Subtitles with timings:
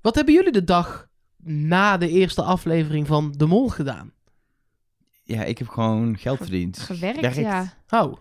[0.00, 1.06] Wat hebben jullie de dag
[1.42, 4.12] na de eerste aflevering van De Mol gedaan?
[5.24, 6.78] Ja, ik heb gewoon geld verdiend.
[6.78, 7.36] Gewerkt, Werkt.
[7.36, 7.74] ja.
[7.88, 8.16] Oh.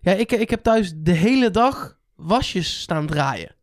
[0.00, 3.54] Ja, ik, ik heb thuis de hele dag wasjes staan draaien.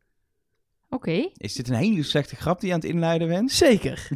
[0.89, 1.29] Oké.
[1.33, 3.51] Is dit een hele slechte grap die je aan het inleiden bent?
[3.51, 4.07] Zeker.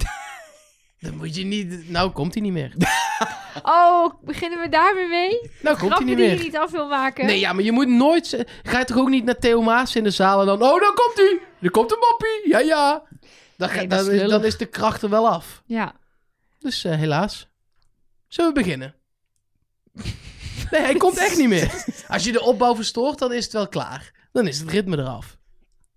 [1.00, 1.90] Dan moet je niet...
[1.90, 2.74] Nou, komt hij niet meer.
[3.64, 5.30] Oh, beginnen we daarmee mee?
[5.30, 6.44] Nou, komt hij Grappen niet die je meer.
[6.44, 7.26] niet af wil maken?
[7.26, 8.46] Nee, ja, maar je moet nooit...
[8.64, 10.62] Ga je toch ook niet naar Theo Maas in de zaal en dan...
[10.62, 11.40] Oh, dan komt hij!
[11.62, 12.50] Er komt een moppie!
[12.50, 13.04] Ja, ja!
[13.58, 14.46] Dan, ga- Nee, dat is dan, is, dan lullig.
[14.46, 15.64] is de kracht er wel af.
[15.66, 15.96] Ja.
[16.60, 17.50] Dus eh, helaas.
[18.28, 18.96] Zullen we beginnen?
[20.72, 21.84] Nee, hij komt echt niet meer.
[22.08, 24.28] Als je de opbouw verstoort, dan is het wel klaar.
[24.32, 25.38] Dan is het ritme eraf.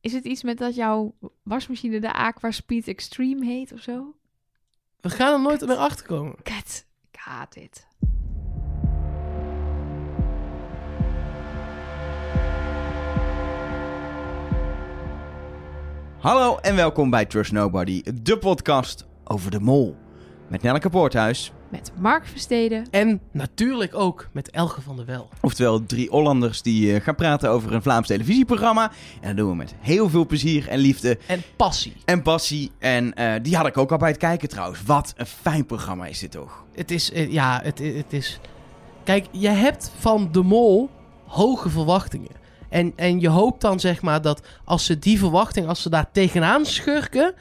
[0.00, 4.16] Is het iets met dat jouw wasmachine de Aqua Speed Extreme heet of zo?
[5.00, 6.34] We gaan er nooit meer achter komen.
[6.42, 7.86] Kat, ik haat dit.
[16.26, 19.96] Hallo en welkom bij Trust Nobody, de podcast over de mol.
[20.48, 22.86] Met Nelleke Poorthuis, Met Mark Versteden.
[22.90, 25.28] En natuurlijk ook met Elge van der Wel.
[25.40, 28.90] oftewel drie Hollanders die eh, gaan praten over een Vlaams televisieprogramma.
[29.20, 31.96] En dat doen we met heel veel plezier en liefde En passie.
[32.04, 32.70] en passie.
[32.78, 34.82] En eh, die had ik ook al bij het kijken trouwens.
[34.82, 36.64] Wat een fijn programma is dit toch?
[36.74, 38.40] Het is, eh, ja, het, het is...
[39.04, 40.90] Kijk, je hebt van de mol
[41.26, 42.44] hoge verwachtingen.
[42.68, 46.10] En, en je hoopt dan zeg maar dat als ze die verwachting, als ze daar
[46.12, 47.34] tegenaan schurken,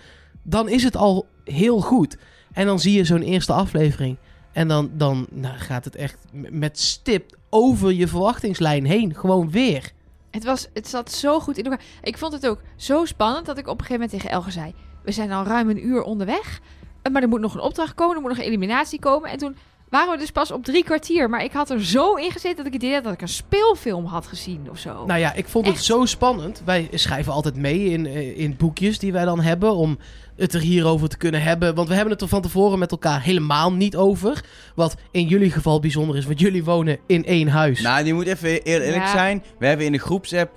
[0.43, 2.17] dan is het al heel goed.
[2.53, 4.17] En dan zie je zo'n eerste aflevering.
[4.51, 9.15] En dan, dan nou, gaat het echt met stip over je verwachtingslijn heen.
[9.15, 9.91] Gewoon weer.
[10.31, 11.81] Het, was, het zat zo goed in elkaar.
[12.01, 14.73] Ik vond het ook zo spannend dat ik op een gegeven moment tegen Elge zei...
[15.03, 16.59] We zijn al ruim een uur onderweg.
[17.01, 19.29] eh, Maar er moet nog een opdracht komen, er moet nog een eliminatie komen.
[19.29, 19.55] En toen
[19.95, 21.29] waren we dus pas op drie kwartier.
[21.29, 23.27] Maar ik had er zo in gezeten dat ik het idee had dat ik een
[23.27, 25.05] speelfilm had gezien of zo.
[25.05, 26.61] Nou ja, ik vond het zo spannend.
[26.65, 29.75] Wij schrijven altijd mee in, eh, in boekjes die wij dan hebben.
[29.75, 29.97] Om
[30.35, 31.75] het er hierover te kunnen hebben.
[31.75, 34.43] Want we hebben het er van tevoren met elkaar helemaal niet over.
[34.75, 36.25] Wat in jullie geval bijzonder is.
[36.25, 37.81] Want jullie wonen in één huis.
[37.81, 39.11] Nou, je moet even eer- eerlijk Ja.
[39.11, 39.43] zijn.
[39.59, 40.51] We hebben in de groepsapp,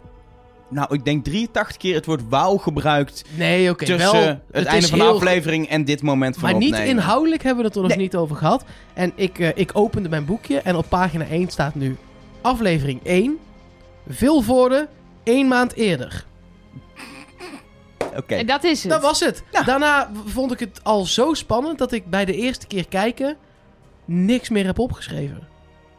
[0.68, 3.24] nou ik denk 83 keer het woord wauw gebruikt.
[3.36, 3.84] nee, oké.
[3.84, 6.74] tussen wel, het, einde is van de heel- aflevering en dit moment van Maar niet
[6.78, 8.00] inhoudelijk hebben we het er nog Nee.
[8.00, 8.64] niet over gehad.
[8.94, 10.60] En ik, eh, ik opende mijn boekje.
[10.60, 11.96] En op pagina 1 staat nu
[12.40, 13.38] aflevering 1.
[14.08, 14.88] Vilvoorde,
[15.22, 16.24] één maand eerder.
[18.16, 18.34] Oké.
[18.34, 18.92] En dat is het.
[18.92, 19.42] Dat was het.
[19.52, 19.62] Ja.
[19.62, 23.36] Daarna vond ik het al zo spannend dat ik bij de eerste keer kijken
[24.04, 25.48] niks meer heb opgeschreven.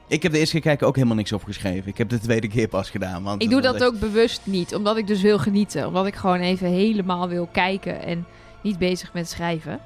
[0.09, 1.87] Ik heb de eerste keer kijken ook helemaal niks opgeschreven.
[1.89, 3.23] Ik heb de tweede keer pas gedaan.
[3.23, 5.87] Want Ik doe dat echt- ook bewust niet, omdat ik dus wil genieten.
[5.87, 8.25] Omdat ik gewoon even helemaal wil kijken en
[8.63, 9.79] niet bezig met schrijven.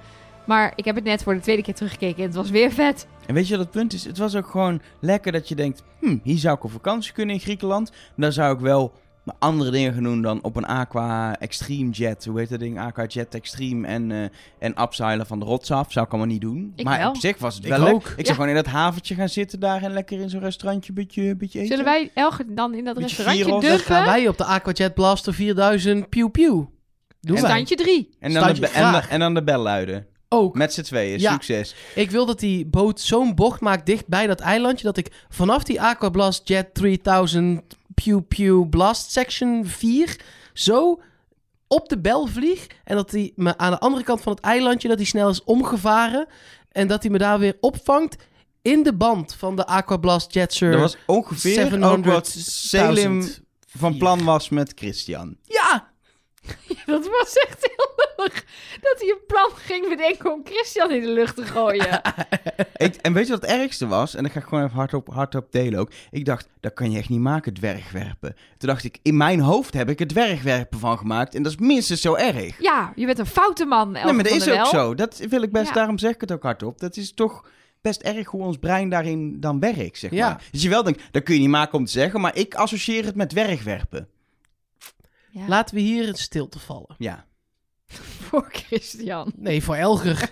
[0.45, 3.07] Maar ik heb het net voor de tweede keer teruggekeken en het was weer vet.
[3.25, 4.03] En weet je wat het punt is?
[4.05, 5.83] Het was ook gewoon lekker dat je denkt...
[5.99, 7.91] Hm, hier zou ik op vakantie kunnen in Griekenland.
[8.15, 8.93] Daar zou ik wel
[9.39, 12.25] andere dingen gaan doen dan op een Aqua Extreme Jet.
[12.25, 12.79] Hoe heet dat ding?
[12.79, 14.23] Aqua Jet Extreme en, eh
[14.59, 15.91] en upseilen van de rots af.
[15.91, 16.73] Zou ik allemaal niet doen.
[16.75, 17.09] Ik maar wel.
[17.09, 17.93] op zich was het wel leuk.
[17.93, 18.03] ook.
[18.07, 18.23] Ik Ja.
[18.23, 19.81] zou gewoon in dat haventje gaan zitten daar...
[19.83, 21.69] en lekker in zo'n restaurantje een beetje, beetje eten.
[21.77, 23.95] Zullen wij Elge dan in dat Beetje restaurantje duffen?
[23.95, 26.65] gaan wij op de Aquajet Blaster 4000 piu piu.
[27.21, 27.49] Doen wij.
[27.49, 28.09] Standje 3.
[28.19, 30.05] En en, en dan de bel luiden.
[30.33, 30.55] Ook.
[30.55, 31.19] Met z'n tweeën.
[31.19, 31.31] Ja.
[31.31, 31.75] Succes.
[31.95, 34.85] Ik wil dat die boot zo'n bocht maakt dicht bij dat eilandje...
[34.85, 37.61] dat ik vanaf die Aquablast Jet 3000
[37.93, 40.19] Pew Pew Blast Section 4...
[40.53, 41.01] zo
[41.67, 42.67] op de bel vlieg...
[42.83, 44.87] en dat hij me aan de andere kant van het eilandje...
[44.87, 46.27] dat hij snel is omgevaren...
[46.71, 48.15] en dat hij me daar weer opvangt...
[48.61, 53.25] in de band van de Aquablast Jet Sur Dat was ongeveer ook wat 700.000 Selim
[53.77, 55.35] van plan was met Christian.
[55.43, 55.82] Ja!
[56.85, 58.33] Dat was echt heel lullig.
[58.81, 62.01] Dat hij een plan ging bedenken om Christian in de lucht te gooien.
[62.75, 64.15] Ik, en weet je wat het ergste was?
[64.15, 65.91] En dat ga ik gewoon even hardop, hardop delen ook.
[66.11, 68.35] Ik dacht, dat kan je echt niet maken, dwergwerpen.
[68.57, 71.35] Toen dacht ik, in mijn hoofd heb ik het dwergwerpen van gemaakt.
[71.35, 72.61] En dat is minstens zo erg.
[72.61, 74.95] ja, je bent een foute man, nee, maar dat is ook zo.
[74.95, 75.73] Dat wil ik best, Ja.
[75.73, 76.79] daarom zeg ik het ook hardop.
[76.79, 77.45] Dat is toch
[77.81, 80.27] best erg hoe ons brein daarin dan werkt, zeg Ja.
[80.29, 80.43] maar.
[80.51, 82.21] Dus je wel denkt, dat kun je niet maken om te zeggen.
[82.21, 84.07] Maar ik associeer het met dwergwerpen.
[85.33, 86.95] Ja, Laten we hier in stilte vallen.
[86.97, 87.25] Ja.
[88.27, 89.31] voor Christian.
[89.35, 90.31] Nee, voor Elger.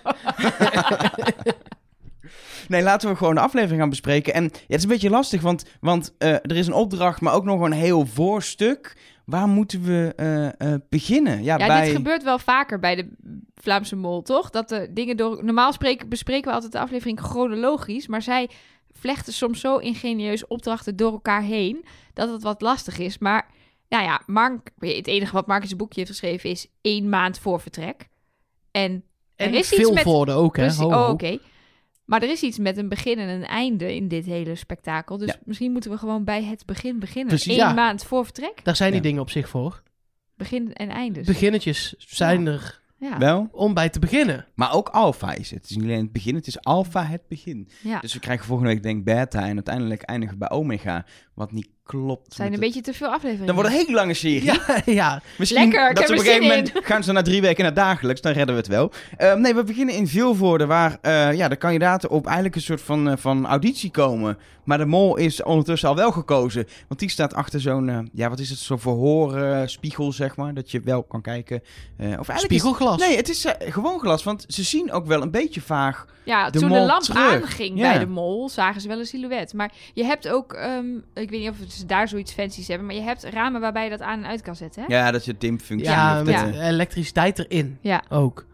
[2.68, 4.34] Nee, laten we gewoon de aflevering gaan bespreken.
[4.34, 7.34] En ja, het is een beetje lastig, want, want eh, er is een opdracht, maar
[7.34, 8.96] ook nog een heel voorstuk.
[9.24, 11.42] Waar moeten we eh, eh, beginnen?
[11.42, 11.84] Ja, Ja, bij...
[11.84, 13.12] dit gebeurt wel vaker bij de
[13.54, 14.50] Vlaamse Mol, toch?
[14.50, 15.44] Dat de dingen door...
[15.44, 18.50] Normaal spreken, bespreken we altijd de aflevering chronologisch, maar zij
[18.90, 21.84] vlechten soms zo ingenieus opdrachten door elkaar heen,
[22.14, 23.18] dat het wat lastig is.
[23.18, 23.46] Maar,
[23.92, 27.38] nou ja, Mark, het enige wat Mark in zijn boekje heeft geschreven is één maand
[27.38, 28.08] voor vertrek.
[28.70, 29.04] En,
[29.36, 30.02] En er is iets veel met...
[30.02, 30.72] voorde ook, hè?
[30.72, 31.38] Ho, oh, oké.
[32.04, 35.16] Maar er is iets met een begin en een einde in dit hele spektakel.
[35.18, 35.38] Dus Ja.
[35.44, 37.26] misschien moeten we gewoon bij het begin beginnen.
[37.28, 37.72] Precies, Eén ja.
[37.72, 38.60] maand voor vertrek.
[38.64, 39.06] Daar zijn die Ja.
[39.06, 39.82] dingen op zich voor.
[40.36, 41.26] Begin en eindes.
[41.26, 42.50] Beginnetjes zijn Ja.
[42.50, 43.18] er Ja.
[43.18, 44.46] Wel, om bij te beginnen.
[44.54, 45.60] maar ook alpha is het.
[45.62, 47.68] Het is niet alleen het begin, het is alpha het begin.
[47.82, 48.00] ja.
[48.00, 51.04] Dus we krijgen volgende week denk ik beta en uiteindelijk eindigen we bij omega,
[51.34, 52.24] wat niet klopt.
[52.24, 53.46] Het zijn een het- beetje te veel afleveringen.
[53.46, 54.44] Dan wordt het een hele lange serie.
[54.44, 55.22] Ja, ja.
[55.38, 57.74] Misschien Lekker, ik dat ze op een gegeven moment gaan ze na drie weken naar
[57.74, 58.92] dagelijks, dan redden we het wel.
[59.16, 62.80] Eh, nee, we beginnen in Vilvoorde, waar eh, ja, de kandidaten op eigenlijk een soort
[62.82, 64.38] van, eh, van auditie komen.
[64.64, 68.28] Maar de mol is ondertussen al wel gekozen, want die staat achter zo'n, eh, ja
[68.28, 71.62] wat is het, zo'n verhoorspiegel zeg maar, dat je wel kan kijken.
[71.96, 72.98] Eh, of eigenlijk is- Spiegelglas.
[72.98, 76.06] Nee, het is gewoon glas, want ze zien ook wel een beetje vaag.
[76.24, 77.42] Ja, de toen de lamp terug.
[77.42, 77.90] aanging Ja.
[77.90, 79.52] bij de mol, zagen ze wel een silhouet.
[79.54, 82.96] Maar je hebt ook, ehm, ik weet niet of ze daar zoiets fancies hebben, maar
[82.96, 84.84] je hebt ramen waarbij je dat aan en uit kan zetten.
[84.86, 84.94] Hè?
[84.96, 88.02] Ja, dat je dimfunctie Ja, met de- elektriciteit erin Ja.
[88.08, 88.44] ook.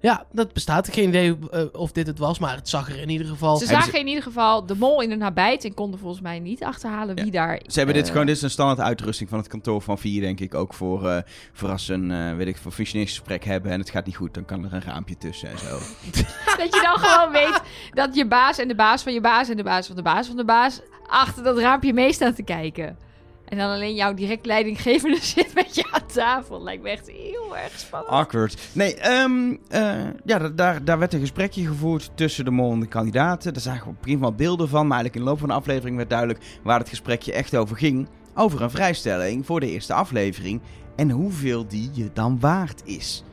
[0.00, 0.88] Ja, dat bestaat.
[0.92, 3.56] Geen idee eh, of dit het was, maar het zag er in ieder geval...
[3.56, 6.64] Ze zagen in ieder geval de mol in een nabijt en konden volgens mij niet
[6.64, 7.22] achterhalen Ja.
[7.22, 7.60] wie daar...
[7.66, 10.20] Ze hebben dit eh, gewoon, dit is een standaard uitrusting van het kantoor van vier,
[10.20, 10.54] denk ik.
[10.54, 13.90] Ook voor, eh voor als ze een, eh, weet ik, voor functioneringsgesprek hebben en het
[13.90, 15.78] gaat niet goed, dan kan er een raampje tussen en zo.
[16.60, 17.60] Dat je dan gewoon weet
[17.94, 20.26] dat je baas en de baas van je baas en de baas van de baas
[20.26, 22.96] van de baas achter dat raampje mee staan te kijken.
[23.48, 26.62] En dan alleen jouw direct leidinggevende zit met je aan tafel.
[26.62, 28.12] Lijkt me echt heel erg spannend.
[28.12, 28.68] Awkward.
[28.72, 32.80] Nee, ehm, eh, ja, da- daar, daar werd een gesprekje gevoerd tussen de mol en
[32.80, 33.52] de kandidaten.
[33.52, 36.10] Daar zagen we wel beelden van, maar eigenlijk in de loop van de aflevering werd
[36.10, 38.08] duidelijk waar het gesprekje echt over ging.
[38.34, 40.60] Over een vrijstelling voor de eerste aflevering
[40.96, 43.24] en hoeveel die je dan waard is.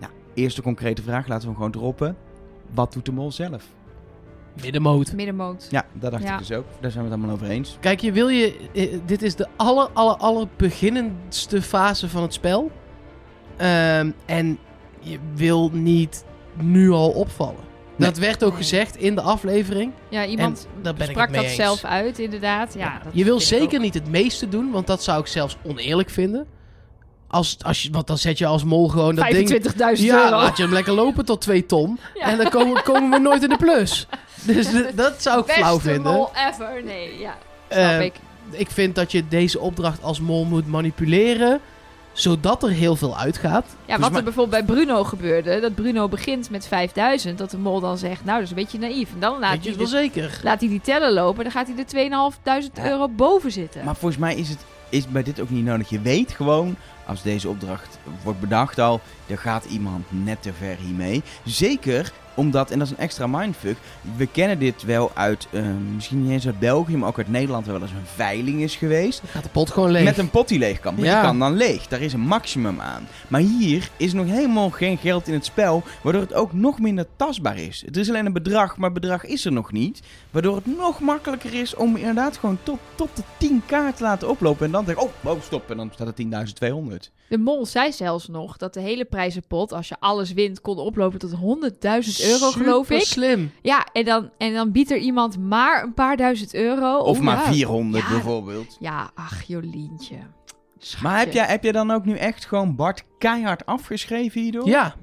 [0.00, 2.16] Nou, eerste concrete vraag, laten we hem gewoon droppen.
[2.74, 3.64] Wat doet de mol zelf?
[4.62, 5.12] Middenmoot.
[5.12, 5.66] Middenmoot.
[5.70, 6.32] Ja, dat dacht Ja.
[6.32, 6.64] ik dus ook.
[6.80, 7.76] Daar zijn we het allemaal over eens.
[7.80, 8.56] Kijk, je wil je...
[8.74, 12.70] eh, dit is de aller, aller, aller beginnendste fase van het spel.
[13.56, 14.58] Ehm, en
[15.00, 16.24] je wil niet
[16.60, 17.70] nu al opvallen.
[17.96, 18.08] Nee.
[18.08, 19.92] Dat werd ook gezegd in de aflevering.
[20.08, 21.54] Ja, iemand daar ben sprak dat eens.
[21.54, 22.74] zelf uit, inderdaad.
[22.74, 26.10] Ja, dat je wil zeker niet het meeste doen, want dat zou ik zelfs oneerlijk
[26.10, 26.46] vinden.
[27.28, 29.62] Als, als je, want dan zet je als mol gewoon dat ding...
[29.98, 30.36] 25.000 Ja, euro.
[30.36, 31.98] laat je hem lekker lopen tot 2 ton.
[32.14, 32.26] Ja.
[32.30, 34.06] En dan komen, komen we nooit in de plus.
[34.54, 36.12] Dus dat zou ik Beste flauw vinden.
[36.12, 36.82] mol ever.
[36.84, 37.34] Nee, ja.
[37.68, 38.14] Snap Eh, ik.
[38.50, 41.60] ik vind dat je deze opdracht als mol moet manipuleren,
[42.12, 43.64] zodat er heel veel uitgaat.
[43.86, 45.60] Ja, wat er bijvoorbeeld bij Bruno gebeurde.
[45.60, 47.38] Dat Bruno begint met 5000.
[47.38, 49.08] Dat de mol dan zegt, nou, dat is een beetje naïef.
[49.14, 50.40] En dan laat Weet hij, het wel de, zeker?
[50.42, 51.42] laat hij die teller lopen.
[51.42, 52.90] Dan gaat hij er 2500 Ja.
[52.90, 53.84] euro boven zitten.
[53.84, 54.58] Maar volgens mij is het
[54.88, 55.88] is bij dit ook niet nodig.
[55.88, 60.76] Je weet gewoon, als deze opdracht wordt bedacht al, er gaat iemand net te ver
[60.76, 61.22] hiermee.
[61.44, 63.76] Zeker omdat, en dat is een extra mindfuck,
[64.16, 65.62] we kennen dit wel uit, eh,
[65.94, 68.76] misschien niet eens uit België, maar ook uit Nederland, waar wel eens een veiling is
[68.76, 69.20] geweest.
[69.20, 70.04] Dan gaat de pot gewoon leeg.
[70.04, 70.94] Met een pot die leeg kan.
[70.94, 71.14] Maar Ja.
[71.20, 71.86] die kan dan leeg.
[71.88, 73.06] Daar is een maximum aan.
[73.28, 75.82] Maar hier is nog helemaal geen geld in het spel.
[76.02, 77.82] Waardoor het ook nog minder tastbaar is.
[77.86, 80.00] Het is alleen een bedrag, maar bedrag is er nog niet.
[80.30, 84.66] Waardoor het nog makkelijker is om inderdaad gewoon tot, tot de 10k te laten oplopen.
[84.66, 85.70] En dan denk ik, oh, oh, stop.
[85.70, 87.10] En dan staat er 10.200.
[87.28, 91.18] De mol zei zelfs nog dat de hele prijzenpot, als je alles wint, kon oplopen
[91.18, 91.38] tot 100.000
[92.22, 93.00] euro, geloof ik.
[93.00, 93.50] slim.
[93.62, 96.98] Ja, en dan, en dan biedt er iemand maar een paar duizend euro.
[96.98, 97.52] Of Oh, maar ja.
[97.52, 98.10] 400 Ja.
[98.10, 98.76] bijvoorbeeld.
[98.80, 100.16] Ja, ach, Jolientje.
[100.78, 101.08] Schatje.
[101.08, 104.66] Maar heb jij, heb jij dan ook nu echt gewoon Bart keihard afgeschreven hierdoor?
[104.68, 104.94] Ja.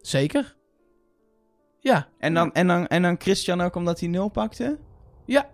[0.00, 0.56] Zeker.
[1.80, 2.08] Ja.
[2.18, 4.78] En dan, en, dan, en dan Christian ook omdat hij nul pakte?
[5.26, 5.50] Ja.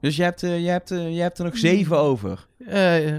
[0.00, 1.60] Dus je hebt, eh, je hebt, eh, je hebt er nog Hmm.
[1.62, 2.46] zeven over.
[2.58, 3.16] Eh,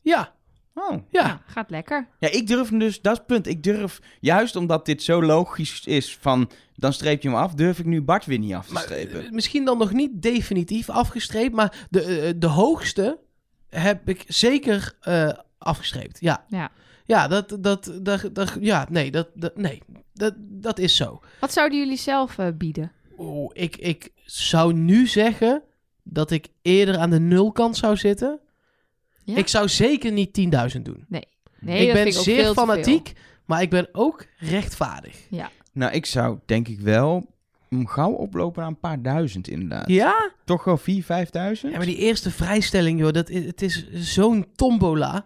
[0.00, 0.34] ja.
[0.74, 0.90] Oh.
[1.10, 1.20] Ja.
[1.26, 2.08] Ja, gaat lekker.
[2.18, 3.46] Ja, ik durf dus, dat is het punt.
[3.46, 7.78] Ik durf, juist omdat dit zo logisch is van, dan streep je hem af, durf
[7.78, 9.24] ik nu Bart weer niet af te Maar, strepen.
[9.24, 13.18] eh, misschien dan nog niet definitief afgestreept, maar de, eh, de hoogste
[13.68, 16.20] heb ik zeker eh, afgestreept.
[16.20, 16.44] Ja.
[16.48, 16.70] Ja.
[17.04, 19.82] Ja, dat, dat, dat, dat, ja, nee, dat, dat, nee,
[20.12, 21.20] dat, dat is zo.
[21.40, 22.92] Wat zouden jullie zelf bieden?
[23.18, 25.62] Oeh, ik, ik zou nu zeggen
[26.02, 28.40] dat ik eerder aan de nulkant zou zitten.
[29.24, 29.36] Ja?
[29.36, 30.40] Ik zou zeker niet
[30.76, 31.04] 10.000 doen.
[31.08, 31.22] Nee,
[31.80, 33.12] ik dat ben vind ook zeer fanatiek,
[33.46, 35.16] maar ik ben ook rechtvaardig.
[35.30, 35.50] Ja.
[35.72, 37.26] Nou, ik zou denk ik wel
[37.84, 39.88] gauw oplopen naar een paar duizend inderdaad.
[39.88, 40.32] Ja?
[40.44, 41.70] Toch wel 4.000, 5.000?
[41.70, 45.24] Ja, maar die eerste vrijstelling, joh, dat, is- het is zo'n tombola.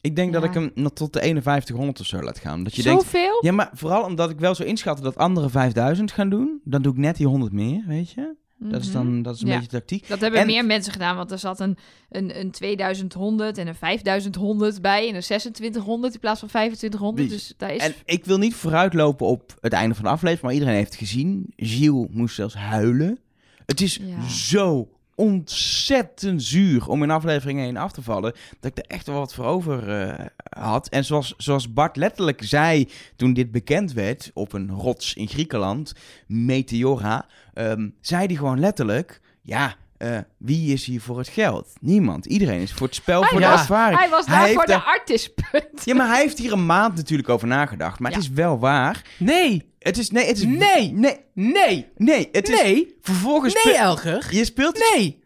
[0.00, 2.64] Ik denk dat ik hem nog tot de 5100 of zo laat gaan.
[2.64, 3.38] Dat je denkt, Zoveel?
[3.44, 6.92] ja, maar vooral omdat ik wel zo inschatte dat anderen 5000 gaan doen, dan doe
[6.92, 8.34] ik net die 100 meer, weet je?
[8.62, 8.96] Dat is Mhm.
[8.96, 9.54] dan dat is een Ja.
[9.54, 10.08] beetje tactiek.
[10.08, 11.76] Dat hebben En- meer mensen gedaan, want er zat een,
[12.10, 17.28] een, een 2100 en een 5100 bij en een 2600 in plaats van 2500.
[17.28, 17.80] Wie- Dus daar is...
[17.82, 20.98] En ik wil niet vooruitlopen op het einde van de aflevering, maar iedereen heeft het
[21.00, 21.52] gezien.
[21.56, 23.18] Gilles moest zelfs huilen.
[23.66, 24.28] Het is Ja.
[24.28, 29.18] zo ontzettend zuur om in aflevering 1 af te vallen, dat ik er echt wel
[29.18, 30.26] wat voor over eh,
[30.62, 30.88] had.
[30.88, 35.92] En zoals, zoals Bart letterlijk zei toen dit bekend werd op een rots in Griekenland,
[36.26, 37.26] Meteora,
[37.68, 41.68] ehm, zei hij gewoon letterlijk, ja, eh, wie is hier voor het geld?
[41.80, 42.26] Niemand.
[42.26, 43.98] Iedereen is voor het spel, voor was- de ervaring.
[43.98, 45.84] Hij was Hij daar voor de daar- artistpunt.
[45.84, 47.98] Ja, maar hij heeft hier een maand natuurlijk over nagedacht.
[47.98, 49.02] Maar het is wel waar.
[49.18, 50.44] Nee, Het is, nee, het is...
[50.44, 50.92] Nee.
[50.92, 52.28] Nee, nee, nee.
[52.32, 52.62] Het is...
[52.62, 53.64] nee, Vervolgens...
[53.64, 54.34] nee, Elger.
[54.34, 54.78] Je speelt...
[54.78, 55.18] het- Nee.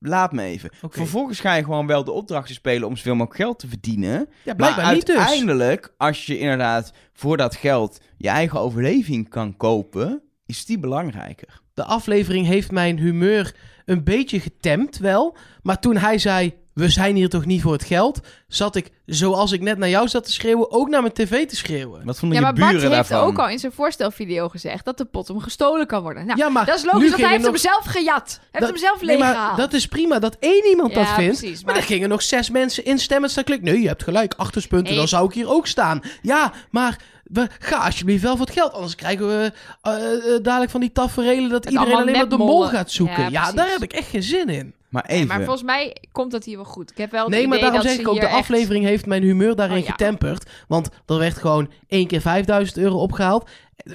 [0.00, 0.70] Laat me even.
[0.88, 4.28] Vervolgens ga je gewoon wel de opdrachten spelen om zoveel mogelijk geld te verdienen.
[4.44, 5.16] Ja, blijkbaar maar niet dus.
[5.16, 11.60] uiteindelijk, als je inderdaad voor dat geld je eigen overleving kan kopen, is die belangrijker.
[11.74, 15.36] De aflevering heeft mijn humeur een beetje getemd wel.
[15.62, 18.20] Maar toen hij zei, we zijn hier toch niet voor het geld...
[18.48, 20.70] zat ik, zoals ik net naar jou zat te schreeuwen...
[20.70, 22.04] ook naar mijn tv te schreeuwen.
[22.04, 23.28] Wat vonden Ja, je maar Bart buren heeft daarvan?
[23.28, 26.26] ook al in zijn voorstelvideo gezegd dat de pot hem gestolen kan worden.
[26.26, 28.28] Nou, ja, maar dat is logisch, want hij heeft nog- hem zelf gejat.
[28.28, 29.56] Hij heeft Dat- hem zelf Nee, maar leeggehaald.
[29.58, 31.38] dat is prima dat één iemand dat vindt.
[31.38, 31.74] precies, maar...
[31.74, 33.30] maar- er gingen nog zes mensen instemmen.
[33.44, 33.62] Klik.
[33.62, 34.34] Nee, je hebt gelijk.
[34.36, 34.96] Achterspunten, Nee.
[34.98, 36.00] dan zou ik hier ook staan.
[36.22, 38.72] Ja, maar we, ga alsjeblieft wel voor het geld.
[38.72, 39.94] Anders krijgen we eh,
[40.34, 41.50] eh, dadelijk van die taferelen...
[41.50, 43.30] dat Het iedereen alleen maar de mol gaat zoeken.
[43.30, 44.74] Ja, daar heb ik echt geen zin in.
[44.88, 46.90] Maar Nee, even, maar volgens mij komt dat hier wel goed.
[46.90, 48.84] Ik heb wel het Nee, maar daarom dat zeg ze ik ook, de echt- aflevering
[48.84, 49.90] heeft mijn humeur daarin Oh, ja.
[49.90, 50.50] getemperd.
[50.68, 53.48] Want er werd gewoon één keer 5000 euro opgehaald.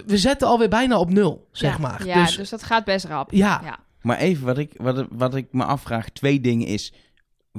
[0.06, 1.78] We zetten alweer bijna op nul, zeg ja.
[1.78, 2.06] maar.
[2.06, 3.32] Ja, dus, dus, dat gaat best rap.
[3.32, 3.80] ja, Ja.
[4.02, 6.94] maar even wat ik, wat, wat ik me afvraag, twee dingen is...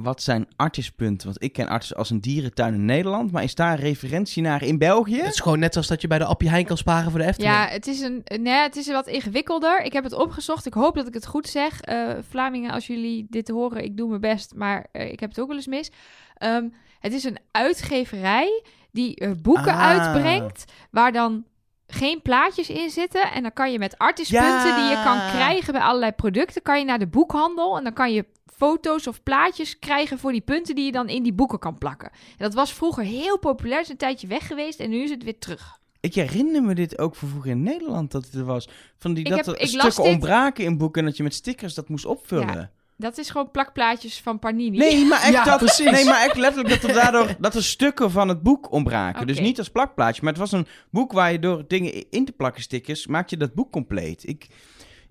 [0.01, 1.27] Wat zijn artispunten?
[1.27, 4.63] Want ik ken artis als een dierentuin in Nederland, maar is daar een referentie naar
[4.63, 5.17] in België?
[5.17, 7.25] het is gewoon net zoals dat je bij de Appie Heijn kan sparen voor de
[7.25, 7.53] Efteling.
[7.53, 9.81] Ja, het is, een, nee, het is wat ingewikkelder.
[9.83, 10.65] Ik heb het opgezocht.
[10.65, 11.81] Ik hoop dat ik het goed zeg.
[11.81, 15.39] Eh Vlamingen, als jullie dit horen, ik doe mijn best, maar eh, ik heb het
[15.39, 15.91] ook wel eens mis.
[16.37, 16.67] Ehm,
[16.99, 19.79] het is een uitgeverij die eh, boeken Ah.
[19.79, 21.43] uitbrengt, waar dan
[21.87, 23.31] geen plaatjes in zitten.
[23.31, 24.75] En dan kan je met artispunten Ja.
[24.75, 28.13] die je kan krijgen bij allerlei producten, kan je naar de boekhandel en dan kan
[28.13, 28.25] je
[28.57, 32.09] foto's of plaatjes krijgen voor die punten die je dan in die boeken kan plakken.
[32.11, 35.23] En dat was vroeger heel populair, is een tijdje weg geweest en nu is het
[35.23, 35.79] weer terug.
[35.99, 38.69] Ik herinner me dit ook van vroeger in Nederland dat het er was.
[38.97, 41.33] Van die, Ik dat heb- er stukken dit- ontbraken in boeken en dat je met
[41.33, 42.71] stickers dat moest opvullen.
[42.97, 44.77] Dat is gewoon plakplaatjes van Panini.
[44.77, 45.91] Nee, maar echt Ja, dat, precies.
[45.91, 49.27] Nee, maar echt letterlijk dat er daardoor dat er stukken van het boek ontbraken.
[49.27, 52.31] Dus niet als plakplaatje, maar het was een boek waar je door dingen in te
[52.31, 54.27] plakken stickers maak je dat boek compleet.
[54.27, 54.47] Ik,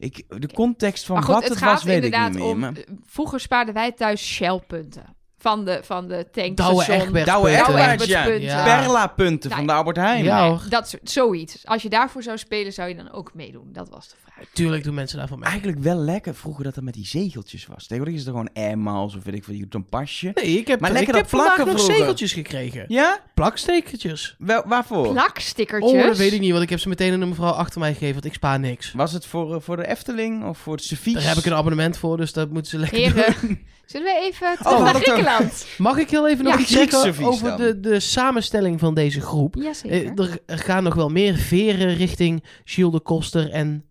[0.04, 2.42] ik, de context van goed, wat het, het, gaat was weet ik niet meer.
[2.42, 2.58] om...
[2.58, 2.72] maar...
[3.04, 5.13] Vroeger spaarden wij thuis shellpunten.
[5.44, 6.96] Van de, van de Douwe tankstation.
[6.96, 7.64] Egberts Douwe punten.
[7.66, 8.18] Douwe Egberts, ja.
[8.20, 8.56] Egberts punten.
[8.56, 8.80] Ja.
[8.80, 10.24] Perla-punten Nou, van de Albert Heijn.
[10.24, 10.58] Ja.
[10.68, 11.58] Dat soort, zoiets.
[11.64, 13.68] Als je daarvoor zou spelen, zou je dan ook meedoen.
[13.72, 14.44] Dat was de vraag.
[14.52, 15.48] Tuurlijk doen mensen daarvan mee.
[15.48, 17.82] Eigenlijk wel lekker vroeger dat het met die zegeltjes was.
[17.86, 20.30] Tegenwoordig is het gewoon air miles of weet ik veel, je doet een pasje.
[20.34, 22.00] Nee, ik heb, Maar ik lekker heb dat vandaag plakken nog vroeger.
[22.02, 22.84] zegeltjes gekregen.
[22.88, 23.18] Ja?
[23.34, 24.34] Plakstekertjes.
[24.38, 25.08] Wel, waarvoor?
[25.12, 25.92] Plakstickertjes.
[25.92, 27.92] Oh, dat weet ik niet, want ik heb ze meteen aan een mevrouw achter mij
[27.92, 28.92] gegeven, want ik spaar niks.
[28.92, 31.14] Was het voor, eh, voor de Efteling of voor het servies?
[31.14, 33.66] Daar heb ik een abonnement voor, dus dat moeten ze lekker Heren, doen.
[33.86, 35.66] zullen we even terug Oh, naar wat een- Griekenland?
[35.78, 39.54] Mag ik heel even nog iets zeggen over de, de samenstelling van deze groep?
[39.54, 40.04] Jazeker.
[40.18, 43.84] Eh, er, er gaan nog wel meer veren richting Gilles de Koster en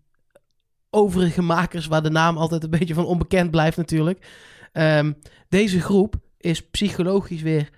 [0.90, 4.26] overige makers, waar de naam altijd een beetje van onbekend blijft natuurlijk.
[4.72, 5.12] Ehm,
[5.48, 7.68] deze groep is psychologisch weer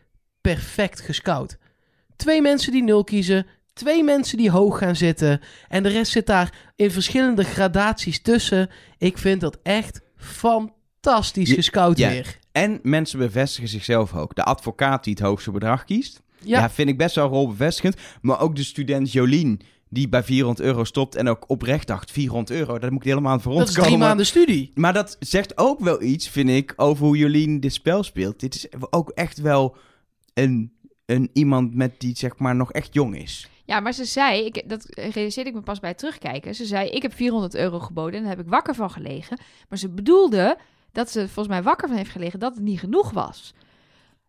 [0.40, 1.56] perfect gescout.
[2.16, 6.26] Twee mensen die nul kiezen, twee mensen die hoog gaan zitten en de rest zit
[6.26, 8.70] daar in verschillende gradaties tussen.
[8.98, 10.74] Ik vind dat echt fantastisch
[11.48, 12.08] Je- gescout ja.
[12.08, 12.38] weer.
[12.52, 14.34] En mensen bevestigen zichzelf ook.
[14.34, 16.22] De advocaat die het hoogste bedrag kiest.
[16.40, 17.96] Ja, Ja, vind ik best wel rolbevestigend.
[18.20, 22.58] Maar ook de student Jolien, die bij 400 euro stopt en ook oprecht dacht, 400
[22.58, 24.06] euro, daar moet ik helemaal aan voor dat ons is drie komen.
[24.06, 24.70] maanden studie.
[24.74, 28.40] Maar dat zegt ook wel iets, vind ik, over hoe Jolien dit spel speelt.
[28.40, 29.76] Dit is ook echt wel
[30.34, 30.72] een,
[31.06, 33.48] een iemand met die zeg maar nog echt jong is.
[33.64, 36.54] Ja, maar ze zei, ik, dat realiseerde ik me pas bij het terugkijken.
[36.54, 39.38] Ze zei, ik heb 400 euro geboden en daar heb ik wakker van gelegen.
[39.68, 40.56] Maar ze bedoelde
[40.96, 43.54] dat ze volgens mij wakker van heeft gelegen dat het niet genoeg was.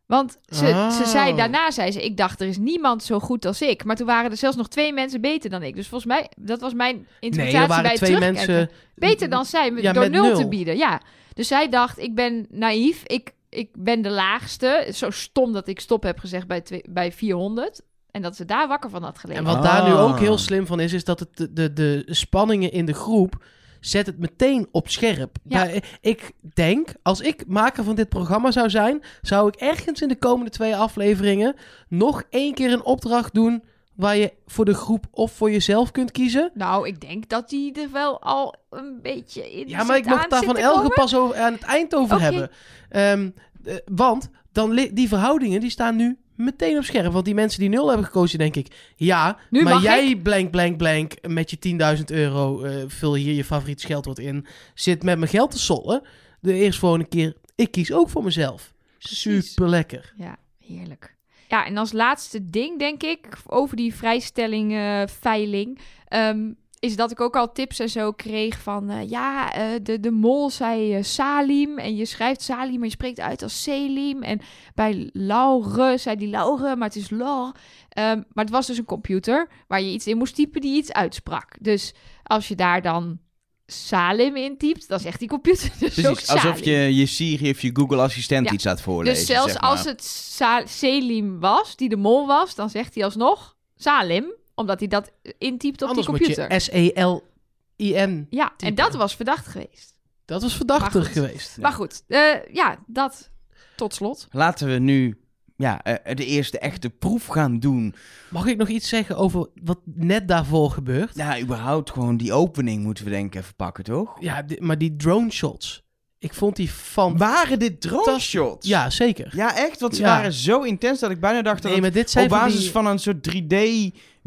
[0.05, 0.89] Want ze, Oh.
[0.91, 3.83] ze zei, daarna zei ze, ik dacht er is niemand zo goed als ik.
[3.83, 5.75] Maar toen waren er zelfs nog twee mensen beter dan ik.
[5.75, 8.53] Dus volgens mij, dat was mijn Nee, interpretatie er waren bij het twee terugkijken.
[8.55, 8.75] mensen...
[8.95, 10.77] Beter dan zij, Ja, door met nul, te bieden.
[10.77, 11.01] Ja.
[11.33, 14.89] Dus zij dacht, ik ben naïef, ik, ik ben de laagste.
[14.93, 17.81] Zo stom dat ik stop heb gezegd bij, twee, bij 400.
[18.11, 19.45] En dat ze daar wakker van had gelegen.
[19.45, 19.71] En wat Ah.
[19.71, 22.85] daar nu ook heel slim van is, is dat het de, de, de spanningen in
[22.85, 23.43] de groep
[23.79, 25.37] zet het meteen op scherp.
[25.43, 25.69] Ja.
[26.01, 30.17] Ik denk, als ik maker van dit programma zou zijn, zou ik ergens in de
[30.17, 31.55] komende twee afleveringen
[31.87, 33.63] nog één keer een opdracht doen
[33.95, 36.51] waar je voor de groep of voor jezelf kunt kiezen.
[36.53, 40.23] Nou, ik denk dat die er wel al een beetje in Ja, maar ik mocht
[40.23, 40.93] aan daar van Elge komen.
[40.93, 42.49] pas over, aan het eind over hebben.
[42.89, 43.29] Ehm,
[43.63, 47.13] eh, want dan die verhoudingen die staan nu meteen op scherp.
[47.13, 50.77] Want die mensen die nul hebben gekozen, denk ik, ja, Nu maar jij blank, blank,
[50.77, 51.57] blank met je
[51.97, 56.01] 10.000 euro, eh, vul hier je favoriet scheldwoord in, zit met mijn geld te sollen.
[56.39, 58.73] De eerstvolgende keer, ik kies ook voor mezelf.
[58.97, 59.49] Precies.
[59.49, 60.13] Super lekker.
[60.17, 61.15] Ja, heerlijk.
[61.47, 65.79] Ja, en als laatste ding, denk ik, over die vrijstelling, eh, veiling.
[66.07, 68.89] Ehm, is dat ik ook al tips en zo kreeg van...
[68.89, 72.91] eh, ja, eh, de, de mol zei eh, Salim en je schrijft Salim, maar je
[72.91, 74.23] spreekt uit als Selim.
[74.23, 74.41] En
[74.75, 77.53] bij Laure zei die Laure, maar het is Laure.
[77.89, 80.91] Ehm, maar het was dus een computer waar je iets in moest typen die iets
[80.91, 81.55] uitsprak.
[81.59, 81.93] Dus
[82.23, 83.19] als je daar dan
[83.65, 86.73] Salim in typt, dan zegt die computer dus ook Precies, alsof Salim.
[86.73, 88.51] je je Siri of je Google Assistent Ja.
[88.53, 89.17] iets laat voorlezen.
[89.17, 89.69] Dus zelfs zeg maar.
[89.69, 94.79] als het Sa- Selim was, die de mol was, dan zegt hij alsnog Salim, omdat
[94.79, 96.53] hij dat intypt op Anders die moet computer.
[96.53, 98.27] je S-E-L-I-N.
[98.29, 99.95] Ja, en dat was verdacht geweest.
[100.25, 101.11] Dat was verdachtig Maar goed.
[101.13, 101.57] geweest.
[101.57, 102.19] Maar goed, eh,
[102.53, 103.29] ja, dat
[103.75, 104.27] tot slot.
[104.31, 105.17] Laten we nu
[105.55, 107.95] ja, eh, de eerste echte proef gaan doen.
[108.29, 111.15] Mag ik nog iets zeggen over wat net daarvoor gebeurt?
[111.15, 114.17] Ja, überhaupt gewoon die opening moeten we denk ik even pakken, toch?
[114.19, 115.85] Ja, maar die drone shots.
[116.19, 117.17] Ik vond die van...
[117.17, 118.67] Waren dit drone shots?
[118.67, 119.31] Ja, zeker.
[119.35, 119.79] Ja, echt?
[119.79, 120.07] Want ze Ja.
[120.07, 122.39] waren zo intens dat ik bijna dacht dat Nee, het maar dit zijn op van
[122.39, 123.55] basis die- van een soort 3D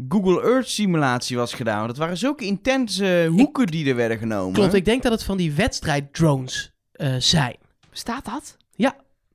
[0.09, 1.87] Google Earth simulatie was gedaan.
[1.87, 4.53] Het waren zulke intense hoeken die er werden genomen.
[4.53, 7.55] Klopt, ik denk dat het van die wedstrijddrones eh zijn.
[7.91, 8.57] Staat dat?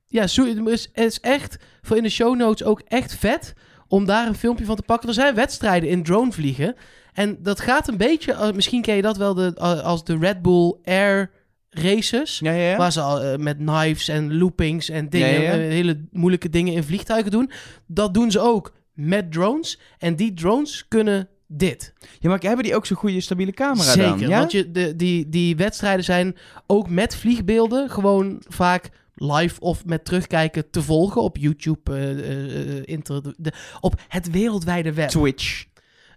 [0.09, 3.53] Ja, zo, het, is, het is echt voor in de show notes ook echt vet
[3.87, 5.07] om daar een filmpje van te pakken.
[5.07, 6.75] Er zijn wedstrijden in drone vliegen.
[7.13, 10.17] En dat gaat een beetje, eh, misschien ken je dat wel de, eh, als de
[10.17, 11.31] Red Bull Air
[11.69, 12.39] Races.
[12.39, 12.77] Ja, ja, ja.
[12.77, 15.69] Waar ze al met knives en loopings en dingen, Ja, ja, ja.
[15.69, 17.51] hele moeilijke dingen in vliegtuigen doen.
[17.87, 19.79] Dat doen ze ook met drones.
[19.97, 21.93] En die drones kunnen dit.
[22.19, 24.29] Ja, maar hebben die ook zo'n goede stabiele camera Zeker, dan?
[24.29, 24.39] Ja?
[24.39, 26.35] want je, de, die, die wedstrijden zijn
[26.67, 32.77] ook met vliegbeelden gewoon vaak live of met terugkijken te volgen op YouTube, eh, eh,
[32.77, 35.09] eh, inter, de- op het wereldwijde web.
[35.09, 35.65] Twitch.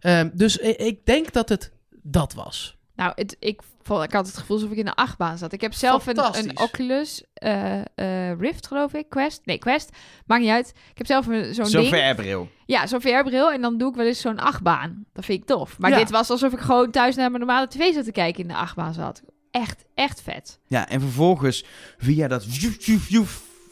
[0.00, 1.72] Ehm, dus i- ik denk dat het
[2.02, 2.76] dat was.
[2.96, 3.60] Nou, het, ik,
[3.90, 5.52] ik had het gevoel alsof ik in de achtbaan zat.
[5.52, 9.08] Ik heb zelf een, een Oculus eh, eh, Rift, geloof ik.
[9.08, 9.40] Quest.
[9.44, 9.90] Nee, Quest.
[10.26, 10.68] Maakt niet uit.
[10.90, 11.84] Ik heb zelf een- zo'n Zo'n.
[11.86, 12.48] VR-bril.
[12.66, 13.52] Ja, zo'n VR-bril.
[13.52, 15.04] En dan doe ik wel eens zo'n achtbaan.
[15.12, 15.78] Dat vind ik tof.
[15.78, 15.96] Maar Ja.
[15.98, 18.54] dit was alsof ik gewoon thuis naar mijn normale tv zat te kijken in de
[18.56, 19.22] achtbaan zat.
[19.50, 20.58] Echt, echt vet.
[20.66, 21.64] Ja, en vervolgens
[21.98, 22.44] via dat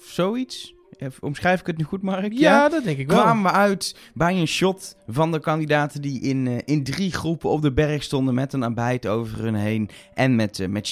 [0.06, 0.75] zoiets.
[0.98, 2.32] Even, omschrijf ik het nu goed, Mark?
[2.68, 3.20] dat denk ik wel.
[3.20, 7.50] kwamen we uit bij een shot van de kandidaten die in, eh, in drie groepen
[7.50, 9.90] op de berg stonden met een abijt over hun heen.
[10.14, 10.88] En met, uh, met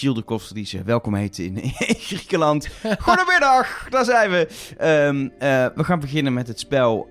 [0.55, 2.69] die ze welkom heette in, in Griekenland.
[2.99, 4.49] Goedemiddag, daar zijn we.
[4.79, 7.07] Ehm, eh, we gaan beginnen met het spel.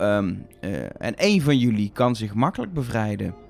[0.60, 3.45] eh, en één van jullie kan zich makkelijk bevrijden.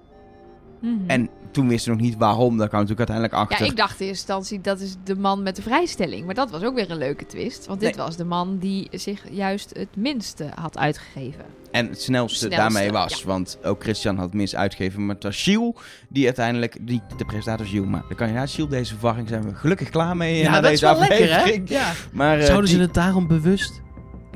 [0.85, 1.09] Mhm.
[1.09, 3.65] En toen wisten we nog niet waarom, daar kwam natuurlijk uiteindelijk achter.
[3.65, 6.25] Ja, ik dacht in eerste instantie dat is de man met de vrijstelling.
[6.25, 7.65] Maar dat was ook weer een leuke twist.
[7.65, 8.05] Want dit Nee.
[8.05, 11.45] was de man die zich juist het minste had uitgegeven.
[11.71, 13.23] En het snelste, Snelste, daarmee was.
[13.23, 15.05] Want ook Christian had het minst uitgegeven.
[15.05, 15.73] Maar het was Gilles
[16.09, 16.77] die uiteindelijk...
[16.85, 18.69] Niet de presentator Gilles, maar de kandidaat Gilles.
[18.71, 20.37] Deze verwarring zijn we gelukkig klaar mee.
[20.37, 21.35] ja, na dat is deze wel lekker, hè?
[21.37, 21.69] aflevering.
[21.69, 21.91] Ja.
[22.11, 23.81] Maar, eh, Zouden ze die- het daarom bewust...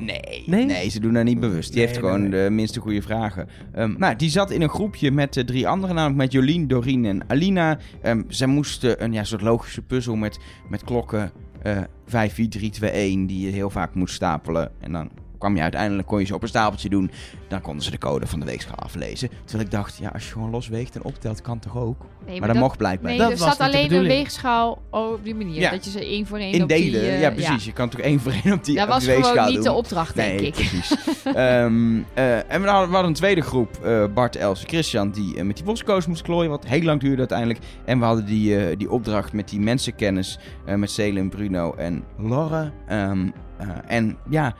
[0.04, 0.64] Nee, Nee?
[0.64, 1.68] nee, ze doen dat niet bewust.
[1.68, 2.44] Die Nee, heeft nee, gewoon nee.
[2.44, 3.48] de minste goede vragen.
[3.72, 7.04] Ehm, nou, die zat in een groepje met eh, drie anderen, namelijk met Jolien, Doreen
[7.04, 7.78] en Alina.
[8.02, 11.30] Ehm, zij moesten een ja, soort logische puzzel met, met klokken
[11.62, 14.70] eh 5, 4, 3, 2, 1, die je heel vaak moest stapelen.
[14.80, 17.10] En dan kwam je uiteindelijk, kon je ze op een stapeltje doen.
[17.48, 19.28] Dan konden ze de code van de weegschaal aflezen.
[19.44, 21.96] Terwijl ik dacht, ja, als je gewoon los weegt en optelt, kan toch ook?
[22.26, 25.34] Nee, Maar, dat, mocht blijkbaar Nee, Dat er was zat alleen een weegschaal op die
[25.34, 25.60] manier.
[25.60, 25.70] Ja.
[25.70, 27.08] Dat je ze één voor één in op die, delen.
[27.08, 27.64] eh, ja, precies.
[27.64, 29.54] Je kan toch één voor één op die, Dat op was die weegschaal gewoon niet
[29.56, 29.64] doen.
[29.64, 30.52] de opdracht, denk Nee, ik.
[30.54, 30.94] precies.
[31.24, 35.10] Ehm, eh, en we hadden, we hadden een tweede groep, eh, Bart, Els en Christian,
[35.10, 37.58] die met die bosco's moesten klooien, wat heel lang duurde uiteindelijk.
[37.84, 42.04] En we hadden die, eh, die opdracht met die mensenkennis, eh, met Selim, Bruno en
[42.18, 42.72] Laura.
[42.88, 44.54] Ehm, eh, en ja,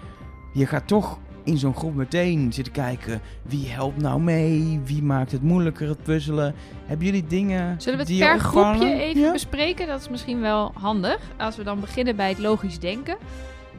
[0.52, 5.32] je gaat toch in zo'n groep meteen zitten kijken, wie helpt nou mee, wie maakt
[5.32, 6.54] het moeilijker, het puzzelen.
[6.86, 8.76] Hebben jullie dingen Zullen we het per opvallen?
[8.76, 9.32] groepje even Ja?
[9.32, 9.86] bespreken?
[9.86, 11.18] Dat is misschien wel handig.
[11.38, 13.16] Als we dan beginnen bij het logisch denken.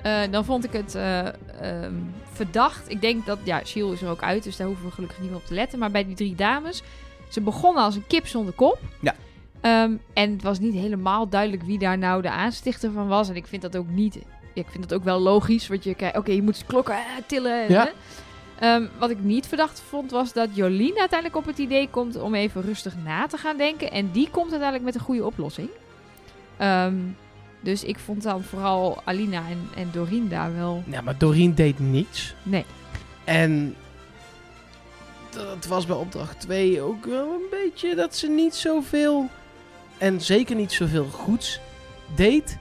[0.01, 1.93] Eh, dan vond ik het eh, ehm,
[2.31, 2.89] verdacht.
[2.89, 5.29] Ik denk dat, ja, Shiel is er ook uit, dus daar hoeven we gelukkig niet
[5.29, 5.79] meer op te letten.
[5.79, 6.83] Maar bij die drie dames,
[7.29, 8.79] ze begonnen als een kip zonder kop.
[9.01, 9.15] Ja.
[9.61, 13.29] Ehm, en het was niet helemaal duidelijk wie daar nou de aanstichter van was.
[13.29, 14.19] En ik vind dat ook niet,
[14.53, 15.67] ja, ik vind dat ook wel logisch.
[15.67, 17.69] Want je kijkt, oké, je moet klokken eh, tillen.
[17.69, 17.91] Ja.
[18.59, 22.35] Ehm, wat ik niet verdacht vond, was dat Jolien uiteindelijk op het idee komt om
[22.35, 23.91] even rustig na te gaan denken.
[23.91, 25.69] En die komt uiteindelijk met een goede oplossing.
[26.57, 26.95] Ehm,
[27.59, 30.83] dus ik vond dan vooral Alina en, en Doreen daar wel.
[30.85, 32.35] Ja, maar Doreen deed niets.
[32.43, 32.65] Nee.
[33.23, 33.75] En
[35.29, 39.29] dat was bij opdracht 2 ook wel een beetje dat ze niet zoveel,
[39.97, 41.59] en zeker niet zoveel goeds
[42.15, 42.57] deed.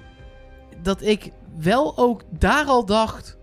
[0.83, 3.39] Dat ik wel ook daar al dacht,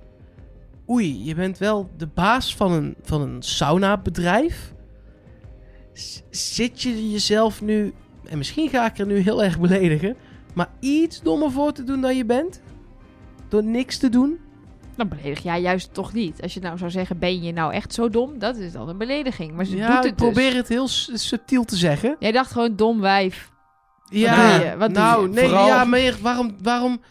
[0.89, 4.73] oei, je bent wel de baas van een, van een sauna-bedrijf.
[6.29, 7.93] Zit je jezelf nu,
[8.25, 10.15] en misschien ga ik er nu heel erg beledigen,
[10.53, 12.61] maar iets dommer voor te doen dan je bent?
[13.49, 14.39] Door niks te doen?
[14.95, 16.41] Dan beledig jij juist toch niet.
[16.41, 18.39] Als je nou zou zeggen, ben je nou echt zo dom?
[18.39, 19.53] Dat is dan een belediging.
[19.53, 20.27] Maar ze ja, doet ik het dus.
[20.31, 22.15] probeer het heel subtiel te zeggen.
[22.19, 23.51] Jij dacht gewoon dom wijf.
[24.09, 24.77] Ja, doe je?
[24.77, 25.33] Wat doe nou, je?
[25.33, 27.01] nee, Vooral- ja, meer, waarom, waarom...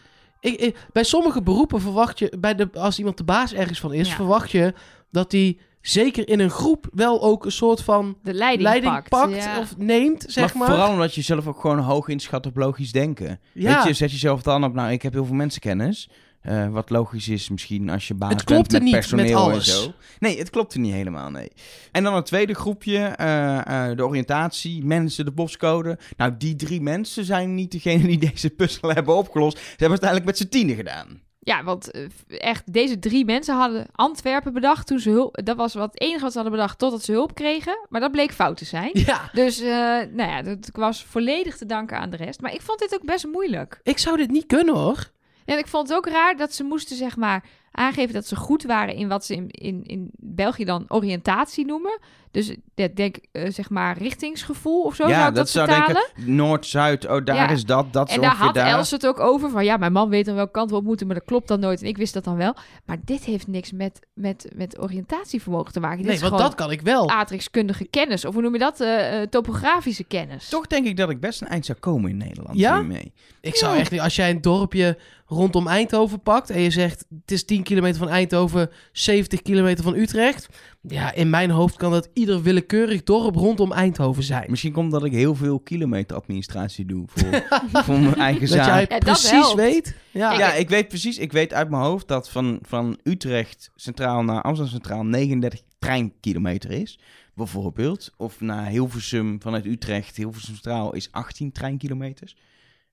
[0.47, 3.93] Ik, ik- bij sommige beroepen verwacht je, bij de, als iemand de baas ergens van
[3.93, 4.15] is, Ja.
[4.15, 4.73] verwacht je
[5.11, 9.09] dat die zeker in een groep wel ook een soort van De leiding, leiding pakt.
[9.09, 9.59] pakt, ja.
[9.59, 10.67] of neemt, zeg maar.
[10.67, 13.39] Vooral omdat je zelf ook gewoon hoog inschat op logisch denken.
[13.53, 16.09] ja, Weet je, zet jezelf dan op, nou, ik heb heel veel mensenkennis.
[16.47, 19.45] Eh, wat logisch is misschien als je baas Het klopte bent met niet met personeel
[19.47, 19.83] en alles.
[19.83, 19.91] zo.
[20.19, 21.51] Nee, het klopte niet helemaal, nee.
[21.91, 25.97] En dan het tweede groepje, eh, eh, de oriëntatie, mensen, de boscode.
[26.17, 29.57] Nou, die drie mensen zijn niet degene die deze puzzel hebben opgelost.
[29.57, 31.21] Ze hebben het uiteindelijk met z'n tienen gedaan.
[31.39, 31.91] Ja, want
[32.27, 35.39] echt, deze drie mensen hadden Antwerpen bedacht toen ze hulp...
[35.43, 37.85] Dat was wat het enige wat ze hadden bedacht totdat ze hulp kregen.
[37.89, 38.89] Maar dat bleek fout te zijn.
[38.93, 42.41] ja, Dus, nou ja, dat was volledig te danken aan de rest.
[42.41, 43.79] Maar ik vond dit ook best moeilijk.
[43.83, 45.11] ik zou dit niet kunnen hoor.
[45.47, 48.63] En ik vond het ook raar dat ze moesten, zeg maar, aangeven dat ze goed
[48.63, 51.99] waren in wat ze in, in, in België dan oriëntatie noemen.
[52.37, 55.67] Dus ik denk, eh, zeg maar, richtingsgevoel of zo zou ja, ik dat dat zou
[55.67, 56.03] vertalen.
[56.15, 57.49] denken, Noord, Zuid, oh, daar Ja.
[57.49, 58.67] is dat, dat is En daar had daar.
[58.67, 61.07] Els het ook over van ja, mijn man weet dan welke kant we op moeten,
[61.07, 61.81] maar dat klopt dan nooit.
[61.81, 62.55] En ik wist dat dan wel.
[62.85, 65.97] Maar dit heeft niks met, met, met oriëntatievermogen te maken.
[65.97, 67.09] Dit Nee, is want gewoon dat kan ik wel.
[67.09, 68.25] aardrijkskundige kennis.
[68.25, 68.79] Of hoe noem je dat?
[68.81, 70.49] Eh, eh, topografische kennis.
[70.49, 72.75] Toch denk ik dat ik best een eind zou komen in Nederland Ja?
[72.75, 73.13] hiermee.
[73.41, 77.31] Ik zou echt niet, als jij een dorpje rondom Eindhoven pakt en je zegt het
[77.31, 80.47] is 10 kilometer van Eindhoven, 70 kilometer van Utrecht.
[80.87, 84.45] Ja, in mijn hoofd kan dat ieder willekeurig dorp rondom Eindhoven zijn.
[84.49, 87.43] Misschien komt dat ik heel veel kilometer administratie doe voor,
[87.83, 88.67] voor mijn eigen Dat zaak.
[88.67, 89.55] jij dat precies helpt.
[89.55, 89.95] weet.
[90.11, 90.31] Ja.
[90.31, 91.17] Ik- Ja, ik weet precies.
[91.17, 96.71] Ik weet uit mijn hoofd dat van, van Utrecht Centraal naar Amsterdam Centraal 39 treinkilometer
[96.71, 96.99] is.
[97.35, 98.11] Bijvoorbeeld.
[98.17, 100.15] Of naar Hilversum vanuit Utrecht.
[100.15, 102.35] Hilversum Centraal is 18 treinkilometers.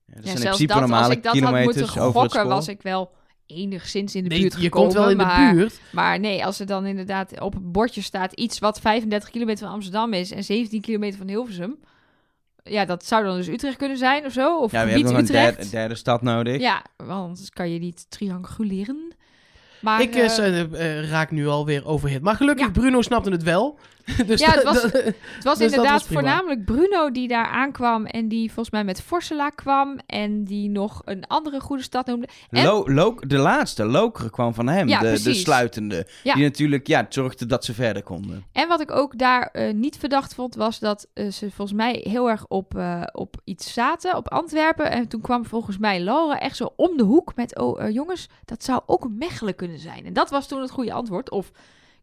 [0.05, 2.21] Ja, dat Ja, zijn in principe dat, als normale ik dat had kilometers moeten over
[2.21, 3.11] het gokken, was ik wel
[3.47, 4.87] enigszins in de Nee, buurt je gekomen.
[4.87, 5.79] komt wel in maar, de buurt.
[5.91, 9.73] Maar nee, als er dan inderdaad op het bordje staat iets wat 35 kilometer van
[9.73, 11.75] Amsterdam is en 17 kilometer van Hilversum.
[12.63, 14.59] Ja, dat zou dan dus Utrecht kunnen zijn of zo.
[14.59, 15.55] Of Ja, we hebben nog een Utrecht.
[15.55, 16.61] derde, derde stad nodig.
[16.61, 19.13] Ja, want anders kan je niet trianguleren.
[19.81, 22.21] Maar, ik eh, eh, eh, raak nu alweer overhit.
[22.21, 22.71] Maar gelukkig, Ja.
[22.71, 23.79] Bruno snapte het wel.
[24.27, 28.27] dus Ja, het was- het was dus inderdaad was voornamelijk Bruno die daar aankwam en
[28.27, 32.27] die volgens mij met Forsela kwam en die nog een andere goede stad noemde.
[32.49, 34.87] En- Lo, Lo- de laatste, Lokeren, kwam van hem.
[34.87, 36.07] Ja, de, sluitende.
[36.23, 36.33] Ja.
[36.33, 38.43] Die natuurlijk ja, zorgde dat ze verder konden.
[38.51, 42.01] En wat ik ook daar eh, niet verdacht vond, was dat eh, ze volgens mij
[42.09, 44.91] heel erg op, eh, op iets zaten, op Antwerpen.
[44.91, 48.63] En toen kwam volgens mij Laura echt zo om de hoek met, oh jongens, dat
[48.63, 50.05] zou ook Mechelen kunnen zijn.
[50.05, 51.29] En dat was toen het goede antwoord.
[51.31, 51.51] Of,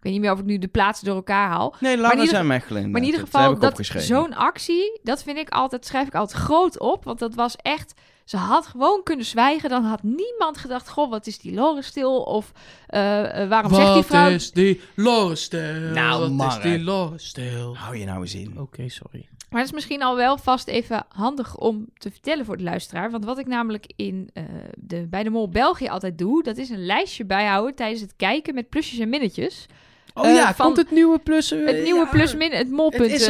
[0.02, 1.74] weet niet meer of ik nu de plaatsen door elkaar haal.
[1.80, 2.90] Nee, zijn Mechelen.
[2.90, 6.14] Maar in ieder geval, dat ik dat zo'n actie, dat vind ik altijd, schrijf ik
[6.14, 7.04] altijd groot op.
[7.04, 9.70] Want dat was echt, ze had gewoon kunnen zwijgen.
[9.70, 12.22] Dan had niemand gedacht, goh, wat is die Loren stil?
[12.22, 12.52] Of
[12.86, 14.30] eh, eh, waarom zegt die Wat vrouw...
[14.30, 15.92] is die Lorenstijl?
[15.92, 17.76] Nou, Wat is die Lorenstijl?
[17.76, 18.58] Hou je nou eens in.
[18.58, 19.28] Oké, sorry.
[19.52, 23.10] Maar het is misschien al wel vast even handig om te vertellen voor de luisteraar.
[23.10, 24.44] Want wat ik namelijk in, eh,
[24.76, 28.54] de, bij de Mol België altijd doe, dat is een lijstje bijhouden tijdens het kijken
[28.54, 29.66] met plusjes en minnetjes.
[30.14, 31.50] Oh Eh, ja, van komt het nieuwe plus...
[31.50, 32.10] eh, Het nieuwe ja.
[32.10, 33.26] plus-min, het molpunt, het eh.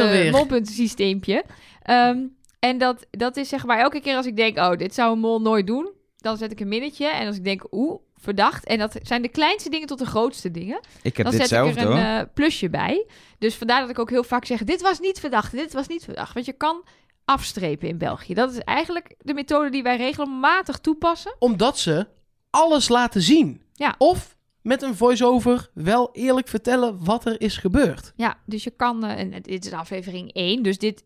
[1.81, 2.17] Ehm,
[2.59, 5.19] en dat, dat is zeg maar elke keer als ik denk, oh, dit zou een
[5.19, 7.07] mol nooit doen, dan zet ik een minnetje.
[7.07, 8.65] En als ik denk, oeh, verdacht.
[8.65, 10.79] En dat zijn de kleinste dingen tot de grootste dingen.
[11.01, 11.95] Ik heb dan dit zet ik er hoor.
[11.95, 13.05] een eh, plusje bij.
[13.39, 16.03] Dus vandaar dat ik ook heel vaak zeg, dit was niet verdacht, dit was niet
[16.03, 16.33] verdacht.
[16.33, 16.83] Want je kan
[17.25, 18.33] afstrepen in België.
[18.33, 21.35] Dat is eigenlijk de methode die wij regelmatig toepassen.
[21.39, 22.07] Omdat ze
[22.49, 23.61] alles laten zien.
[23.73, 23.95] Ja.
[23.97, 24.32] Of
[24.63, 28.13] met een voice-over wel eerlijk vertellen wat er is gebeurd.
[28.15, 31.03] Ja, dus je kan, eh, en dit is aflevering 1, dus dit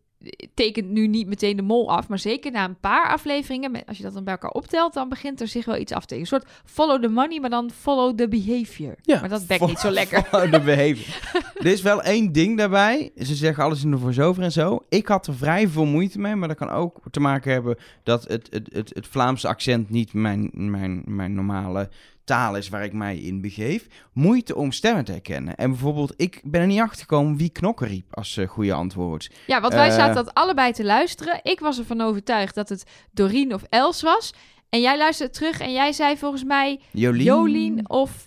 [0.54, 3.96] tekent nu niet meteen de mol af, maar zeker na een paar afleveringen, met- als
[3.96, 6.32] je dat dan bij elkaar optelt, dan begint er zich wel iets af te tekenen.
[6.32, 8.94] Een soort follow the money, maar dan follow the behavior.
[9.02, 9.20] Ja.
[9.20, 10.22] Maar dat bekt niet zo lekker.
[10.30, 11.20] Follow the behavior.
[11.58, 13.10] er is wel één ding daarbij.
[13.16, 14.84] Ze zeggen alles in de voice-over en zo.
[14.88, 18.28] Ik had er vrij veel moeite mee, maar dat kan ook te maken hebben dat
[18.28, 21.88] het, het, het, het Vlaamse accent niet mijn, mijn, mijn normale
[22.28, 23.86] taal is waar ik mij in begeef.
[24.12, 25.54] Moeite om stemmen te herkennen.
[25.56, 29.30] En bijvoorbeeld, ik ben er niet achter gekomen wie knokken riep als eh, goede antwoord.
[29.46, 29.94] Ja, want wij Eh.
[29.94, 31.40] zaten dat allebei te luisteren.
[31.42, 34.34] Ik was ervan overtuigd dat het Doreen of Els was.
[34.68, 37.24] En jij luisterde terug en jij zei volgens mij Jolien.
[37.24, 38.26] Jolien of...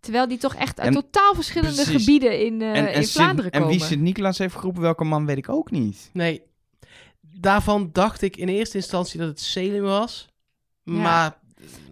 [0.00, 2.04] Terwijl die toch echt uit En- totaal verschillende precies.
[2.04, 3.76] gebieden in, eh, en, in en, Vlaanderen Sint- en komen.
[3.78, 6.10] wie Sint-Nicolaas heeft geroepen, welke man, weet ik ook niet.
[6.12, 6.42] Nee,
[7.20, 10.28] daarvan dacht ik in eerste instantie dat het Selim was.
[10.82, 10.92] Ja.
[10.92, 11.38] Maar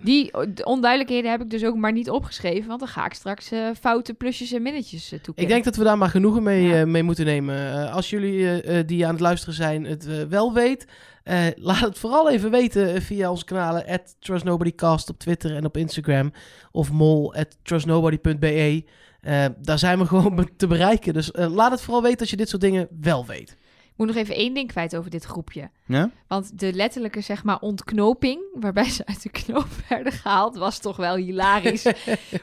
[0.03, 3.13] Die eh, de onduidelijkheden heb ik dus ook maar niet opgeschreven, want dan ga ik
[3.15, 5.43] straks eh, foute plusjes en minnetjes uh, toekennen.
[5.43, 6.81] Ik denk dat we daar maar genoegen mee, Ja.
[6.81, 7.73] eh, mee moeten nemen.
[7.73, 10.87] Eh, als jullie eh, eh, die aan het luisteren zijn het eh, wel weet,
[11.23, 15.65] eh, laat het vooral even weten eh, via onze kanalen at trustnobodycast op Twitter en
[15.65, 16.33] op Instagram
[16.71, 18.85] of mol trustnobody.be.
[19.21, 21.13] Eh, daar zijn we gewoon te bereiken.
[21.13, 23.57] Dus eh, laat het vooral weten als je dit soort dingen wel weet.
[24.01, 25.71] Moet nog even één ding kwijt over dit groepje.
[25.87, 26.11] Ja?
[26.27, 30.97] Want de letterlijke, zeg maar, ontknoping, waarbij ze uit de knoop werden gehaald, was toch
[30.97, 31.85] wel hilarisch.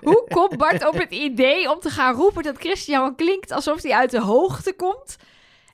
[0.02, 3.94] Hoe komt Bart op het idee om te gaan roepen dat Christian klinkt alsof hij
[3.94, 5.18] uit de hoogte komt?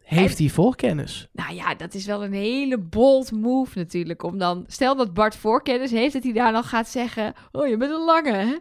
[0.03, 1.27] Heeft hij voorkennis?
[1.31, 4.23] Nou ja, dat is wel een hele bold move natuurlijk.
[4.23, 7.77] Om dan, stel dat Bart voorkennis heeft, dat hij daar dan gaat zeggen: Oh, je
[7.77, 8.57] bent een lange, hè?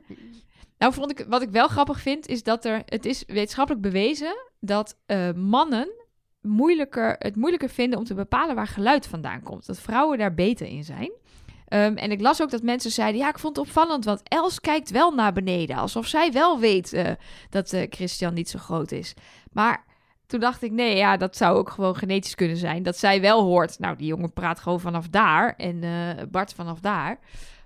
[0.78, 4.34] Nou, vond ik, wat ik wel grappig vind, is dat er, het is wetenschappelijk bewezen
[4.60, 5.88] dat eh, mannen
[6.42, 9.66] moeilijker, het moeilijker vinden om te bepalen waar geluid vandaan komt.
[9.66, 11.10] Dat vrouwen daar beter in zijn.
[11.68, 14.60] Ehm, en ik las ook dat mensen zeiden: Ja, ik vond het opvallend, want Els
[14.60, 15.76] kijkt wel naar beneden.
[15.76, 17.10] Alsof zij wel weet eh,
[17.50, 19.14] dat eh, Christian niet zo groot is.
[19.52, 19.84] Maar
[20.26, 22.82] toen dacht ik: Nee, ja, dat zou ook gewoon genetisch kunnen zijn.
[22.82, 25.54] Dat zij wel hoort: Nou, die jongen praat gewoon vanaf daar.
[25.56, 27.18] En eh, Bart vanaf daar.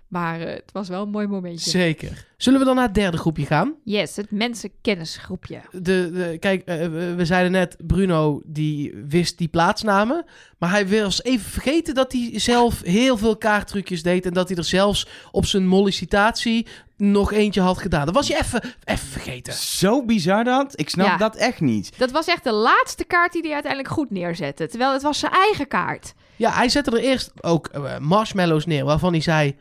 [0.08, 1.70] Maar eh, het was wel een mooi momentje.
[1.70, 2.26] Zeker.
[2.36, 3.74] Zullen we dan naar het derde groepje gaan?
[3.84, 5.60] Yes, het mensenkennisgroepje.
[5.70, 5.80] De,
[6.12, 6.76] de, kijk, eh,
[7.16, 10.24] we zeiden net, Bruno die wist die plaatsnamen.
[10.58, 14.26] Maar hij was even vergeten dat hij zelf heel veel kaarttrucjes deed.
[14.26, 16.66] En dat hij er zelfs op zijn mollicitatie
[16.96, 18.06] nog eentje had gedaan.
[18.06, 19.52] Dat was je even, even vergeten.
[19.52, 20.80] Zo bizar dat.
[20.80, 21.16] Ik snap Ja.
[21.16, 21.98] dat echt niet.
[21.98, 24.66] Dat was echt de laatste kaart die hij uiteindelijk goed neerzette.
[24.68, 26.14] Terwijl het was zijn eigen kaart.
[26.36, 28.84] Ja, hij zette er eerst ook eh, marshmallows neer.
[28.84, 29.56] Waarvan hij zei,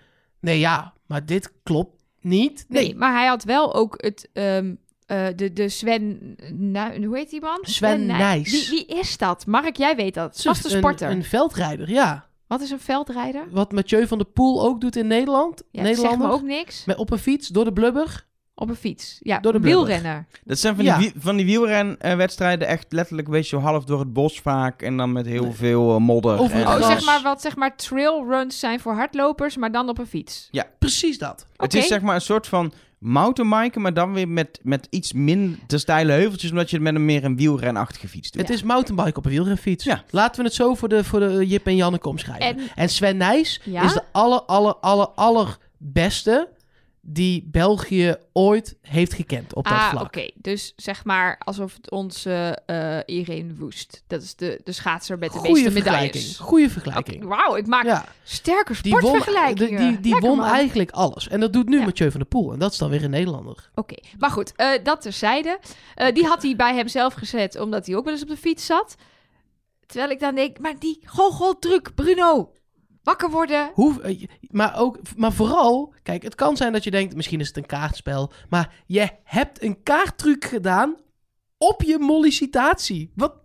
[0.46, 2.66] nee ja, maar dit klopt niet.
[2.68, 4.30] Nee, Nee, maar hij had wel ook het...
[4.34, 4.74] ehm,
[5.06, 6.36] eh, de, de Sven...
[6.54, 7.60] Nou, hoe heet die man?
[7.62, 8.52] Sven Nij- Nijs.
[8.52, 9.46] Wie, wie is dat?
[9.46, 10.42] Mark, jij weet dat.
[10.42, 11.10] Vaste een, sporter.
[11.10, 12.26] een veldrijder, ja.
[12.48, 13.48] Wat is een veldrijder?
[13.52, 15.64] Wat Mathieu van der Poel ook doet in Nederland.
[15.72, 16.30] Ja, me Nederlander.
[16.32, 16.86] ook niks.
[16.86, 18.26] Met, op een fiets, door de blubber.
[18.58, 19.18] Op een fiets.
[19.22, 20.26] Ja, Door de wielrenner.
[20.44, 20.98] Dat zijn van Ja.
[20.98, 24.82] die, wie- van die wielrenwedstrijden echt letterlijk een beetje zo half door het bos vaak.
[24.82, 25.52] En dan met heel Nee.
[25.52, 26.34] veel eh, modder.
[26.52, 30.08] En- Oh, zeg maar wat zeg maar trailruns zijn voor hardlopers, maar dan op een
[30.08, 30.50] fiets.
[30.80, 31.46] Precies dat.
[31.56, 35.80] Het is zeg maar een soort van mountainbiken, maar dan weer met, met iets minder
[35.80, 38.42] steile heuveltjes, omdat je het met een meer een wielrenachtige fiets doet.
[38.42, 39.84] Het is mountainbike op een wielrenfiets.
[39.84, 40.04] Ja.
[40.10, 42.46] Laten we het zo voor de, voor de Jip en Janneke omschrijven.
[42.48, 43.84] En, En Sven Nijs Ja?
[43.84, 46.48] is de aller, aller, aller, allerbeste
[47.08, 50.04] die België ooit heeft gekend op dat ah, vlak.
[50.04, 50.30] oké.
[50.36, 54.04] Dus zeg maar alsof het onze eh Irene Woest.
[54.08, 56.38] Dat is de, de schaatser met de Goeie meeste medailles.
[56.38, 57.24] Goeie Oké, vergelijking.
[57.24, 59.78] Wauw, ik maak Ja, sterke die won, sportvergelijkingen.
[59.82, 61.28] die, die, die Lekker, won eigenlijk alles.
[61.28, 61.86] En dat doet nu Ja.
[61.86, 62.54] Mathieu van der Poel.
[62.54, 63.70] En dat is dan weer een Nederlander.
[63.76, 65.60] Oké, maar goed, eh, dat terzijde.
[65.96, 68.66] Eh die had hij bij hemzelf gezet, omdat hij ook wel eens op de fiets
[68.66, 68.96] zat.
[69.86, 72.52] Terwijl ik dan denk, maar die goocheltruc, Bruno,
[73.06, 73.72] wakker worden.
[73.74, 77.48] Hoe, eh, maar, ook, maar vooral, kijk, het kan zijn dat je denkt, misschien is
[77.48, 78.32] het een kaartspel.
[78.50, 80.96] Maar je hebt een kaarttruc gedaan
[81.58, 83.12] op je mollicitatie.
[83.16, 83.44] Wat?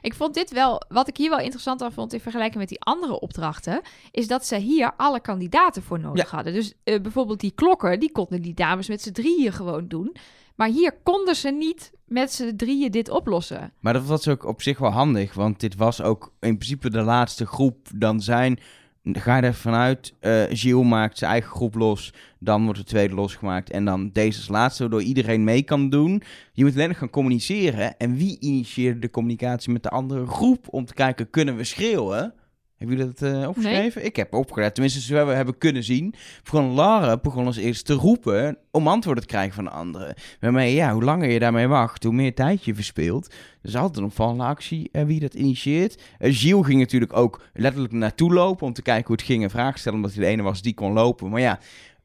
[0.00, 2.80] Ik vond dit wel, wat ik hier wel interessant aan vond in vergelijking met die
[2.80, 6.52] andere opdrachten, is dat ze hier alle kandidaten voor nodig hadden.
[6.52, 10.16] Dus eh, bijvoorbeeld die klokken, die konden die dames met z'n drieën gewoon doen.
[10.56, 13.72] Maar hier konden ze niet met z'n drieën dit oplossen.
[13.80, 17.02] Maar dat was ook op zich wel handig, want dit was ook in principe de
[17.02, 17.88] laatste groep.
[17.94, 18.58] Dan zijn,
[19.04, 23.14] ga je er vanuit, eh Gilles maakt zijn eigen groep los, dan wordt de tweede
[23.14, 26.22] losgemaakt en dan deze als laatste, waardoor iedereen mee kan doen.
[26.52, 30.84] Je moet alleen gaan communiceren en wie initieerde de communicatie met de andere groep om
[30.84, 32.34] te kijken, kunnen we schreeuwen?
[32.78, 34.04] Hebben jullie dat eh, opgeschreven?
[34.04, 36.14] Ik heb opgelet, tenminste zover we hebben kunnen zien.
[36.44, 40.14] Begon Lara begon als eerst te roepen om antwoorden te krijgen van de anderen.
[40.40, 43.34] Waarmee, ja, hoe langer je daarmee wacht, hoe meer tijd je verspeelt.
[43.62, 46.02] Dus altijd een opvallende actie eh, wie dat initieert.
[46.18, 49.50] Eh, Gilles ging natuurlijk ook letterlijk naartoe lopen om te kijken hoe het ging en
[49.50, 51.30] vragen stellen, omdat hij de ene was die kon lopen.
[51.30, 51.58] Maar ja,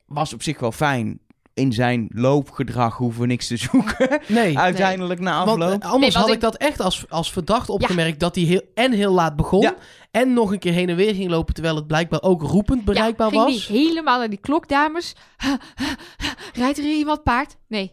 [0.05, 1.19] was op zich wel fijn.
[1.53, 4.19] In zijn loopgedrag hoeven we niks te zoeken.
[4.27, 4.57] Nee.
[4.57, 5.59] Uiteindelijk na afloop.
[5.81, 8.43] eh, anders Nee, want had ik ik- dat echt als, als verdacht opgemerkt dat hij
[8.43, 9.61] heel, en heel laat begon.
[9.61, 9.75] Ja.
[10.11, 13.33] En nog een keer heen en weer ging lopen, terwijl het blijkbaar ook roepend bereikbaar
[13.33, 13.67] ja, ging was.
[13.67, 15.15] die helemaal naar die klokdames.
[16.53, 17.55] Rijdt er hier iemand paard?
[17.67, 17.91] Nee.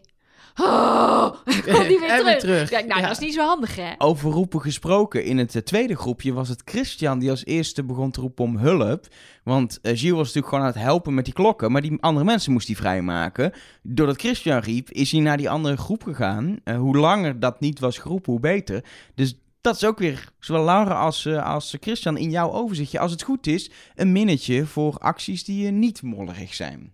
[0.59, 2.23] Oh, komt die weer En terug.
[2.23, 2.69] weer terug.
[2.69, 3.07] Ja, nou, Ja.
[3.07, 3.91] dat is niet zo handig, hè?
[3.97, 8.11] Over roepen gesproken, in het eh, tweede groepje was het Christian die als eerste begon
[8.11, 9.07] te roepen om hulp.
[9.43, 12.25] Want eh, Gilles was natuurlijk gewoon aan het helpen met die klokken, maar die andere
[12.25, 13.51] mensen moest hij vrijmaken.
[13.83, 16.57] Doordat Christian riep, is hij naar die andere groep gegaan.
[16.63, 18.83] Eh, hoe langer dat niet was geroepen, hoe beter.
[19.15, 23.11] Dus dat is ook weer, zowel Laura als, eh, als Christian, in jouw overzichtje, als
[23.11, 26.93] het goed is, een minnetje voor acties die niet mollerig zijn.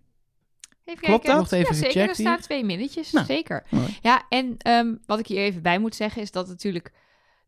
[0.87, 1.41] Even Klopt kijken.
[1.41, 1.49] dat?
[1.49, 2.09] Wordt even ja, zeker.
[2.09, 2.41] Er staan hier.
[2.41, 3.65] twee minnetjes, Nou, zeker.
[3.69, 3.97] mooi.
[4.01, 6.91] Ja, en ehm, wat ik hier even bij moet zeggen is dat natuurlijk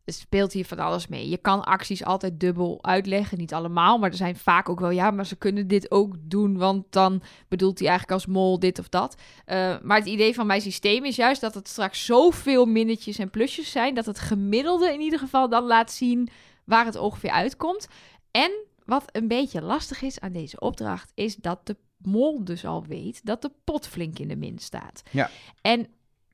[0.04, 1.28] er speelt hier van alles mee.
[1.28, 3.38] Je kan acties altijd dubbel uitleggen.
[3.38, 4.90] Niet allemaal, maar er zijn vaak ook wel...
[4.90, 6.58] ja, maar ze kunnen dit ook doen...
[6.58, 9.14] want dan bedoelt hij eigenlijk als mol dit of dat.
[9.46, 11.40] Uh, maar het idee van mijn systeem is juist...
[11.40, 13.94] dat het straks zoveel minnetjes en plusjes zijn...
[13.94, 16.28] dat het gemiddelde in ieder geval dan laat zien...
[16.64, 17.88] waar het ongeveer uitkomt.
[18.30, 18.50] En
[18.84, 21.12] wat een beetje lastig is aan deze opdracht...
[21.14, 23.20] is dat de mol dus al weet...
[23.24, 25.02] dat de pot flink in de min staat.
[25.10, 25.30] Ja.
[25.60, 25.86] En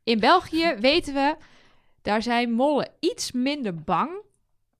[0.04, 1.36] in België weten we
[2.02, 4.10] daar zijn mollen iets minder bang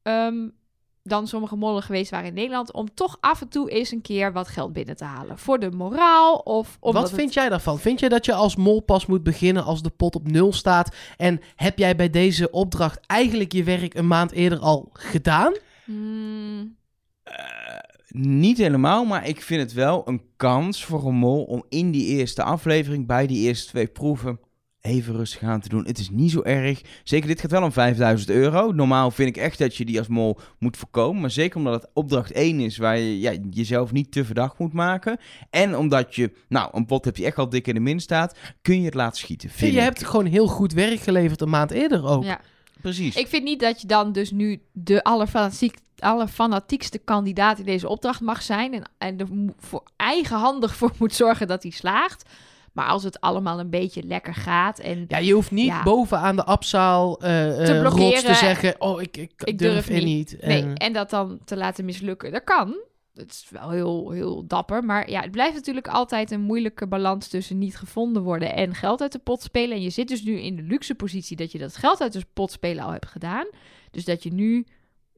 [0.03, 0.55] um,
[1.03, 2.73] dan sommige mollen geweest waren in Nederland.
[2.73, 5.39] Om toch af en toe eens een keer wat geld binnen te halen.
[5.39, 6.77] Voor de moraal of...
[6.81, 7.79] Wat vind jij daarvan?
[7.79, 10.97] Vind je dat je als mol pas moet beginnen als de pot op nul staat?
[11.17, 15.55] En heb jij bij deze opdracht eigenlijk je werk een maand eerder al gedaan?
[15.85, 16.77] Hmm.
[17.25, 17.35] Uh,
[18.19, 22.07] niet helemaal, maar ik vind het wel een kans voor een mol om in die
[22.07, 24.39] eerste aflevering, bij die eerste twee proeven,
[24.81, 25.87] even rustig aan te doen.
[25.87, 26.83] Het is niet zo erg.
[27.05, 28.73] Zeker dit gaat wel om 5000 euro.
[28.73, 31.21] Normaal vind ik echt dat je die als mol moet voorkomen.
[31.21, 34.73] Maar zeker omdat het opdracht 1 is waar je ja, jezelf niet te verdacht moet
[34.73, 35.19] maken.
[35.51, 38.39] En omdat je, nou, een pot heb je echt al dik in de min staat,
[38.63, 39.51] kun je het laten schieten.
[39.51, 42.25] Vind je hebt gewoon heel goed werk geleverd een maand eerder ook.
[42.25, 42.41] Ja.
[42.95, 43.17] Precies.
[43.17, 48.21] Ik vind niet dat je dan dus nu de allerfanatiek, allerfanatiekste kandidaat in deze opdracht
[48.21, 48.75] mag zijn.
[48.75, 49.27] En, en er
[49.59, 52.29] voor eigenhandig voor moet zorgen dat hij slaagt.
[52.73, 55.05] Maar als het allemaal een beetje lekker gaat en...
[55.09, 55.83] Ja, je hoeft niet Ja.
[55.83, 58.09] bovenaan de apzaal eh Te eh, blokkeren.
[58.11, 58.75] rots te zeggen...
[58.81, 60.37] Oh, ik, ik, Ik durf, durf er niet.
[60.41, 62.33] Nee, En- en dat dan te laten mislukken.
[62.33, 62.77] Dat kan.
[63.17, 64.85] Het is wel heel, heel dapper.
[64.85, 69.01] Maar ja, het blijft natuurlijk altijd een moeilijke balans tussen niet gevonden worden en geld
[69.01, 69.77] uit de pot spelen.
[69.77, 72.27] En je zit dus nu in de luxe positie dat je dat geld uit de
[72.33, 73.47] pot spelen al hebt gedaan.
[73.91, 74.67] Dus dat je nu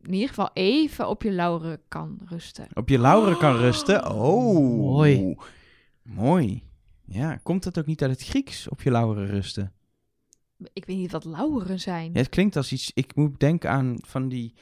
[0.03, 2.69] in ieder geval even op je lauren kan rusten.
[2.75, 4.11] Op je lauren kan rusten.
[4.11, 4.79] Oh.
[4.79, 5.37] Mooi.
[6.03, 6.63] Mooi.
[7.05, 9.73] Ja, komt dat ook niet uit het Grieks, op je lauren rusten?
[10.73, 12.11] Ik weet niet wat lauren zijn.
[12.13, 12.91] Ja, het klinkt als iets...
[12.95, 14.55] Ik moet denken aan van die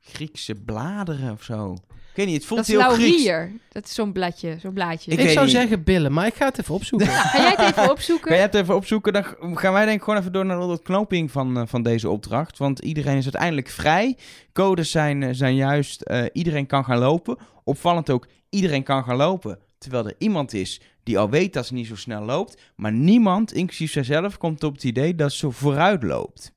[0.00, 1.76] Griekse bladeren of zo.
[2.12, 3.24] Ik weet niet, het voelt dat is heel Grieks.
[3.24, 3.52] laurier.
[3.68, 5.10] Dat is zo'n bladje, zo'n blaadje.
[5.10, 5.54] Ik zou niet.
[5.54, 7.08] zeggen billen, maar ik ga het even opzoeken.
[7.32, 8.26] Ga jij het even opzoeken?
[8.26, 9.12] Kan jij het even opzoeken?
[9.12, 12.08] Dan gaan wij denk ik gewoon even door naar de ontknoping van, eh, van deze
[12.10, 12.58] opdracht.
[12.58, 14.16] Want iedereen is uiteindelijk vrij.
[14.52, 17.36] Codes zijn, eh, zijn juist, eh, iedereen kan gaan lopen.
[17.64, 19.58] Opvallend ook, iedereen kan gaan lopen.
[19.78, 22.60] Terwijl er iemand is die al weet dat ze niet zo snel loopt.
[22.76, 26.52] Maar niemand, inclusief zijzelf, komt op het idee dat ze vooruit loopt.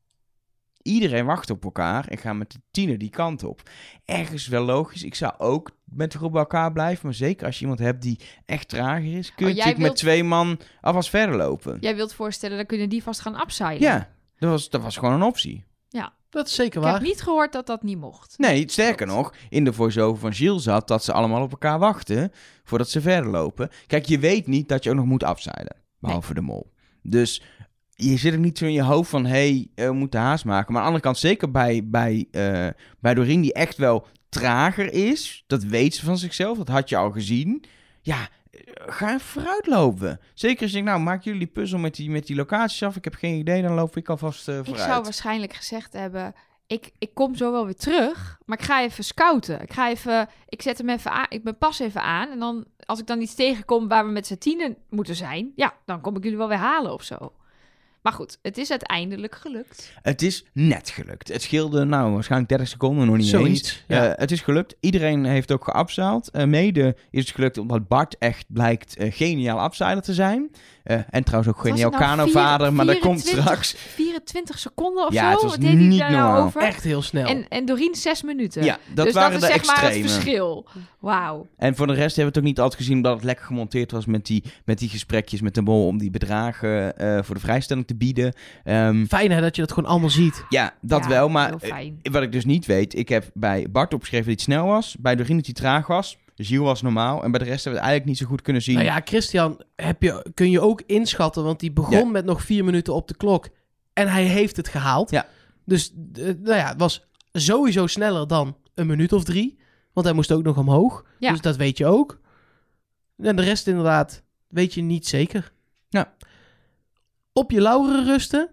[0.86, 3.62] Iedereen wacht op elkaar en gaat met de tiener die kant op.
[4.06, 5.04] Ergens wel logisch.
[5.04, 7.06] Ik zou ook met de groep bij elkaar blijven.
[7.06, 10.24] Maar zeker als je iemand hebt die echt trager is, kun je Oh, met twee
[10.24, 11.78] man alvast verder lopen.
[11.80, 13.82] Jij wilt voorstellen, dan kunnen die vast gaan upseilen.
[13.82, 15.66] Ja, dat was, dat was gewoon een optie.
[16.30, 17.02] Dat is zeker Ik heb waar.
[17.02, 18.38] niet gehoord dat dat niet mocht.
[18.38, 22.32] Nee, sterker nog, in de voice-over van Gilles zat dat ze allemaal op elkaar wachten
[22.64, 23.70] voordat ze verder lopen.
[23.88, 26.72] Kijk, je weet niet dat je ook nog moet afzeilen, behalve de mol.
[27.02, 27.42] Dus
[27.96, 30.46] je zit ook niet zo in je hoofd van, hé, hey, eh, we moeten haast
[30.46, 30.74] maken.
[30.74, 32.68] Maar aan de andere kant, zeker bij, bij, eh,
[33.00, 36.98] bij Doreen, die echt wel trager is, dat weet ze van zichzelf, dat had je
[36.98, 37.64] al gezien.
[38.02, 40.20] Ja, eh, ga even vooruit lopen.
[40.34, 42.96] Zeker als je denkt, nou, maak jullie puzzel met die, met die locaties af.
[42.96, 44.90] Ik heb geen idee, dan loop ik alvast Ik vooruit.
[44.90, 46.34] zou waarschijnlijk gezegd hebben...
[46.68, 49.62] Ik, ik kom zo wel weer terug, maar ik ga even scouten.
[49.62, 50.30] Ik ga even...
[50.50, 51.26] Ik zet hem even aan.
[51.30, 52.30] Ik ben pas even aan.
[52.30, 55.52] En dan, als ik dan iets tegenkom waar we met z'n tienen moeten zijn...
[55.56, 57.34] Ja, dan kom ik jullie wel weer halen of zo.
[58.06, 59.94] Maar goed, het is uiteindelijk gelukt.
[60.02, 61.28] Het is net gelukt.
[61.28, 63.34] Het scheelde nou waarschijnlijk 30 seconden nog niet eens.
[63.34, 63.84] Zoiets.
[63.88, 64.12] Ja.
[64.12, 64.76] Eh, het is gelukt.
[64.80, 66.30] Iedereen heeft ook geabzeild.
[66.30, 70.52] Eh, mede is het gelukt omdat Bart echt blijkt eh, geniaal abzeiler te zijn.
[70.86, 72.16] Eh, en trouwens ook geniaal het nou?
[72.16, 73.76] kanovader, maar dat komt 24 straks.
[73.94, 75.30] 24 seconden of Ja, zo?
[75.32, 76.44] het was Wat deed niet nou normaal.
[76.46, 76.62] over?
[76.62, 77.28] Echt heel snel.
[77.28, 78.64] En, en Doreen 6 minuten.
[78.64, 80.66] Ja, dat dus waren dat is de zeg maar het verschil.
[81.00, 81.48] Wauw.
[81.58, 83.92] En voor de rest hebben we het ook niet altijd gezien omdat het lekker gemonteerd
[83.92, 87.42] was met die, met die gesprekjes met de mol om die bedragen eh, voor de
[87.42, 88.34] vrijstelling te bieden.
[88.64, 90.46] Ehm, Fijn hè, dat je dat gewoon allemaal ziet.
[90.50, 91.72] ja, dat Ja, wel, maar heel
[92.04, 92.12] eh.
[92.12, 94.96] Wat ik dus niet weet, ik heb bij Bart opgeschreven dat hij snel was.
[95.00, 96.18] Bij Doreen dat hij traag was.
[96.36, 97.24] Gilles was normaal.
[97.24, 98.76] En bij de rest hebben we het eigenlijk niet zo goed kunnen zien.
[98.76, 102.06] Nou ja, Christian heb je, kun je ook inschatten, want die begon Ja.
[102.06, 103.48] met nog vier minuten op de klok.
[103.94, 105.10] En hij heeft het gehaald.
[105.12, 105.28] Ja.
[105.66, 109.58] Dus eh, nou ja, het was sowieso sneller dan een minuut of drie.
[109.94, 111.06] Want hij moest ook nog omhoog.
[111.20, 111.32] Ja.
[111.32, 112.20] Dus dat weet je ook.
[113.18, 115.52] En de rest inderdaad weet je niet zeker.
[115.90, 116.14] Ja.
[117.34, 118.50] Op je lauren rusten,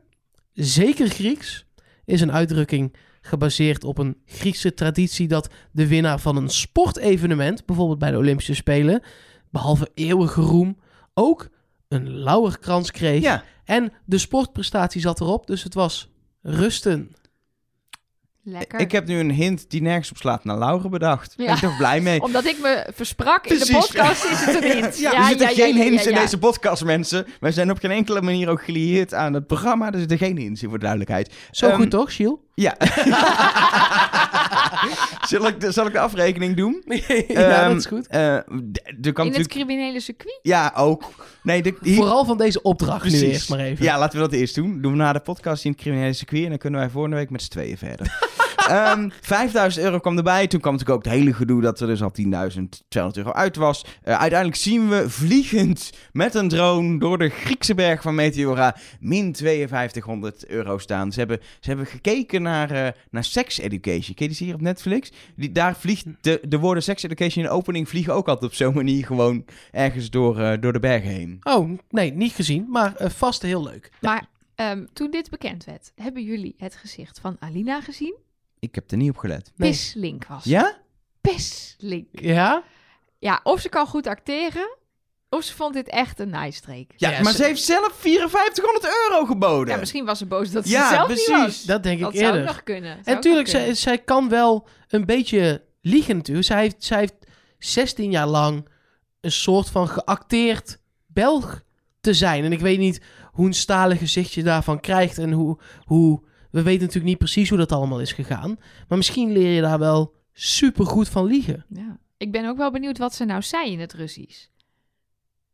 [0.52, 1.66] zeker Grieks,
[2.04, 7.98] is een uitdrukking gebaseerd op een Griekse traditie dat de winnaar van een sportevenement, bijvoorbeeld
[7.98, 9.02] bij de Olympische Spelen,
[9.50, 10.78] behalve eeuwige roem,
[11.14, 11.48] ook
[11.88, 13.22] een lauwerkrans kreeg.
[13.22, 16.08] Ja, En de sportprestatie zat erop, dus het was
[16.42, 17.14] rusten.
[18.44, 18.80] Lekker.
[18.80, 21.34] ik heb nu een hint die nergens op slaat naar Laura bedacht.
[21.36, 21.44] Ja.
[21.44, 22.22] Ben ik toch blij mee.
[22.28, 24.98] Omdat ik me versprak in de podcast, is het een hint.
[25.00, 26.22] Ja, er zitten geen ja, hints ja, in ja.
[26.22, 27.26] deze podcast, mensen.
[27.40, 29.92] Wij zijn op geen enkele manier ook gelieerd aan het programma.
[29.92, 31.34] Er zitten geen hints in, voor de duidelijkheid.
[31.50, 32.44] Zo Ehm, goed toch, Giel?
[32.54, 32.76] Ja.
[35.28, 36.82] zal, ik de, zal ik de afrekening doen?
[36.86, 36.98] ja,
[37.28, 38.06] Ehm, dat is goed.
[38.06, 38.36] eh,
[39.02, 40.38] d- kan In het criminele circuit?
[40.42, 41.10] Ja, ook.
[41.42, 43.84] Nee, de, hier- Vooral van deze opdracht nu eerst maar even.
[43.84, 44.80] Ja, laten we dat eerst doen.
[44.80, 47.30] Doen we na de podcast in het criminele circuit en dan kunnen wij volgende week
[47.30, 48.18] met z'n tweeën verder.
[48.72, 50.46] Ehm 5000 euro kwam erbij.
[50.46, 52.30] Toen kwam natuurlijk ook het hele gedoe dat er dus al 10.200
[52.88, 53.84] euro uit was.
[54.02, 59.36] Eh, uiteindelijk zien we vliegend met een drone door de Griekse berg van Meteora min
[59.36, 61.12] 5200 euro staan.
[61.12, 64.14] Ze hebben, ze hebben gekeken naar, eh, naar Sex Education.
[64.14, 65.12] Ken je die serie op Netflix?
[65.36, 68.56] Die, daar vliegt de, de woorden Sex Education in de opening vliegen ook altijd op
[68.56, 71.38] zo'n manier gewoon ergens door, eh, door de bergen heen.
[71.42, 73.90] Oh, nee, niet gezien, maar eh, vast heel leuk.
[74.00, 78.14] Maar ehm, toen dit bekend werd, hebben jullie het gezicht van Alina gezien?
[78.62, 79.52] Ik heb er niet op gelet.
[79.56, 79.70] Nee.
[79.70, 80.44] Pislink was.
[80.44, 80.78] Ja?
[81.20, 82.06] Pislink.
[82.10, 82.62] Ja?
[83.18, 84.76] Ja, of ze kan goed acteren,
[85.28, 86.92] of ze vond dit echt een nice streek.
[86.96, 89.74] Ja, Ja, maar ze- ze heeft zelf 5400 euro geboden.
[89.74, 91.26] Ja, misschien was ze boos dat ze Ja, het zelf precies.
[91.28, 91.62] niet was.
[91.62, 92.52] Dat denk Dat ik zou ook eerder.
[92.52, 92.90] nog kunnen.
[92.92, 93.76] Zou En natuurlijk, nog kunnen.
[93.76, 96.46] zij, zij kan wel een beetje liegen natuurlijk.
[96.46, 97.14] Zij heeft, zij heeft
[97.58, 98.68] 16 jaar lang
[99.20, 101.62] een soort van geacteerd Belg
[102.00, 102.44] te zijn.
[102.44, 103.00] En ik weet niet
[103.32, 106.30] hoe een stalen gezicht je daarvan krijgt en hoe, hoe...
[106.52, 108.58] We weten natuurlijk niet precies hoe dat allemaal is gegaan.
[108.88, 111.64] Maar misschien leer je daar wel super goed van liegen.
[111.68, 111.98] Ja.
[112.16, 114.46] Ik ben ook wel benieuwd wat ze nou zei in het Russisch.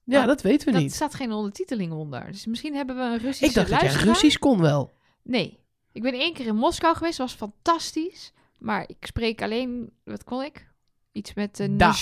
[0.05, 0.95] Ja, dat weten we Dat niet.
[0.95, 2.27] staat geen ondertiteling onder.
[2.27, 4.03] Dus misschien hebben we een Russische Ik dacht dat jij.
[4.03, 4.93] Russisch kon wel.
[5.23, 5.59] Nee.
[5.93, 7.19] Ik ben één keer in Moskou geweest.
[7.19, 8.33] was fantastisch.
[8.59, 9.91] Maar ik spreek alleen...
[10.05, 10.69] Wat kon ik?
[11.19, 11.61] Iets met...
[11.61, 11.95] Uh, Da.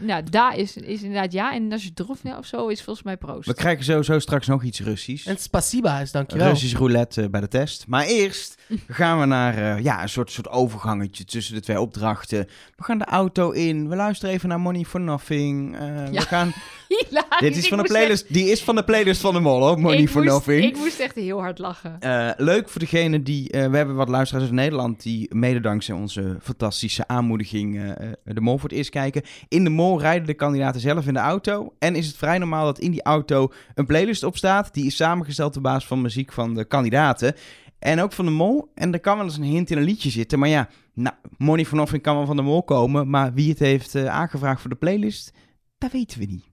[0.00, 1.54] nou, da is, is inderdaad ja.
[1.54, 3.46] En Nazdrovna of zo is volgens mij proost.
[3.48, 5.26] We krijgen sowieso straks nog iets Russisch.
[5.26, 6.48] En spasiba is dankjewel.
[6.48, 7.84] Russisch roulette eh, bij de test.
[7.86, 8.58] Maar eerst
[8.88, 12.46] gaan we naar eh, ja, een soort, soort overgangetje tussen de twee opdrachten.
[12.76, 13.88] We gaan de auto in.
[13.88, 15.76] We luisteren even naar Money for Nothing.
[15.76, 15.80] Eh,
[16.12, 16.20] Ja.
[16.20, 16.52] We gaan...
[17.08, 17.38] Hilarisch.
[17.40, 18.32] Dit is van de playlist.
[18.32, 19.80] Die is van de playlist van de mol, hoor.
[19.80, 20.64] Money ik for moest- Nothing.
[20.64, 21.96] Ik moest echt heel hard lachen.
[22.00, 23.50] Eh, leuk voor degene die...
[23.50, 25.02] eh, we hebben wat luisteraars uit Nederland...
[25.02, 27.76] die mede dankzij onze fantastische aanmoediging...
[27.76, 29.22] eh, eh, de mol voor eerst kijken.
[29.48, 31.74] In de mol rijden de kandidaten zelf in de auto.
[31.78, 34.74] En is het vrij normaal dat in die auto een playlist op staat.
[34.74, 37.34] Die is samengesteld op basis van muziek van de kandidaten.
[37.78, 38.70] En ook van de mol.
[38.74, 40.38] En er kan wel eens een hint in een liedje zitten.
[40.38, 43.10] Maar ja, nou, Money for Nothing kan wel van de mol komen.
[43.10, 45.32] Maar wie het heeft eh, aangevraagd voor de playlist...
[45.78, 46.44] dat weten we niet.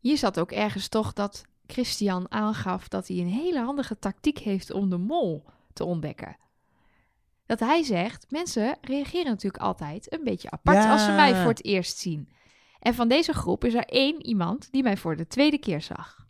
[0.00, 4.72] Hier zat ook ergens toch dat Christian aangaf dat hij een hele handige tactiek heeft
[4.72, 6.36] om de mol te ontdekken.
[7.46, 10.92] Dat hij zegt, mensen reageren natuurlijk altijd een beetje apart Ja.
[10.92, 12.28] als ze mij voor het eerst zien.
[12.80, 16.26] En van deze groep is er één iemand die mij voor de tweede keer zag.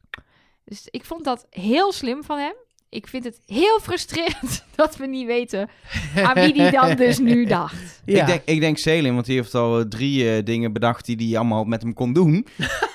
[0.64, 2.54] Dus ik vond dat heel slim van hem.
[2.88, 5.68] Ik vind het heel frustrerend dat we niet weten
[6.14, 8.02] aan wie die dan dus nu dacht.
[8.04, 8.20] Ja.
[8.20, 11.04] Ik, denk, ik denk Selim, want die heeft al eh, drie eh, dingen bedacht...
[11.06, 12.46] die hij allemaal met hem kon doen.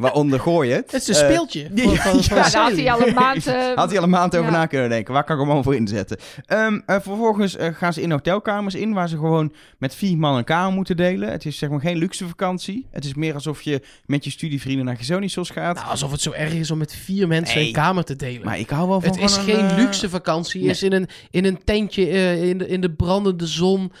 [0.00, 0.76] Waaronder gooien.
[0.76, 1.60] Het is een Eh, speeltje.
[1.74, 3.46] ja, van, van, van Ja, daar had hij al een maand...
[3.46, 4.56] eh, Had hij al een maand over ja.
[4.58, 5.12] na kunnen denken.
[5.14, 6.16] Waar kan ik hem allemaal voor inzetten?
[6.46, 10.44] Ehm, eh, vervolgens gaan ze in hotelkamers in, waar ze gewoon met vier man een
[10.44, 11.30] kamer moeten delen.
[11.30, 12.86] Het is zeg maar geen luxe vakantie.
[12.90, 15.74] Het is meer alsof je met je studievrienden naar Gersonisos gaat.
[15.74, 17.66] Nou, alsof het zo erg is om met vier mensen Nee.
[17.66, 18.44] een kamer te delen.
[18.44, 20.60] maar ik hou wel van het is geen een, luxe vakantie.
[20.60, 20.70] nee.
[20.70, 23.92] is in een, in een tentje eh, in, de, in de brandende zon.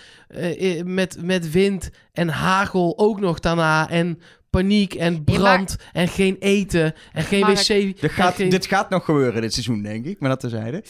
[0.84, 3.90] met, met wind en hagel ook nog daarna.
[3.90, 4.18] En
[4.50, 5.76] paniek en Ja, maar- brand.
[5.92, 6.94] En geen eten.
[7.12, 7.66] En geen wc.
[8.00, 10.20] Dit gaat, geen- dit gaat nog gebeuren dit seizoen, denk ik.
[10.20, 10.84] Maar dat terzijde.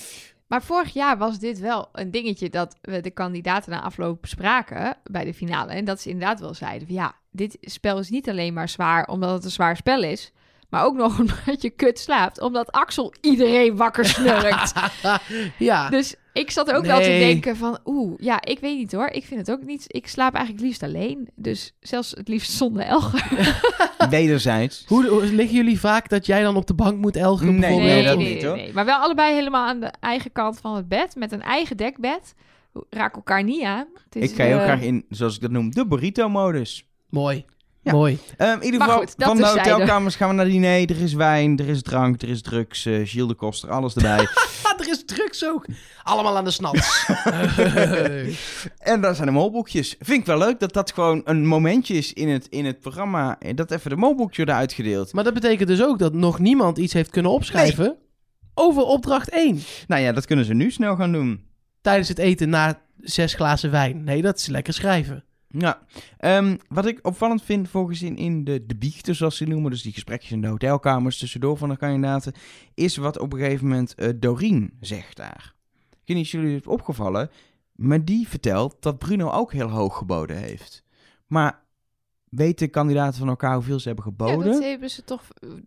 [0.47, 4.97] Maar vorig jaar was dit wel een dingetje dat we de kandidaten na afloop bespraken
[5.05, 5.73] bij de finale.
[5.73, 9.07] En dat ze inderdaad wel zeiden van ja, dit spel is niet alleen maar zwaar
[9.07, 10.33] omdat het een zwaar spel is.
[10.71, 12.41] Maar ook nog omdat je kut slaapt.
[12.41, 14.73] Omdat Axel iedereen wakker snurkt.
[15.59, 15.89] ja.
[15.91, 17.21] dus ik zat ook wel te Nee.
[17.33, 19.07] denken van oeh, ja, ik weet niet hoor.
[19.09, 19.85] Ik vind het ook niet.
[19.87, 21.29] Ik slaap eigenlijk liefst alleen.
[21.35, 23.29] Dus zelfs het liefst zonder Elger.
[24.11, 24.85] Wederzijds.
[24.87, 27.47] Hoe, hoe- liggen jullie vaak dat jij dan op de bank moet elgen?
[27.47, 27.93] Nee, bijvoorbeeld?
[27.93, 28.61] nee, dat niet, hoor.
[28.75, 31.17] Maar wel allebei helemaal aan de eigen kant van het bed.
[31.17, 32.35] Met een eigen dekbed.
[32.91, 33.87] Raak elkaar niet aan.
[34.05, 36.85] Het is, ik ga heel eh, graag in, zoals ik dat noem, de burrito-modus.
[37.09, 37.45] Mooi.
[37.83, 37.93] Ja.
[37.93, 38.19] Mooi.
[38.37, 39.71] Ehm, in ieder geval, goed, van de terzijde.
[39.71, 40.91] hotelkamers gaan we naar diner.
[40.91, 42.87] Er is wijn, er is drank, er is drugs.
[42.87, 44.29] eh Gilles de Koster, alles erbij.
[44.63, 45.67] Ah, er is drugs ook.
[46.03, 47.07] Allemaal aan de snats.
[48.93, 49.97] en daar zijn de molboekjes.
[49.99, 53.37] Vind ik wel leuk dat dat gewoon een momentje is in het, in het programma.
[53.39, 55.13] eh, Dat even de molboekjes worden uitgedeeld.
[55.13, 57.97] maar dat betekent dus ook dat nog niemand iets heeft kunnen opschrijven
[58.55, 59.61] over opdracht 1.
[59.87, 61.45] Nou ja, dat kunnen ze nu snel gaan doen.
[61.81, 64.05] Tijdens het eten na zes glazen wijn.
[64.05, 65.25] Nee, dat is lekker schrijven.
[65.59, 65.83] Ja,
[66.19, 69.83] Ehm, wat ik opvallend vind volgens in, in de, de biechten, zoals ze noemen, dus
[69.83, 72.33] die gesprekjes in de hotelkamers tussendoor van de kandidaten,
[72.75, 75.55] is wat op een gegeven moment eh Doreen zegt daar.
[75.91, 77.31] Ik weet niet of jullie het opgevallen,
[77.75, 80.83] maar die vertelt dat Bruno ook heel hoog geboden heeft.
[81.27, 81.63] Maar
[82.29, 84.47] weten kandidaten van elkaar hoeveel ze hebben geboden?
[84.47, 85.23] Ja, dat hebben ze toch...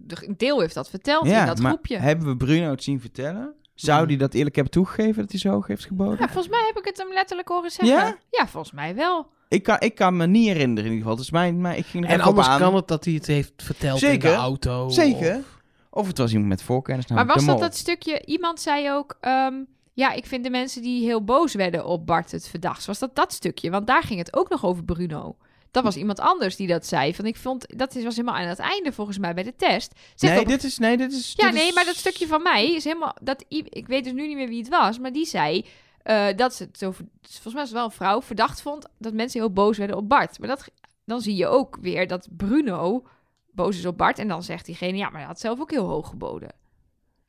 [0.07, 1.97] Een deel heeft dat verteld Ja, in dat maar groepje.
[1.97, 3.53] hebben we Bruno het zien vertellen?
[3.73, 6.17] Zou die dat eerlijk hebben toegegeven dat hij zo hoog heeft geboden?
[6.19, 7.95] Ja, volgens mij heb ik het hem letterlijk horen zeggen.
[7.97, 8.17] Ja?
[8.29, 9.31] Ja, volgens mij wel.
[9.53, 11.15] Ik, kan, ik kan me niet herinneren in ieder geval.
[11.15, 12.59] Dus mijn, mijn, ik ging er En anders aan.
[12.59, 14.29] kan het dat hij het heeft verteld in Zeker.
[14.31, 14.89] de auto.
[14.89, 15.35] Zeker.
[15.35, 15.43] of-
[15.89, 17.07] Of het was iemand met voorkennis.
[17.07, 18.21] Maar was dat dat stukje...
[18.25, 19.17] Iemand zei ook...
[19.21, 19.53] ehm,
[19.93, 22.87] ja, ik vind de mensen die heel boos werden op Bart het verdachtst.
[22.87, 23.69] Was dat dat stukje?
[23.69, 25.35] Want daar ging het ook nog over Bruno.
[25.71, 27.15] Dat was iemand anders die dat zei.
[27.15, 27.65] Van ik vond...
[27.77, 29.91] Dat was helemaal aan het einde volgens mij bij de test.
[30.15, 30.77] Zegt Nee, op- dit is...
[30.77, 31.33] Nee, dit is...
[31.35, 33.15] Ja, dit nee, is- maar dat stukje van mij is helemaal...
[33.21, 35.65] Dat, ik weet dus nu niet meer wie het was, maar die zei...
[36.03, 36.91] eh, dat ze het zo...
[36.91, 38.87] Volgens mij was het wel een vrouw verdacht vond...
[38.97, 40.39] dat mensen heel boos werden op Bart.
[40.39, 40.69] Maar dat,
[41.05, 43.03] dan zie je ook weer dat Bruno
[43.51, 44.19] boos is op Bart...
[44.19, 44.97] en dan zegt diegene...
[44.97, 46.51] ja, maar hij had zelf ook heel hoog geboden.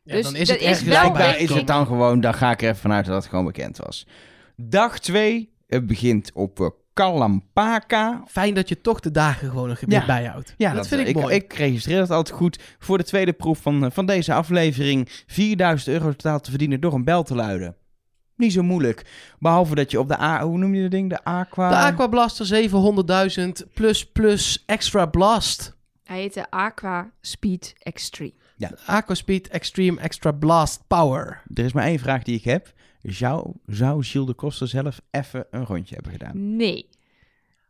[0.03, 1.11] Ja, Dus dan is dat het is wel.
[1.11, 2.20] Blijkbaar is het dan gewoon...
[2.20, 4.07] Daar ga ik er even vanuit dat het gewoon bekend was.
[4.57, 8.22] Dag 2 begint op eh, Kalampaka.
[8.27, 10.07] Fijn dat je toch de dagen gewoon nog Ja.
[10.07, 10.55] bijhoudt.
[10.57, 11.35] Ja, dat, vind ik, ik, mooi.
[11.35, 12.59] ik registreer dat altijd goed.
[12.79, 16.95] Voor de tweede proef van, eh, van deze aflevering 4000 euro totaal te verdienen door
[16.95, 17.77] een bel te luiden.
[18.37, 19.07] Niet zo moeilijk.
[19.39, 20.45] Behalve dat je op de A...
[20.45, 21.09] Hoe noem je dat ding?
[21.09, 21.68] De Aqua...
[21.68, 22.70] De Aqua Blaster
[23.66, 25.76] 700.000 plus plus extra blast.
[26.05, 28.32] Hij heette Aqua Speed Extreme.
[28.87, 31.43] Aqua Speed Extreme Extra Blast Power.
[31.55, 32.72] Er is maar één vraag die ik heb.
[33.03, 36.57] Zou, zou Gilles de Koster zelf even een rondje hebben gedaan?
[36.57, 36.89] Nee.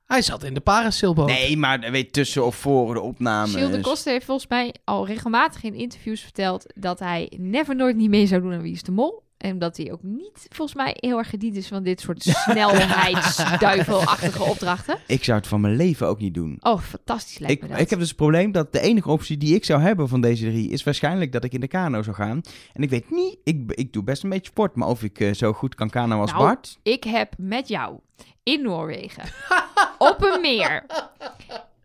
[0.07, 1.27] Hij zat in de parasailboot.
[1.27, 3.53] Nee, maar weet tussen of voor de opname.
[3.53, 6.67] Gilles de Koster heeft volgens mij al regelmatig in interviews verteld...
[6.75, 9.24] dat hij never nooit niet mee zou doen aan Wie is de Mol.
[9.45, 14.43] En dat hij ook niet, volgens mij, heel erg gediend is van dit soort snelheidsduivelachtige
[14.53, 14.99] opdrachten.
[15.07, 16.57] Ik zou het van mijn leven ook niet doen.
[16.61, 17.81] Oh, fantastisch lijkt Ik, me dat.
[17.81, 20.45] ik heb dus het probleem dat de enige optie die ik zou hebben van deze
[20.45, 22.41] drie is waarschijnlijk dat ik in de kano zou gaan.
[22.73, 25.33] En ik weet niet, ik, ik doe best een beetje sport, maar of ik eh,
[25.33, 26.79] zo goed kan kano als Nou, Bart.
[26.83, 27.99] Ik heb met jou
[28.43, 29.25] in Noorwegen
[29.99, 30.87] op een meer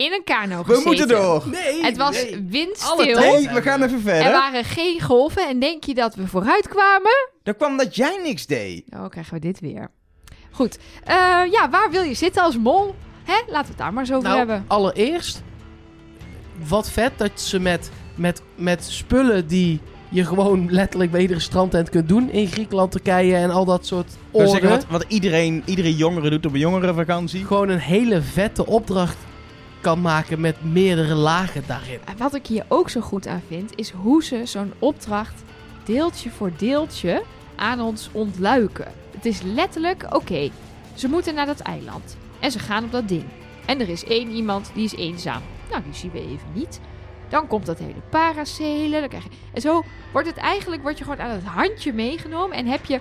[0.05, 1.43] in een kano We moeten door.
[1.51, 2.45] Nee, Het was nee.
[2.49, 2.95] windstil.
[2.95, 4.31] Nee, we gaan even Er verder.
[4.31, 5.47] waren geen golven.
[5.47, 7.29] En denk je dat we vooruit kwamen?
[7.43, 8.83] Dat kwam dat jij niks deed.
[8.95, 9.91] Oh, krijgen we dit weer.
[10.51, 10.77] Goed.
[11.03, 11.15] Eh,
[11.51, 12.95] ja, waar wil je zitten als mol?
[13.23, 13.33] Hè?
[13.47, 14.63] Laten we het daar maar eens over Nou, hebben.
[14.67, 15.41] allereerst,
[16.67, 19.79] wat vet dat ze met, met, met spullen die
[20.09, 24.17] je gewoon letterlijk bij iedere strandtent kunt doen in Griekenland, Turkije en al dat soort
[24.31, 24.49] oren.
[24.49, 27.45] zeggen, wat, wat iedereen, iedere jongere doet op een jongerenvakantie.
[27.45, 29.17] Gewoon een hele vette opdracht
[29.81, 31.99] kan maken met meerdere lagen daarin.
[32.17, 35.43] Wat ik hier ook zo goed aan vind, is hoe ze zo'n opdracht
[35.83, 37.23] deeltje voor deeltje
[37.55, 38.91] aan ons ontluiken.
[39.11, 40.49] Het is letterlijk, oké,
[40.93, 42.17] ze moeten naar dat eiland.
[42.39, 43.25] En ze gaan op dat ding.
[43.65, 45.41] En er is één iemand die is eenzaam.
[45.69, 46.79] Nou, die zien we even niet.
[47.29, 49.09] Dan komt dat hele paracelen.
[49.09, 49.29] Krijg je...
[49.53, 52.57] En zo wordt het eigenlijk, word je gewoon aan het handje meegenomen.
[52.57, 52.99] En heb je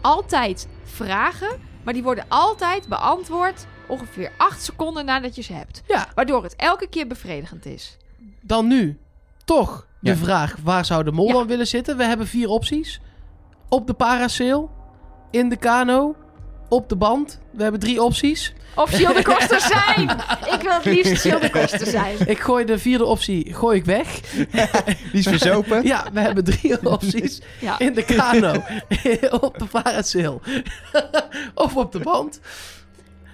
[0.00, 5.82] altijd vragen, maar die worden altijd beantwoord ongeveer acht seconden nadat je ze hebt.
[5.86, 7.96] Ja, Waardoor het elke keer bevredigend is.
[8.42, 8.98] dan nu
[9.44, 10.16] toch de Ja.
[10.16, 11.32] vraag, waar zou de mol Ja.
[11.32, 11.96] dan willen zitten?
[11.96, 13.00] We hebben vier opties.
[13.68, 14.70] Op de parasail,
[15.30, 16.14] in de kano,
[16.68, 17.40] op de band.
[17.52, 18.54] We hebben drie opties.
[18.74, 20.08] Of Gilles de Koster zijn!
[20.54, 22.16] Ik wil het liefst Gilles de Koster zijn.
[22.28, 24.20] Ik gooi de vierde optie gooi ik weg.
[25.12, 25.82] Die is verzopen.
[25.86, 27.40] Ja, we hebben drie opties.
[27.60, 27.78] Ja.
[27.78, 28.52] In de kano,
[29.40, 30.40] op de parasail
[31.54, 32.40] of op de band.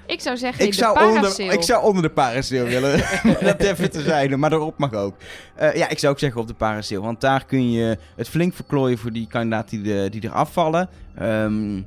[0.07, 2.99] Ik zou zeggen Ik zou, onder, ik zou onder de parasail willen.
[3.41, 5.15] dat even te zijn, maar erop mag ook.
[5.55, 7.03] Eh, ja, ik zou ook zeggen op de parasail.
[7.03, 10.89] Want daar kun je het flink verklooien voor die kandidaten die, de, die er afvallen.
[11.19, 11.81] Ehm,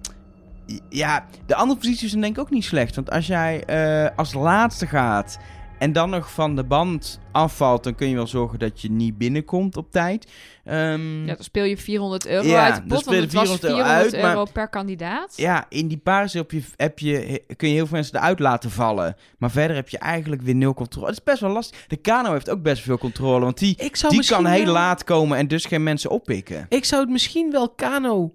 [0.89, 2.95] ja, de andere posities zijn denk ik ook niet slecht.
[2.95, 5.38] Want als jij eh, als laatste gaat
[5.80, 7.84] en dan nog van de band afvalt...
[7.84, 10.32] dan kun je wel zorgen dat je niet binnenkomt op tijd.
[10.63, 13.38] Ehm, Ja, dan speel je 400 euro Ja, uit de dan pot, speel want je
[13.38, 13.78] het was 400 400 euro
[14.21, 15.34] euro, uit, maar- per kandidaat.
[15.36, 18.71] Ja, in die parasail heb je, heb je, kun je heel veel mensen eruit laten
[18.71, 19.15] vallen.
[19.38, 21.07] Maar verder heb je eigenlijk weer nul controle.
[21.07, 21.86] Het is best wel lastig.
[21.88, 23.43] De kano heeft ook best veel controle.
[23.43, 26.65] Want die, Ik zou die kan heel wel- laat komen en dus geen mensen oppikken.
[26.69, 28.34] Ik zou het misschien wel kano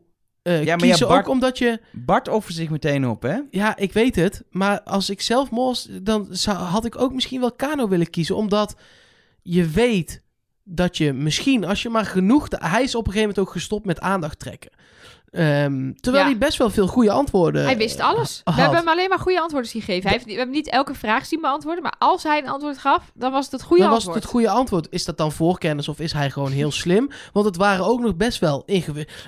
[0.51, 1.81] eh, Ja, maar kiezen, ja, Bart- ook omdat je...
[1.93, 3.39] Bart offert zich meteen op, hè?
[3.51, 4.43] Ja, ik weet het.
[4.51, 8.37] Maar als ik zelf mos, dan zou, had ik ook misschien wel kano willen kiezen.
[8.37, 8.75] Omdat
[9.43, 10.23] je weet
[10.65, 12.47] dat je misschien, als je maar genoeg...
[12.49, 14.71] Hij is op een gegeven moment ook gestopt met aandacht trekken.
[15.31, 16.31] Ehm, terwijl Ja.
[16.31, 18.41] hij best wel veel goede antwoorden Hij wist alles.
[18.45, 18.55] had.
[18.55, 20.03] We hebben hem alleen maar goede antwoorden zien geven.
[20.03, 23.11] Hij heeft, we hebben niet elke vraag zien beantwoorden, maar als hij een antwoord gaf,
[23.15, 24.25] dan was het het goede dan was het antwoord.
[24.33, 24.87] het goede antwoord.
[24.91, 27.11] Is dat dan voorkennis of is hij gewoon heel slim?
[27.33, 29.19] Want het waren ook nog best wel ingewikkeld.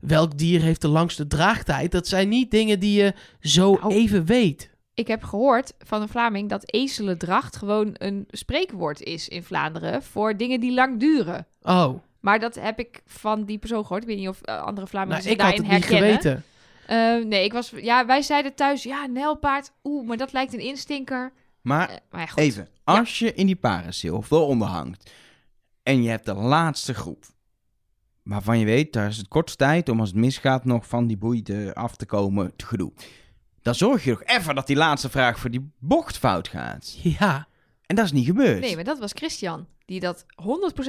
[0.00, 1.92] welk dier heeft de langste draagtijd?
[1.92, 3.94] Dat zijn niet dingen die je zo Nou.
[3.94, 4.70] even weet.
[4.94, 10.36] Ik heb gehoord van een Vlaming dat ezelendracht gewoon een spreekwoord is in Vlaanderen voor
[10.36, 11.46] dingen die lang duren.
[11.62, 14.02] Oh, Maar dat heb ik van die persoon gehoord.
[14.02, 16.20] Ik weet niet of eh, andere Vlamingen nou, zich ik had daarin het niet herkennen.
[16.20, 16.44] geweten.
[16.86, 19.72] Eh, nee, ik was, ja, wij zeiden thuis, ja, nijlpaard.
[19.84, 21.32] Oeh, maar dat lijkt een instinker.
[21.60, 22.38] Maar Eh, maar ja, goed.
[22.38, 25.10] even, als je in die parasail of eronder hangt
[25.82, 27.24] en je hebt de laatste groep.
[28.22, 31.16] waarvan je weet, daar is het kortste tijd om als het misgaat nog van die
[31.16, 32.92] boei te- af te komen, te gedoe.
[33.62, 36.96] Dan zorg je nog even dat die laatste vraag voor die bocht fout gaat.
[37.02, 37.48] Ja.
[37.86, 38.60] En dat is niet gebeurd.
[38.60, 39.66] Nee, maar dat was Christian.
[39.90, 40.24] Die dat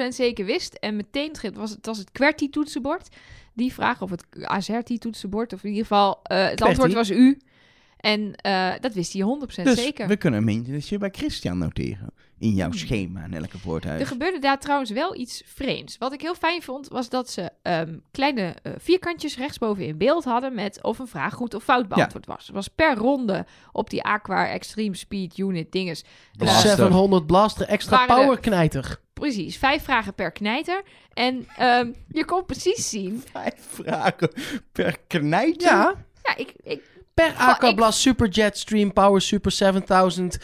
[0.05, 0.73] 100% zeker wist.
[0.73, 3.15] En meteen, het was het, was het QWERTY-toetsenbord.
[3.53, 5.53] Die vraag, of het AZERTY-toetsenbord.
[5.53, 7.39] Of in ieder geval, eh, het antwoord was u.
[7.97, 10.07] En eh, dat wist hij 100% dus zeker.
[10.07, 12.13] we kunnen een maintenance bij Christian noteren.
[12.41, 15.97] In jouw schema in elke Er gebeurde daar trouwens wel iets vreemds.
[15.97, 20.23] Wat ik heel fijn vond, was dat ze ehm, kleine eh, vierkantjes rechtsboven in beeld
[20.23, 22.45] hadden met of een vraag goed of fout beantwoord was.
[22.45, 26.03] Het was per ronde op die Aqua Extreme Speed Unit dinges.
[26.37, 26.69] Blaster.
[26.69, 28.99] 700 blaster, extra er- power knijter.
[29.13, 30.81] Precies, vijf vragen per knijter.
[31.13, 33.23] En ehm, je kon precies zien.
[33.31, 34.31] Vijf vragen
[34.71, 35.67] per knijter?
[35.71, 35.95] Ja.
[36.23, 36.81] Ja, ik, ik,
[37.13, 40.37] Per Goh, Aqua ik- Blast Super Jet Stream Power Super 7000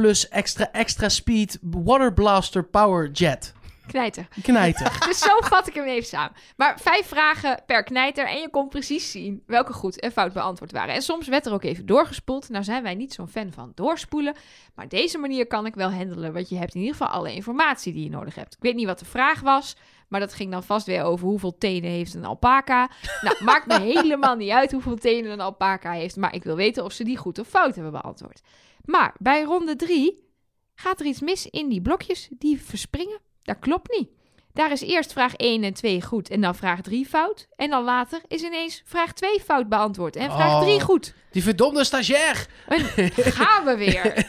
[0.00, 3.52] plus extra extra speed Water Blaster Power Jet.
[3.86, 4.28] knijter.
[4.42, 4.98] Knijter.
[5.08, 6.32] Dus zo vat ik hem even samen.
[6.56, 10.72] Maar vijf vragen per knijter en je kon precies zien welke goed en fout beantwoord
[10.72, 10.94] waren.
[10.94, 12.48] En soms werd er ook even doorgespoeld.
[12.48, 14.34] Nou zijn wij niet zo'n fan van doorspoelen.
[14.74, 17.92] Maar deze manier kan ik wel handelen, want je hebt in ieder geval alle informatie
[17.92, 18.54] die je nodig hebt.
[18.54, 19.76] Ik weet niet wat de vraag was,
[20.08, 22.90] maar dat ging dan vast weer over hoeveel tenen heeft een alpaca.
[23.20, 26.84] Nou, maakt me helemaal niet uit hoeveel tenen een alpaca heeft, maar ik wil weten
[26.84, 28.40] of ze die goed of fout hebben beantwoord.
[28.84, 30.28] Maar bij ronde drie
[30.74, 33.20] gaat er iets mis in die blokjes die verspringen.
[33.42, 34.08] Dat klopt niet.
[34.52, 37.46] Daar is eerst vraag 1 en 2 goed en dan vraag 3 fout.
[37.56, 40.60] En dan later is ineens vraag 2 fout beantwoord en vraag Oh.
[40.60, 41.14] 3 goed.
[41.30, 42.46] Die verdomde stagiair.
[42.68, 42.80] En
[43.40, 44.26] gaan we weer.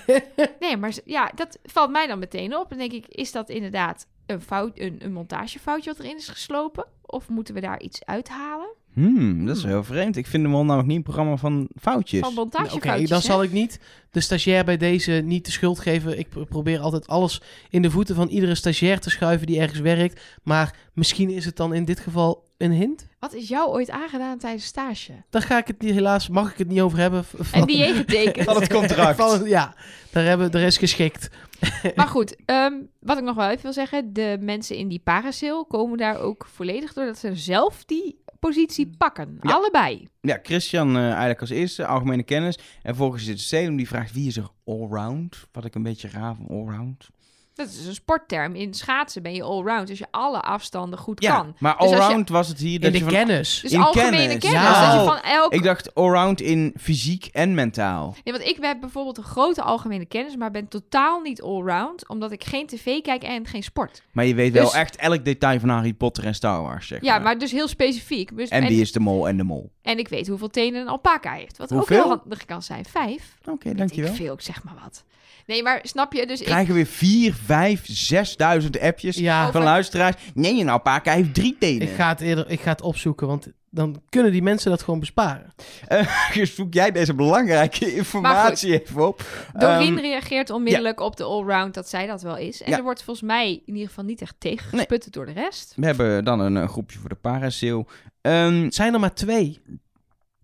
[0.60, 2.72] Nee, maar ja, dat valt mij dan meteen op.
[2.72, 6.88] En denk ik, is dat inderdaad een, fout, een, een montagefoutje wat erin is geslopen?
[7.02, 8.70] Of moeten we daar iets uithalen?
[8.96, 10.16] Hmm, dat is heel vreemd.
[10.18, 12.20] Ik vind hem wel namelijk niet een programma van foutjes.
[12.20, 13.26] Van Oké, montagefoutjes, dan hè?
[13.26, 13.80] zal ik niet
[14.12, 16.20] de stagiair bij deze niet de schuld geven.
[16.20, 19.80] Ik pro- probeer altijd alles in de voeten van iedere stagiair te schuiven die ergens
[19.80, 20.22] werkt.
[20.44, 23.08] Maar misschien is het dan in dit geval een hint.
[23.20, 25.12] Wat is jou ooit aangedaan tijdens stage?
[25.30, 27.24] Daar ga ik het niet, helaas, mag ik het niet over hebben.
[27.26, 28.46] Van, En die getekend.
[28.50, 29.18] Van het contract.
[29.18, 29.76] Van- ja,
[30.12, 31.30] daar, hebben, daar is geschikt.
[31.96, 34.14] Maar goed, ehm, wat ik nog wel even wil zeggen.
[34.14, 39.38] De mensen in die parasail komen daar ook volledig doordat ze zelf die positie pakken.
[39.42, 39.54] Ja.
[39.54, 40.08] Allebei.
[40.22, 42.58] Ja, Christian eh, eigenlijk als eerste, algemene kennis.
[42.58, 45.48] En vervolgens zit Salem, die vraagt wie is er allround?
[45.52, 47.10] Wat ik een beetje raar van allround.
[47.56, 48.56] Dat is een sportterm.
[48.56, 49.88] In schaatsen ben je allround.
[49.88, 51.56] Dus je alle afstanden goed Ja, kan.
[51.60, 53.14] maar Dus je- allround was het hier In dat de je van...
[53.14, 53.60] kennis.
[53.62, 54.38] Dus in algemene kennis.
[54.38, 54.52] kennis.
[54.62, 54.92] Ja.
[54.92, 55.54] Dat je van elk...
[55.54, 58.16] Ik dacht allround in fysiek en mentaal.
[58.24, 62.32] Nee, want ik heb bijvoorbeeld een grote algemene kennis, maar ben totaal niet allround, omdat
[62.32, 64.02] ik geen tv kijk en geen sport.
[64.12, 67.02] Maar je weet Dus- wel echt elk detail van Harry Potter en Star Wars, zeg
[67.02, 68.38] Ja, maar dus heel specifiek.
[68.38, 69.72] Dus, En en, wie is de mol en de mol?
[69.82, 71.58] en ik weet hoeveel tenen een alpaca heeft.
[71.58, 72.86] Wat ook heel handig kan zijn.
[72.86, 73.38] Vijf.
[73.46, 74.10] Oké, Weet dankjewel.
[74.12, 75.04] Ik veel, ik zeg maar wat.
[75.46, 76.28] Nee, maar snap je?
[76.28, 80.16] Dus ik, Krijgen we weer 4, 5, 6.000 appjes Ja, Over- van luisteraars.
[80.34, 81.88] Nee, een alpaca heeft drie tenen.
[81.88, 85.00] ik ga, het eerder, ik ga het opzoeken, want dan kunnen die mensen dat gewoon
[85.00, 85.54] besparen.
[85.88, 89.48] Eh, zoek jij deze belangrijke informatie even op.
[89.54, 92.62] Doreen Ehm, reageert onmiddellijk op de allround dat zij dat wel is.
[92.62, 92.78] En Ja.
[92.78, 95.74] er wordt volgens mij in ieder geval niet echt tegengesputterd door de rest.
[95.76, 97.88] we hebben dan een, eh, groepje voor de parasail.
[98.22, 99.60] Ehm, zijn er maar twee.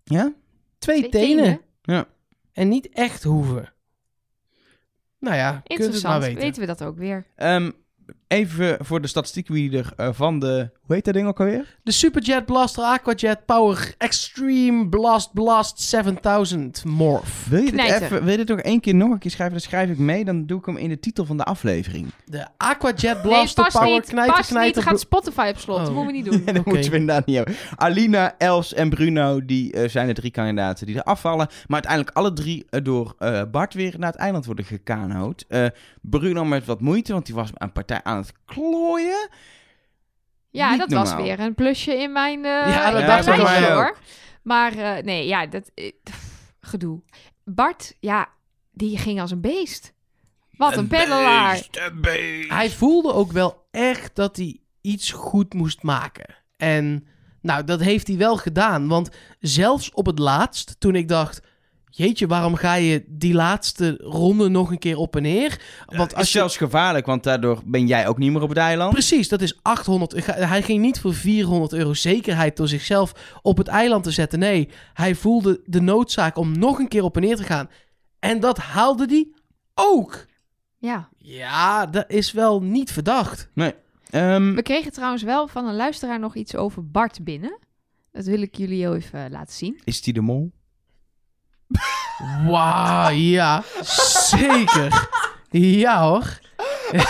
[0.04, 0.32] ja?
[0.78, 1.60] Twee, Twee tenen.
[1.82, 2.04] Ja.
[2.52, 3.72] En niet echt hoeven.
[5.22, 6.40] Nou ja, kunt het maar weten.
[6.40, 7.26] weten we dat ook weer.
[7.36, 7.70] Ehm,
[8.32, 10.70] even voor de statistiekreader eh, van de...
[10.82, 11.78] Hoe heet dat ding ook alweer?
[11.82, 17.46] De Superjet Blaster Aquajet Power Extreme Blast Blast 7000 Morph.
[17.48, 19.56] Wil je dit, even, wil je dit nog één keer nog een keer schrijven?
[19.56, 20.24] Dan schrijf ik mee.
[20.24, 22.06] Dan doe ik hem in de titel van de aflevering.
[22.24, 24.04] De Aquajet Blaster Power niet.
[24.06, 24.76] Knijter Knijter...
[24.76, 24.88] niet.
[24.88, 25.78] Gaat Spotify op slot.
[25.78, 25.84] Oh.
[25.84, 26.46] Dat moeten we niet doen.
[26.46, 26.72] En dat Oké.
[26.72, 27.54] moeten we inderdaad niet hebben.
[27.76, 31.46] Alina, Els en Bruno, die eh, zijn de drie kandidaten die er afvallen.
[31.46, 35.44] Maar uiteindelijk alle drie eh, door eh, Bart weer naar het eiland worden gekanoot.
[35.48, 35.66] Eh,
[36.00, 39.28] Bruno met wat moeite, want die was een partij aan het klooien.
[40.50, 41.16] Ja, Niet dat normaal.
[41.16, 43.96] was weer een plusje in mijn, uh, Ja, dat dacht ik mij hoor.
[44.42, 47.02] Maar eh, nee, ja, dat eh, pff, gedoe.
[47.44, 48.28] Bart, ja,
[48.70, 49.92] die ging als een beest.
[50.56, 51.62] Wat een, peddelaar.
[52.48, 56.34] Hij voelde ook wel echt dat hij iets goed moest maken.
[56.56, 57.06] En
[57.40, 58.88] nou, dat heeft hij wel gedaan.
[58.88, 59.10] Want
[59.40, 61.40] zelfs op het laatst, toen ik dacht...
[61.94, 65.60] Jeetje, waarom ga je die laatste ronde nog een keer op en neer?
[65.86, 66.38] Want Als je...
[66.38, 68.92] zelfs gevaarlijk, want daardoor ben jij ook niet meer op het eiland.
[68.92, 70.22] Precies, dat is 800.
[70.24, 74.38] Ga- Hij ging niet voor 400 euro zekerheid door zichzelf op het eiland te zetten.
[74.38, 77.70] Nee, hij voelde de noodzaak om nog een keer op en neer te gaan.
[78.18, 79.28] En dat haalde hij
[79.74, 80.26] ook.
[80.78, 81.08] Ja.
[81.18, 83.48] Ja, dat is wel niet verdacht.
[83.54, 83.74] Nee.
[84.10, 87.58] Ehm, We kregen trouwens wel van een luisteraar nog iets over Bart binnen.
[88.12, 89.80] Dat wil ik jullie heel even laten zien.
[89.84, 90.52] is die de mol?
[92.46, 95.08] Wauw, ja, zeker.
[95.50, 96.24] Ja hoor.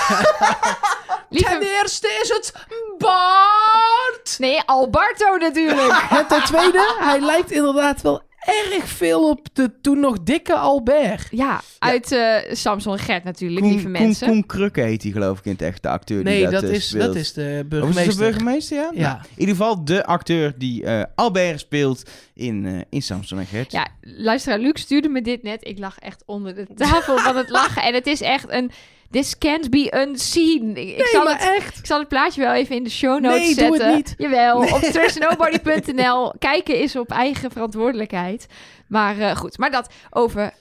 [1.29, 2.53] Lieve, Ten eerste is het
[2.99, 4.39] Bart.
[4.39, 6.03] Nee, Alberto natuurlijk.
[6.11, 11.27] En ten tweede, hij lijkt inderdaad wel erg veel op de toen nog dikke Albert.
[11.31, 14.29] Ja, uit eh, Samson en Gert natuurlijk, Koen, lieve Koen, mensen.
[14.29, 16.63] Koen Krukke heet hij geloof ik in het echt, de acteur die Nee, dat, dat,
[16.63, 17.05] eh, is, speelt.
[17.05, 18.13] dat is de Oh, is burgemeester.
[18.13, 18.91] de burgemeester, ja?
[18.95, 19.09] Ja.
[19.13, 23.47] Nou, in ieder geval de acteur die eh, Albert speelt in, eh in Samson en
[23.47, 23.73] Gert.
[23.73, 25.67] Ja, luisteraar Luc stuurde me dit net.
[25.69, 27.83] Ik lag echt onder de tafel van het lachen.
[27.83, 28.71] En het is echt een...
[29.13, 30.77] This can't be unseen.
[30.77, 31.79] Ik, zal maar het, echt.
[31.79, 33.87] ik zal het plaatje wel even in de show notes Nee, doe zetten.
[33.87, 34.15] het niet.
[34.19, 36.35] Jawel, op trustnobody.nl.
[36.39, 38.47] Kijken is op eigen verantwoordelijkheid.
[38.89, 40.53] Maar eh, goed, maar dat over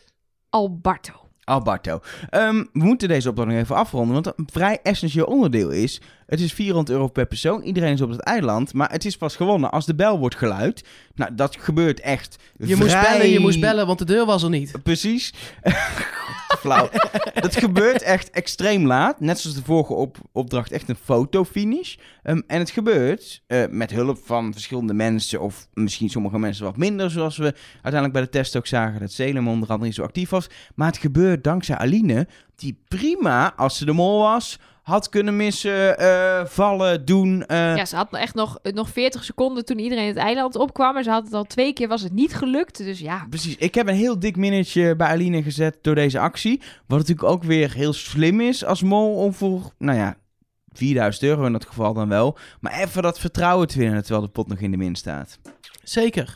[0.49, 1.13] Alberto.
[1.43, 1.99] Alberto.
[2.29, 6.01] Ehm, we moeten deze opdracht nog even afronden, want een vrij essentieel onderdeel is...
[6.25, 9.35] Het is 400 euro per persoon, iedereen is op het eiland, maar het is pas
[9.35, 10.83] gewonnen als de bel wordt geluid.
[11.15, 14.49] Nou, dat gebeurt echt Je moest bellen, je moest bellen, want de deur was er
[14.49, 14.83] niet.
[14.83, 15.33] Precies.
[16.61, 16.89] Flauw.
[17.33, 19.19] dat gebeurt echt extreem laat.
[19.19, 21.95] Net zoals de vorige op opdracht, echt een fotofinish.
[22.23, 26.77] Ehm, en het gebeurt eh, met hulp van verschillende mensen, of misschien sommige mensen wat
[26.77, 30.03] minder, zoals we uiteindelijk bij de test ook zagen, dat Salem onder andere niet zo
[30.03, 30.47] actief was.
[30.75, 35.97] Maar het gebeurt dankzij Aline, die prima, als ze de mol was, had kunnen missen,
[35.97, 37.45] eh, vallen, doen.
[37.45, 40.93] eh, Ja, ze had echt nog, nog 40 seconden toen iedereen het eiland opkwam.
[40.93, 42.77] Maar ze had het al twee keer, was het niet gelukt.
[42.77, 43.55] Dus ja, Precies.
[43.55, 46.61] Ik heb een heel dik minnetje bij Aline gezet door deze actie.
[46.87, 50.15] Wat natuurlijk ook weer heel slim is als mol om voor, nou ja,
[50.73, 52.37] 4000 euro in dat geval dan wel.
[52.59, 55.39] Maar even dat vertrouwen te winnen terwijl de pot nog in de min staat.
[55.83, 56.35] Zeker.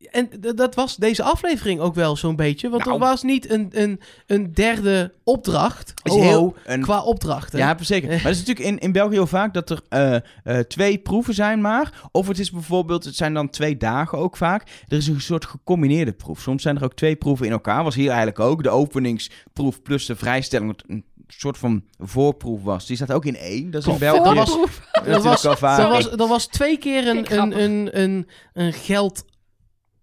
[0.00, 2.68] En dat was deze aflevering ook wel zo'n beetje.
[2.68, 2.94] Want Nou.
[2.94, 5.92] er was niet een, een, een derde opdracht.
[6.02, 7.58] Is Ho, heel ho, een- Qua opdrachten.
[7.58, 8.08] Ja, zeker.
[8.08, 11.34] Maar het is natuurlijk in, in België heel vaak dat er eh, eh, twee proeven
[11.34, 12.08] zijn maar.
[12.12, 14.62] Of het is bijvoorbeeld, het zijn dan twee dagen ook vaak.
[14.88, 16.40] Er is een soort gecombineerde proef.
[16.40, 17.84] Soms zijn er ook twee proeven in elkaar.
[17.84, 18.62] Was hier eigenlijk ook.
[18.62, 20.78] De openingsproef plus de vrijstelling.
[20.86, 22.86] Een soort van voorproef was.
[22.86, 23.70] Die staat ook in één.
[23.70, 24.34] Dat is in België.
[24.34, 25.42] dat was-.
[25.42, 28.72] Dat was, er, was, was twee keer een, een, een, een, een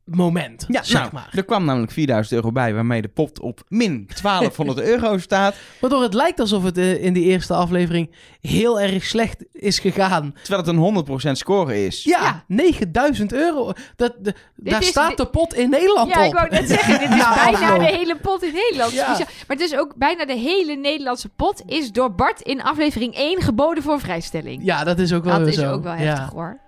[0.08, 1.30] geldmoment, Ja, zeg nou, maar.
[1.32, 5.55] er kwam namelijk 4000 euro bij, waarmee de pot op min 1200 euro staat.
[5.82, 10.34] Waardoor het lijkt alsof het eh, in de eerste aflevering heel erg slecht is gegaan.
[10.43, 12.03] Terwijl het een 100% score is.
[12.03, 12.43] Ja, Ja.
[12.47, 13.72] 9000 euro.
[13.95, 16.28] Dat, de, daar is- staat dit- de pot in Nederland Ja, op.
[16.28, 17.80] ik wou net zeggen, dit is Na bijna afloop.
[17.80, 18.91] de hele pot in Nederland.
[18.93, 19.08] Ja.
[19.18, 19.28] Maar
[19.58, 23.84] het is ook bijna de hele Nederlandse pot is door Bart in aflevering 1 geboden
[23.84, 24.62] voor vrijstelling.
[24.66, 25.72] Ja, dat is ook wel dat weer is zo.
[25.72, 25.99] ook wel Ja.
[25.99, 26.60] heftig hoor.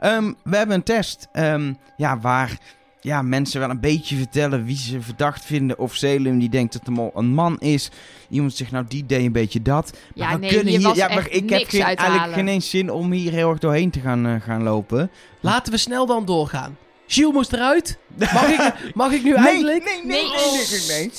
[0.00, 2.58] Ehm, we hebben een test ehm, ja, waar
[3.00, 5.78] ja, mensen wel een beetje vertellen wie ze verdacht vinden.
[5.78, 7.90] Of Selim die denkt dat de mol een man is.
[8.28, 9.98] Iemand zegt nou die deed een beetje dat.
[10.14, 12.90] Ja, Maar we nee, kunnen hier ja, maar ik heb geen, eigenlijk geen eens zin
[12.90, 15.10] om hier heel erg doorheen te gaan, eh, gaan lopen.
[15.40, 16.76] Laten we snel dan doorgaan.
[17.06, 17.98] Gilles moest eruit.
[18.16, 19.84] Mag ik, mag ik nu eindelijk?
[19.84, 20.22] nee, Nee.
[20.22, 21.10] nee, nee, nee.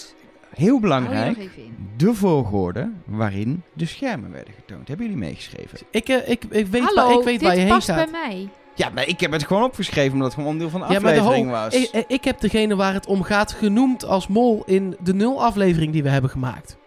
[0.55, 1.49] Heel belangrijk,
[1.97, 4.88] de volgorde waarin de schermen werden getoond.
[4.88, 5.79] Hebben jullie meegeschreven?
[5.91, 8.11] Ik, eh, ik, ik weet, Hallo, waar, ik weet dit waar je heen past gaat.
[8.11, 8.49] bij mij.
[8.82, 11.13] Ja, maar ik heb het gewoon opgeschreven omdat het gewoon onderdeel van de Ja, maar
[11.13, 11.73] de aflevering was.
[11.73, 15.91] ik, ik heb degene waar het om gaat genoemd als mol in de nul aflevering
[15.91, 16.77] die we hebben gemaakt.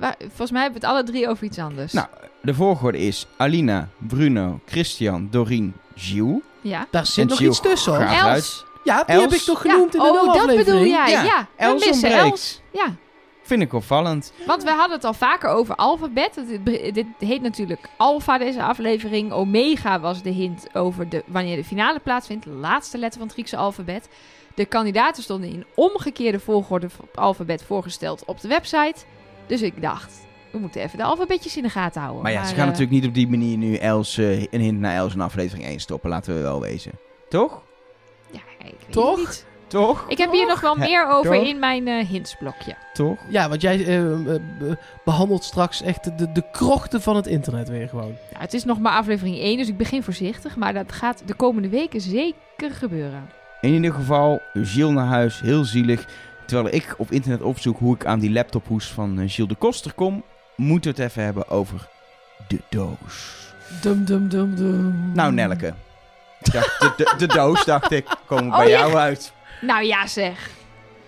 [0.00, 1.92] Waar- volgens mij hebben we het alle drie over iets anders.
[1.92, 2.06] Nou,
[2.42, 6.40] de volgorde is Alina, Bruno, Christian, Doreen, Gilles.
[6.60, 6.86] ja.
[6.90, 8.02] Daar zit En nog Gilles iets tussen hoor.
[8.04, 8.64] Els.
[8.84, 9.22] Ja, die Els?
[9.24, 10.64] heb ik toch Ja, genoemd in de oh, nul dat aflevering.
[10.66, 11.10] bedoel jij.
[11.10, 12.16] Ja, Els ontbreekt.
[12.16, 12.60] Els.
[12.72, 12.86] Ja,
[13.50, 14.32] Vind ik opvallend.
[14.46, 16.42] want we hadden het al vaker over alfabet.
[16.64, 19.32] Dit, dit heet natuurlijk alfa deze aflevering.
[19.32, 22.44] Omega was de hint over de, wanneer de finale plaatsvindt.
[22.44, 24.08] De laatste letter van het Griekse alfabet.
[24.54, 29.04] De kandidaten stonden in omgekeerde volgorde van het alfabet voorgesteld op de website.
[29.46, 32.22] Dus ik dacht, we moeten even de alfabetjes in de gaten houden.
[32.22, 34.80] Maar ja, ze gaan eh, natuurlijk niet op die manier nu Els, eh, een hint
[34.80, 36.10] naar Els in aflevering 1 stoppen.
[36.10, 36.92] Laten we wel wezen.
[37.28, 37.62] Toch?
[38.30, 39.18] Ja, ik weet Toch?
[39.18, 39.48] het niet.
[39.70, 40.04] Toch?
[40.08, 41.44] Ik heb hier nog wel meer over toch?
[41.46, 42.74] in mijn eh, hintsblokje.
[42.92, 43.18] Toch?
[43.28, 44.18] Ja, want jij eh, eh,
[44.58, 48.14] be- behandelt straks echt de, de krochten van het internet weer gewoon.
[48.30, 50.56] Nou, het is nog maar aflevering 1, dus ik begin voorzichtig.
[50.56, 53.28] Maar dat gaat de komende weken zeker gebeuren.
[53.60, 56.06] In ieder geval, Gilles naar huis, heel zielig.
[56.46, 60.22] Terwijl ik op internet opzoek hoe ik aan die laptophoes van Gilles de Koster kom,
[60.56, 61.88] moeten we het even hebben over
[62.48, 63.36] de doos.
[63.80, 65.10] Dum dum dum dum.
[65.14, 65.74] Nou, Nelke.
[66.42, 68.06] Ja, de, de, de doos, dacht ik.
[68.26, 68.78] Komen we Oh, bij ja.
[68.78, 69.32] jou uit.
[69.60, 70.50] Nou ja, zeg.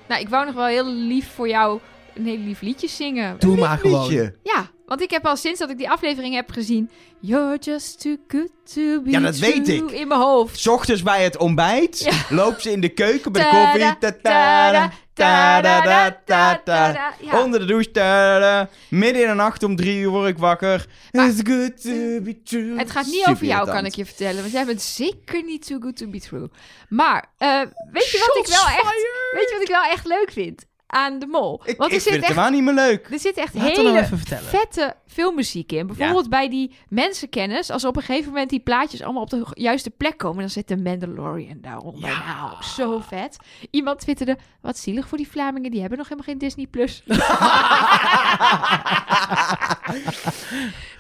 [0.08, 1.80] Nou, ik wou nog wel heel lief voor jou
[2.14, 3.36] een heel lief liedje zingen.
[3.38, 4.02] Doe maar gewoon.
[4.08, 4.34] Liedje.
[4.42, 6.90] Ja, want ik heb al sinds dat ik die aflevering heb gezien...
[7.24, 9.90] You're just too good to be Ja, dat weet ik.
[9.90, 10.58] in mijn hoofd.
[10.58, 12.36] S ochtends bij het ontbijt Ja.
[12.36, 14.98] loopt ze in de keuken bij de Tada, koffie.
[15.14, 17.14] Ta- tada.
[17.20, 17.42] Ja.
[17.42, 18.68] Onder de douche.
[18.88, 20.86] Midden in de nacht om drie uur word ik wakker.
[21.12, 22.78] Maar- It's good to be true.
[22.78, 24.40] Het gaat niet Super over jou, kan ik je vertellen.
[24.40, 26.48] Want jij bent zeker niet too good to be true.
[26.88, 27.60] Maar, eh,
[27.92, 28.92] weet je wat ik wel echt...
[29.32, 30.64] Weet je wat ik wel echt leuk vind?
[30.94, 31.60] Aan de mol.
[31.64, 33.08] Ik, Want ik er zit vind het echt, helemaal niet meer leuk.
[33.10, 34.08] er zit echt Laat het hele
[34.42, 35.86] vette filmmuziek in.
[35.86, 37.70] Bijvoorbeeld bij die mensenkennis.
[37.70, 40.40] Als op een gegeven moment die plaatjes allemaal op de juiste plek komen...
[40.40, 42.08] dan zit de Mandalorian daaronder.
[42.08, 42.24] Ja.
[42.26, 43.36] Nou, zo vet.
[43.70, 44.36] Iemand twitterde...
[44.60, 45.70] Wat zielig voor die Vlamingen.
[45.70, 46.66] Die hebben nog helemaal geen Disney+.
[46.66, 47.02] Plus.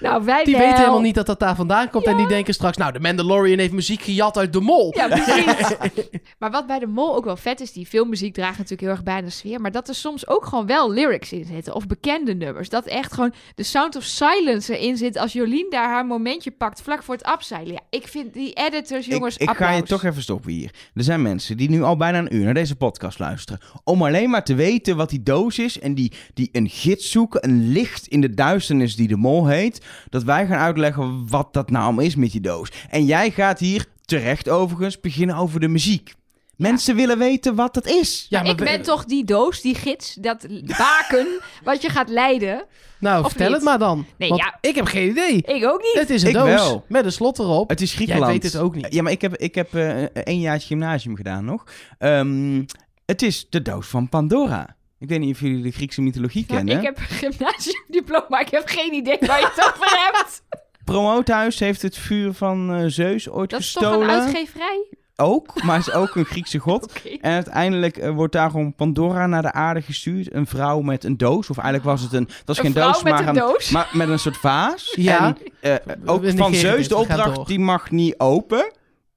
[0.00, 0.62] nou, wij Die wel.
[0.62, 2.04] weten helemaal niet dat dat daar vandaan komt.
[2.06, 4.94] En die denken straks, nou, de Mandalorian heeft muziek gejat uit de mol.
[4.96, 5.76] Ja, precies.
[6.38, 9.02] maar wat bij de mol ook wel vet is, die filmmuziek draagt natuurlijk heel erg
[9.02, 9.60] bij aan de sfeer.
[9.60, 11.74] Maar dat er soms ook gewoon wel lyrics in zitten.
[11.74, 12.68] Of bekende nummers.
[12.68, 16.82] Dat echt gewoon de Sound of Silence erin zit als Jolien daar haar momentje pakt
[16.82, 17.72] vlak voor het afzeilen.
[17.72, 20.74] Ja, ik vind die editors, jongens, ik, ik ga je toch even stoppen hier.
[20.94, 23.60] Er zijn mensen die nu al bijna een uur naar deze podcast luisteren.
[23.84, 25.78] Om alleen maar te weten wat die doos is.
[25.78, 27.44] En die, die een gids zoeken.
[27.44, 29.86] Een licht in de duisternis die de mol heet.
[30.08, 32.70] Dat wij gaan uitleggen wat dat nou is met die doos.
[32.90, 36.14] En jij gaat hier, terecht overigens, beginnen over de muziek.
[36.56, 38.26] Mensen willen weten wat dat is.
[38.28, 40.46] Ja, Maar ik we- ben toch die doos, die gids, dat
[40.78, 41.26] baken
[41.64, 42.64] wat je gaat leiden.
[42.98, 43.54] Nou, vertel niet?
[43.56, 44.06] het maar dan.
[44.16, 44.58] Nee, Want ja.
[44.60, 45.36] ik heb geen idee.
[45.42, 45.92] Ik ook niet.
[45.94, 46.84] Het is een Ik doos wel.
[46.88, 47.68] met een slot erop.
[47.68, 48.24] Het is Griekenland.
[48.32, 48.86] Jij weet het ook niet.
[48.94, 51.64] Ja, maar ik heb, ik heb eh, een jaartje gymnasium gedaan nog.
[51.98, 52.62] Ehm,
[53.06, 54.76] het is de doos van Pandora.
[54.98, 56.76] Ik weet niet of jullie de Griekse mythologie Nou, kennen.
[56.78, 60.42] ik heb een gymnasiumdiploma, ik heb geen idee waar je het over hebt.
[60.84, 64.08] Promoothuis heeft het vuur van eh, Zeus ooit Dat is toch gestolen.
[64.08, 64.86] een uitgeverij?
[65.22, 66.92] Ook, maar is ook een Griekse god.
[67.20, 70.34] En uiteindelijk eh, wordt daarom Pandora naar de aarde gestuurd.
[70.34, 71.50] Een vrouw met een doos.
[71.50, 72.24] Of eigenlijk was het een...
[72.24, 73.70] Dat was Een geen vrouw doos, met maar een doos?
[73.70, 74.90] Maar met een soort vaas.
[75.02, 75.36] Ja.
[75.60, 78.72] En eh, ook van Zeus de opdracht, die mag niet open.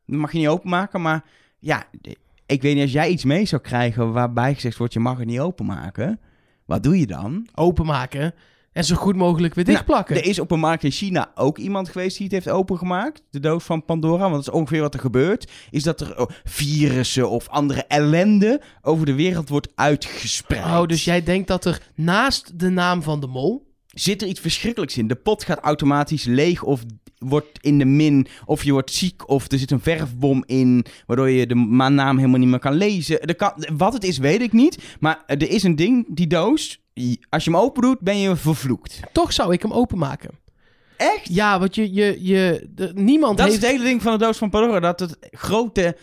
[0.05, 1.01] Die mag je niet openmaken.
[1.01, 1.23] Maar
[1.59, 1.83] ja,
[2.45, 4.93] ik weet niet, als jij iets mee zou krijgen waarbij gezegd wordt...
[4.93, 6.19] je mag het niet openmaken.
[6.65, 7.47] Wat doe je dan?
[7.53, 8.33] Openmaken.
[8.75, 10.15] En zo goed mogelijk weer dichtplakken.
[10.15, 13.21] Er is op een markt in China ook iemand geweest die het heeft opengemaakt.
[13.29, 14.21] De doos van Pandora.
[14.21, 15.51] Want dat is ongeveer wat er gebeurt.
[15.69, 20.63] Is dat er oh, virussen of andere ellende over de wereld wordt uitgespreid.
[20.63, 23.73] Oh, dus jij denkt dat er naast de naam van de mol...
[23.87, 25.07] Zit er iets verschrikkelijks in?
[25.07, 26.83] De pot gaat automatisch leeg of
[27.17, 28.27] wordt in de min.
[28.45, 30.85] Of je wordt ziek of er zit een verfbom in.
[31.05, 33.35] Waardoor je de naam helemaal niet meer kan lezen.
[33.35, 34.77] Kan, wat het is weet ik niet.
[34.99, 36.83] Maar er is een ding, die doos.
[37.29, 38.99] Als je hem open doet, ben je vervloekt.
[39.11, 40.43] Toch zou ik hem openmaken.
[40.97, 41.27] Echt?
[41.35, 43.65] Ja, want je, je, je, de- niemand Dat is heeft...
[43.65, 44.79] het hele ding van de doos van Pandora.
[44.79, 45.97] Dat het grote,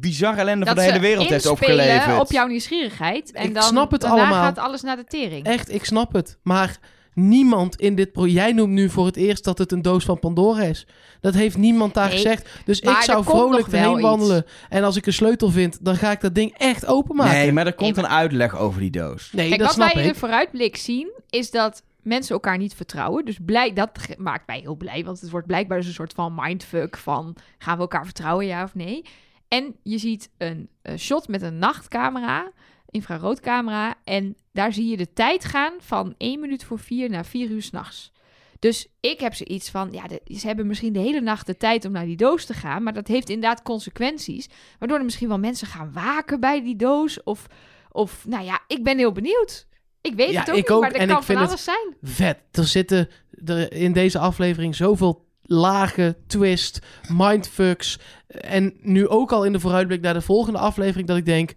[0.00, 2.20] bizarre ellende van de hele wereld heeft opgeleverd.
[2.20, 3.32] op jouw nieuwsgierigheid.
[3.32, 4.42] En Ik dan, snap het daarna allemaal.
[4.42, 5.46] gaat alles naar de tering.
[5.46, 6.38] Echt, ik snap het.
[6.42, 6.78] Maar
[7.14, 8.34] niemand in dit project...
[8.34, 10.86] Jij noemt nu voor het eerst dat het een doos van Pandora is.
[11.20, 12.48] Dat heeft niemand daar Nee, gezegd.
[12.64, 14.00] Dus ik zou vrolijk iets.
[14.00, 14.46] wandelen.
[14.68, 17.32] En als ik een sleutel vind, dan ga ik dat ding echt openmaken.
[17.32, 19.32] Nee, maar er komt Nee, een uitleg over die doos.
[19.32, 22.74] Nee, Kijk, dat wat snap wij in de vooruitblik zien, is dat mensen elkaar niet
[22.74, 23.24] vertrouwen.
[23.24, 26.34] Dus blij, dat maakt mij heel blij, want het wordt blijkbaar dus een soort van
[26.36, 27.36] mindfuck van...
[27.58, 29.02] gaan we elkaar vertrouwen, ja of nee?
[29.48, 32.50] En je ziet een eh, shot met een nachtcamera,
[32.90, 33.94] infraroodcamera...
[34.04, 37.62] en daar zie je de tijd gaan van 1 minuut voor 4 naar 4 uur
[37.62, 38.12] s'nachts.
[38.58, 41.84] Dus ik heb zoiets van, ja, de- ze hebben misschien de hele nacht de tijd
[41.84, 44.48] om naar die doos te gaan, maar dat heeft inderdaad consequenties,
[44.78, 47.46] waardoor er misschien wel mensen gaan waken bij die doos, of,
[47.90, 49.66] of nou ja, ik ben heel benieuwd.
[50.00, 51.48] Ik weet Ja, het ook ik niet, ook, maar en kan ik vind van het-
[51.48, 51.96] alles zijn.
[52.02, 52.38] Vet.
[52.52, 53.08] Er zitten
[53.44, 56.78] er in deze aflevering zoveel lagen, twist,
[57.08, 57.98] mindfucks.
[58.28, 61.54] En nu ook al in de vooruitblik naar de volgende aflevering dat ik denk...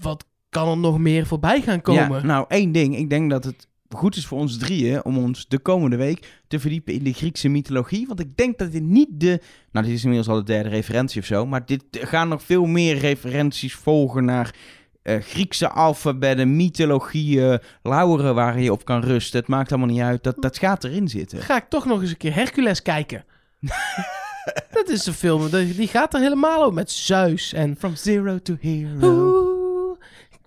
[0.00, 2.20] Wat kan er nog meer voorbij gaan komen?
[2.20, 2.96] Ja, nou, één ding.
[2.96, 6.60] Ik denk dat het goed is voor ons drieën om ons de komende week te
[6.60, 8.06] verdiepen in de Griekse mythologie.
[8.06, 9.40] Want ik denk dat dit niet de...
[9.72, 11.46] Nou, dit is inmiddels al de derde referentie of zo.
[11.46, 14.54] Maar dit gaan nog veel meer referenties volgen naar
[15.02, 19.40] eh, Griekse alfabetten, mythologieën, lauweren waar je op kan rusten.
[19.40, 20.22] Het maakt allemaal niet uit.
[20.22, 21.38] Dat, dat gaat erin zitten.
[21.38, 23.24] Ga ik toch nog eens een keer Hercules kijken.
[24.72, 27.76] dat is een film, die die gaat er helemaal op met Zeus en...
[27.78, 29.29] From zero to hero.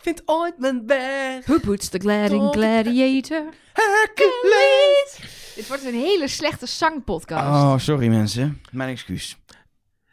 [0.04, 1.46] Vind ooit mijn weg.
[1.46, 3.44] Who puts the glad in gladiator?
[3.74, 5.18] Hercules!
[5.56, 7.64] Dit wordt een hele slechte zangpodcast.
[7.64, 8.62] Oh, sorry mensen.
[8.72, 9.38] Mijn excuus.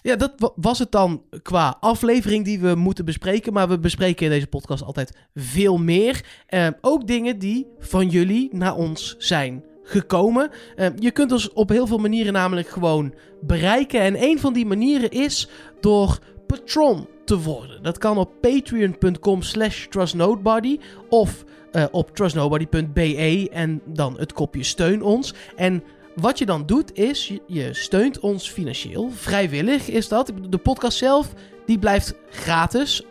[0.03, 3.53] Ja, dat wa- was het dan qua aflevering die we moeten bespreken.
[3.53, 6.25] Maar we bespreken in deze podcast altijd veel meer.
[6.47, 10.51] Eh, ook dingen die van jullie naar ons zijn gekomen.
[10.77, 14.01] Eh, je kunt ons op heel veel manieren namelijk gewoon bereiken.
[14.01, 15.49] En een van die manieren is
[15.81, 17.83] door patron te worden.
[17.83, 20.79] Dat kan op patreon.com slash trustnobody
[21.09, 25.35] of eh, op trustnobody.be en dan het kopje steun ons.
[25.57, 25.83] En
[26.15, 29.11] wat je dan doet is, je, steunt ons financieel.
[29.11, 30.33] Vrijwillig is dat.
[30.49, 31.33] De podcast zelf,
[31.67, 33.03] die blijft gratis.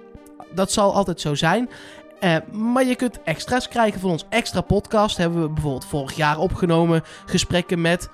[0.55, 1.70] Dat zal altijd zo zijn.
[2.20, 4.26] Eh, maar je kunt extra's krijgen van ons.
[4.30, 7.03] Extra podcast hebben we bijvoorbeeld vorig jaar opgenomen.
[7.26, 8.09] Gesprekken met...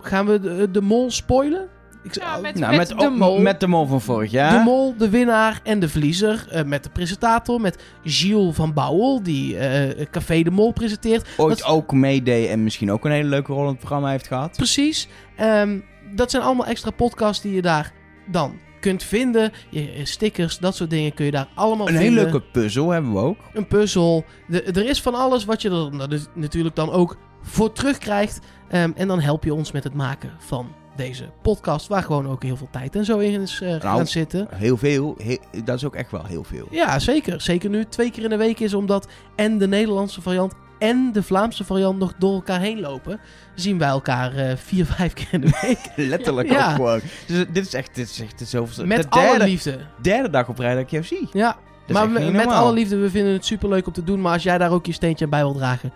[0.00, 1.68] Gaan we de mol spoilen?
[2.04, 3.40] Ik, Ja, met, Nou, met, met, de mol.
[3.40, 4.58] met de mol van vorig jaar.
[4.58, 6.46] De mol, de winnaar en de verliezer.
[6.50, 11.28] eh, met de presentator, met Gilles van Bouwel, die eh, Café de Mol presenteert.
[11.36, 14.26] Ooit dat- ook meedeed en misschien ook een hele leuke rol in het programma heeft
[14.26, 14.56] gehad.
[14.56, 15.08] Precies.
[15.36, 15.78] Ehm,
[16.14, 17.92] dat zijn allemaal extra podcasts die je daar
[18.26, 19.52] dan kunt vinden.
[19.70, 22.12] Je, stickers, dat soort dingen kun je daar allemaal Een vinden.
[22.12, 23.38] hele leuke puzzel hebben we ook.
[23.54, 24.24] Een puzzel.
[24.48, 28.38] De, er is van alles wat je er dus natuurlijk dan ook voor terugkrijgt.
[28.68, 31.86] Ehm, en dan help je ons met het maken van deze podcast.
[31.86, 34.48] Waar gewoon ook heel veel tijd en zo in is eh, gaan zitten.
[34.54, 35.16] Heel veel.
[35.64, 36.66] Dat is ook echt wel heel veel.
[36.70, 37.40] Ja, zeker.
[37.40, 41.22] Zeker nu twee keer in de week is, omdat en de Nederlandse variant en de
[41.22, 43.20] Vlaamse variant nog door elkaar heen lopen.
[43.54, 45.78] Zien wij elkaar eh, vier, vijf keer in de week.
[46.08, 46.68] Letterlijk Ja.
[46.68, 47.00] ook gewoon.
[47.26, 48.86] Dus dit is echt, dit is echt dit is zoveel.
[48.86, 49.78] met de alle derde, liefde.
[50.02, 51.28] derde dag op rij dat ik zie.
[51.32, 51.56] Ja,
[51.88, 54.20] maar echt met alle liefde, we vinden het superleuk om te doen.
[54.20, 55.92] Maar als jij daar ook je steentje bij wil dragen,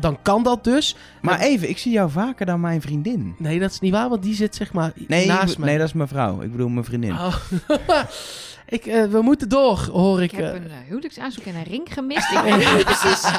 [0.00, 0.96] dan kan dat dus.
[1.22, 3.34] Maar even, ik zie jou vaker dan mijn vriendin.
[3.38, 5.68] Nee, dat is niet waar, want die zit zeg maar Nee, naast mij.
[5.68, 6.40] nee dat is mijn vrouw.
[6.40, 7.12] Ik bedoel mijn vriendin.
[7.12, 7.34] Oh.
[8.68, 10.32] ik, eh, we moeten door, hoor ik.
[10.32, 10.54] Ik heb eh.
[10.54, 12.32] een eh, huwelijksaanzoek en een ring gemist.
[12.32, 13.30] Ik weet niet precies.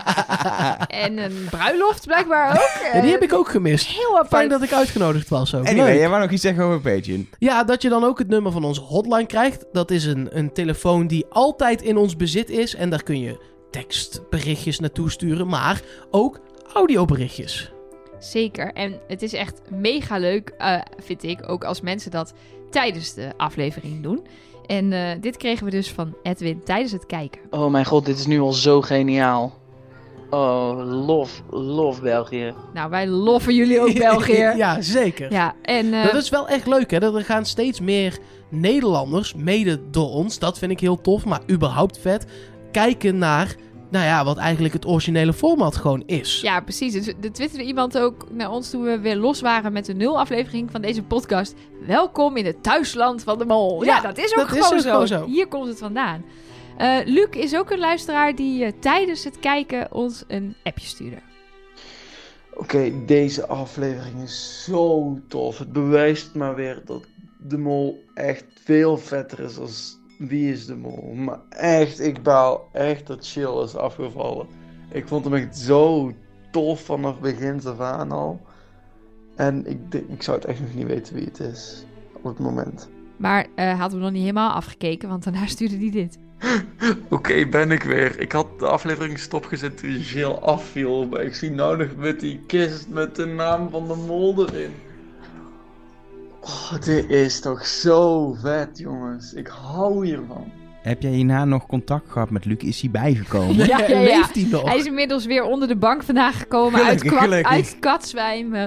[0.88, 2.94] En een bruiloft blijkbaar ook.
[2.94, 3.88] Ja, die heb ik ook gemist.
[3.88, 4.28] Heel apart.
[4.28, 5.68] Fijn dat ik uitgenodigd was ook.
[5.68, 6.00] Anyway, Leuk.
[6.00, 7.30] jij wou nog iets zeggen over Patreon.
[7.38, 9.66] Ja, dat je dan ook het nummer van onze hotline krijgt.
[9.72, 12.76] Dat is een, een telefoon die altijd in ons bezit is.
[12.76, 15.82] En daar kun je tekstberichtjes naartoe sturen, maar
[16.12, 16.40] ook
[16.74, 17.72] audioberichtjes.
[18.20, 18.74] Zeker.
[18.74, 22.34] En het is echt mega leuk, eh, vind ik, ook als mensen dat
[22.70, 24.26] tijdens de aflevering doen.
[24.66, 27.42] En eh, dit kregen we dus van Edwin tijdens het kijken.
[27.50, 29.58] Oh mijn god, dit is nu al zo geniaal.
[30.30, 32.54] Oh, lof, lof België.
[32.74, 34.54] Nou, wij loffen jullie ook, België.
[34.56, 35.32] ja, zeker.
[35.32, 37.00] Ja, en eh, Dat is wel echt leuk, hè?
[37.00, 38.18] Dat er gaan steeds meer
[38.50, 42.26] Nederlanders, mede door ons, dat vind ik heel tof, maar überhaupt vet,
[42.72, 43.56] kijken naar,
[43.90, 46.42] nou ja, wat eigenlijk het originele format gewoon is.
[46.42, 46.94] ja, precies.
[46.94, 50.20] Dus er twitterde iemand ook naar ons toen we weer los waren met de nul
[50.20, 51.54] aflevering van deze podcast.
[51.88, 53.84] Welkom in het thuisland van de mol.
[53.84, 54.92] Ja, Ja, dat is ook, dat is gewoon, ook zo.
[54.92, 55.26] gewoon zo.
[55.26, 56.26] Hier komt het vandaan.
[56.78, 61.18] Eh, Luc is ook een luisteraar die eh, tijdens het kijken ons een appje stuurde.
[62.54, 65.58] Oké, deze aflevering is zo tof.
[65.58, 67.04] Het bewijst maar weer dat
[67.38, 71.14] de mol echt veel vetter is als Wie is de mol.
[71.16, 74.48] Maar echt, ik baal echt dat Chill is afgevallen.
[74.92, 76.12] Ik vond hem echt zo
[76.52, 78.42] tof vanaf begin af aan al.
[79.36, 82.40] En ik, denk- ik zou het echt nog niet weten wie het is op het
[82.40, 82.90] moment.
[83.18, 86.18] Maar eh hadden we nog niet helemaal afgekeken, want daarna stuurde hij dit.
[87.10, 88.20] Oké, ben ik weer.
[88.20, 91.08] Ik had de aflevering stopgezet toen Jill afviel.
[91.08, 94.72] Maar ik zie nou nog met die kist met de naam van de mol erin.
[96.42, 99.34] Oh, dit is toch zo vet, jongens.
[99.34, 100.52] Ik hou hiervan.
[100.82, 102.58] Heb jij hierna nog contact gehad met Luc?
[102.58, 103.56] Is hij bijgekomen?
[103.56, 104.02] Ja, ja, ja.
[104.02, 104.64] Leeft hij nog?
[104.64, 107.52] Hij is inmiddels weer onder de bank vandaan gekomen uit, Gelukkig, kwad, gelukkig.
[107.52, 108.54] uit katzwijm.
[108.56, 108.64] eh.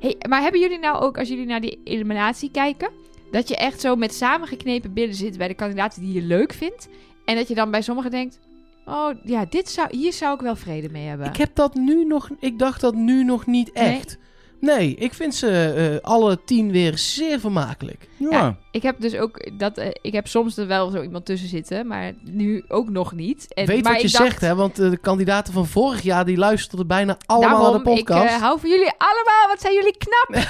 [0.00, 2.90] Hey, maar hebben jullie nou ook, als jullie naar die eliminatie kijken,
[3.30, 6.88] dat je echt zo met samengeknepen billen zit bij de kandidaten die je leuk vindt?
[7.24, 8.38] En dat je dan bij sommigen denkt,
[8.86, 11.26] oh ja, dit zou, hier zou ik wel vrede mee hebben.
[11.26, 13.84] Ik heb dat nu nog, ik dacht dat nu nog niet Nee?
[13.96, 14.18] echt.
[14.64, 18.08] Nee, ik vind ze eh, alle tien weer zeer vermakelijk.
[18.16, 18.28] Ja.
[18.30, 18.56] Ja.
[18.70, 21.86] Ik heb dus ook dat, eh, ik heb soms er wel zo iemand tussen zitten,
[21.86, 23.54] maar nu ook nog niet.
[23.54, 24.54] En, Weet maar wat je dacht, zegt, hè?
[24.54, 28.24] Want eh, de kandidaten van vorig jaar die luisterden bijna allemaal Daarom, naar de podcast.
[28.24, 29.48] ik eh, hou van jullie allemaal.
[29.48, 30.44] Wat zijn jullie knap.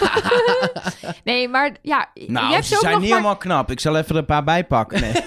[1.25, 3.19] nee, maar ja, je Nou, hebt ze ze ook zijn nog niet maar...
[3.19, 3.71] helemaal knap.
[3.71, 5.01] Ik zal even er een paar bijpakken.
[5.01, 5.13] Nee.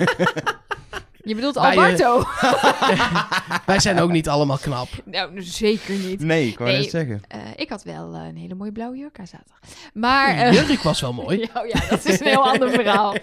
[1.27, 2.23] Je bedoelt eh, Alberto?
[3.65, 4.87] Wij zijn ook niet allemaal knap.
[5.05, 6.19] nou, zeker niet.
[6.19, 6.79] nee, ik wou Nee.
[6.79, 7.21] net zeggen.
[7.27, 9.59] Eh, ik had wel eh, een hele mooie blauwe jurk aan zaterdag.
[9.93, 10.35] Maar...
[10.37, 11.37] eh, Jurk was wel mooi.
[11.53, 13.15] ja, oh ja, dat is een heel ander verhaal.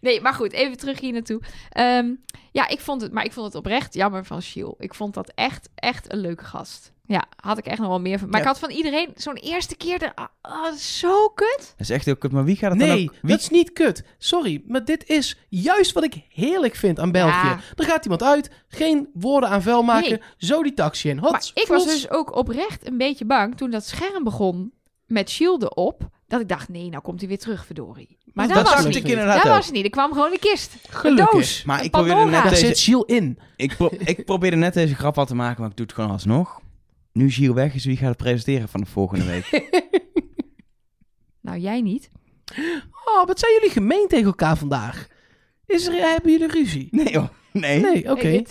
[0.00, 1.40] Nee, maar goed, even terug hier naartoe.
[1.70, 2.06] Ehm,
[2.52, 4.74] ja, ik vond het, maar ik vond het oprecht jammer van Shiel.
[4.78, 6.92] Ik vond dat echt, echt een leuke gast.
[7.10, 8.28] Ja, had ik echt nog wel meer van.
[8.28, 8.42] Maar Ja.
[8.46, 10.26] ik had van iedereen zo'n eerste keer er, ah,
[10.64, 11.56] dat is zo kut.
[11.58, 12.32] Dat is echt heel kut.
[12.32, 13.14] Maar wie gaat het dan Nee, ook...
[13.22, 13.30] Wie...
[13.30, 14.04] dat is niet kut.
[14.18, 17.46] Sorry, maar dit is juist wat ik heerlijk vind aan België.
[17.46, 17.58] Ja.
[17.76, 20.20] Er gaat iemand uit, geen woorden aan vuil maken, Nee.
[20.36, 21.18] zo die taxi in.
[21.18, 24.72] Hots, maar ik was dus ook oprecht een beetje bang toen dat scherm begon
[25.06, 26.08] met Shield erop.
[26.26, 28.18] Dat ik dacht, nee, nou komt hij weer terug, verdorie.
[28.32, 28.96] Maar Dat was niet.
[28.96, 29.56] inderdaad Dat ook.
[29.56, 29.84] was het niet.
[29.84, 30.74] Er kwam gewoon een kist.
[30.88, 31.26] Gelukkig.
[31.32, 31.62] Een doos.
[31.64, 33.38] Maar een ik probeerde net Daar deze- zit in.
[33.56, 36.10] Ik, pro- ik probeerde net deze grap al te maken, maar ik doe het gewoon
[36.10, 36.60] alsnog.
[37.18, 39.46] Nu Gilles weg is, wie gaat het presenteren van de volgende week?
[41.40, 42.10] Nou, jij niet.
[43.04, 45.08] Oh, wat zijn jullie gemeen tegen elkaar vandaag?
[45.66, 46.88] Is er, hebben jullie ruzie?
[46.90, 47.28] Nee joh,
[47.66, 47.80] nee.
[47.80, 48.28] Nee, oké.
[48.28, 48.42] Eh,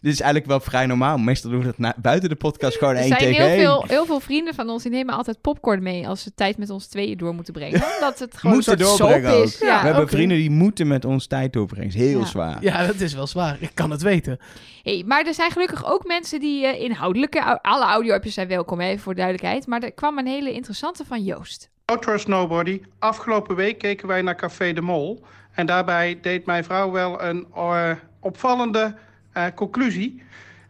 [0.00, 1.18] Dit is eigenlijk wel vrij normaal.
[1.18, 3.60] Meestal doen we dat na- buiten de podcast gewoon er één zijn tegen heel één.
[3.60, 6.70] veel, heel veel vrienden van ons die nemen altijd popcorn mee als ze tijd met
[6.70, 7.82] ons tweeën door moeten brengen.
[7.94, 9.44] Omdat het gewoon Moeten een soort soap doorbrengen ook.
[9.44, 9.58] is.
[9.58, 11.88] We hebben vrienden die moeten met ons tijd doorbrengen.
[11.88, 12.26] is heel Ja.
[12.26, 12.56] zwaar.
[12.60, 13.56] Ja, dat is wel zwaar.
[13.60, 14.38] Ik kan het weten.
[14.82, 17.60] Hey, maar er zijn gelukkig ook mensen die eh, inhoudelijke...
[17.62, 19.66] Alle audio-appjes zijn welkom, hè, voor duidelijkheid.
[19.66, 21.70] Maar er kwam een hele interessante van Joost.
[22.00, 22.80] Trust Nobody.
[22.98, 25.24] Afgelopen week keken wij naar Café de Mol.
[25.58, 27.90] En daarbij deed mijn vrouw wel een eh,
[28.20, 28.94] opvallende
[29.32, 30.22] eh, conclusie.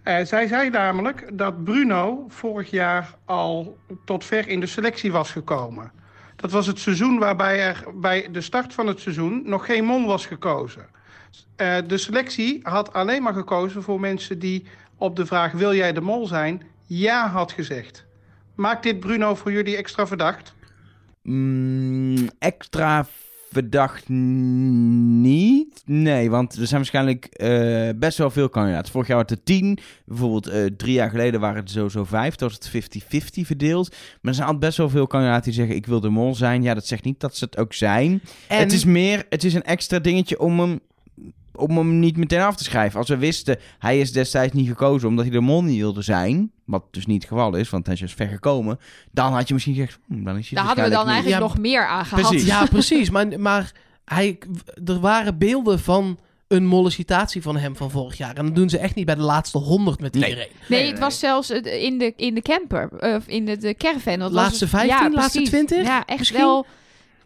[0.03, 5.31] Eh, zij zei namelijk dat Bruno vorig jaar al tot ver in de selectie was
[5.31, 5.93] gekomen.
[6.37, 10.07] Dat was het seizoen waarbij er bij de start van het seizoen nog geen mol
[10.07, 10.87] was gekozen.
[11.87, 14.67] De selectie had alleen maar gekozen voor mensen die
[14.97, 16.63] op de vraag: wil jij de mol zijn?
[16.87, 18.07] Ja had gezegd.
[18.55, 20.55] Maakt dit Bruno voor jullie extra verdacht?
[21.23, 23.07] Mm, extra
[23.51, 25.83] verdacht niet.
[25.85, 28.93] Nee, want er zijn waarschijnlijk eh, best wel veel kandidaten.
[28.93, 29.79] Vorig jaar waren het er tien.
[30.05, 32.35] Bijvoorbeeld eh, drie jaar geleden waren het sowieso vijf.
[32.35, 33.89] Toen was het 50-50 verdeeld.
[33.91, 35.77] Maar er zijn altijd best wel veel kandidaten die zeggen...
[35.77, 36.63] ik wil de mol zijn.
[36.63, 38.23] Ja, dat zegt niet dat ze het ook zijn.
[38.49, 39.27] En Het is meer...
[39.29, 40.81] Het is een extra dingetje om hem...
[41.59, 42.99] Om hem niet meteen af te schrijven.
[42.99, 46.51] Als we wisten, hij is destijds niet gekozen omdat hij de mol niet wilde zijn.
[46.65, 48.79] Wat dus niet het geval is, want hij is dus ver gekomen.
[49.13, 51.47] Dan had je misschien gezegd, hm, dan is hij Daar hadden we dan eigenlijk Ja,
[51.49, 52.29] nog meer aan gehad.
[52.29, 52.47] precies.
[52.47, 53.11] Ja, precies.
[53.11, 53.73] Maar, maar
[54.05, 54.39] hij,
[54.85, 58.35] er waren beelden van een mollicitatie van hem van vorig jaar.
[58.37, 60.23] En dat doen ze echt niet bij de laatste honderd met Nee.
[60.29, 60.49] iedereen.
[60.69, 63.75] Nee, Nee, het was zelfs het- in de, in de camper, of in de, de
[63.75, 64.19] caravan.
[64.19, 65.49] Dat Laatste was, 15, laatste precies.
[65.49, 65.87] 20?
[65.87, 66.41] Ja, echt Misschien?
[66.41, 66.67] wel.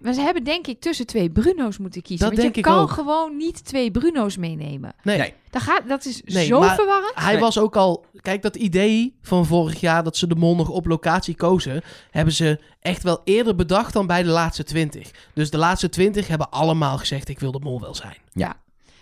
[0.03, 2.26] Maar ze hebben denk ik tussen twee Bruno's moeten kiezen.
[2.26, 2.90] Dat want denk je ik kan ook.
[2.90, 4.92] gewoon niet twee Bruno's meenemen.
[5.03, 5.18] Nee.
[5.18, 5.34] Nee.
[5.50, 7.12] Dat, gaat, dat is Nee, zo maar verwarrend.
[7.14, 7.40] Hij Nee.
[7.40, 8.05] was ook al...
[8.20, 11.82] Kijk, dat idee van vorig jaar dat ze de mol nog op locatie kozen...
[12.11, 15.11] hebben ze echt wel eerder bedacht dan bij de laatste 20.
[15.34, 17.28] Dus de laatste 20 hebben allemaal gezegd...
[17.28, 18.16] ik wil de mol wel zijn.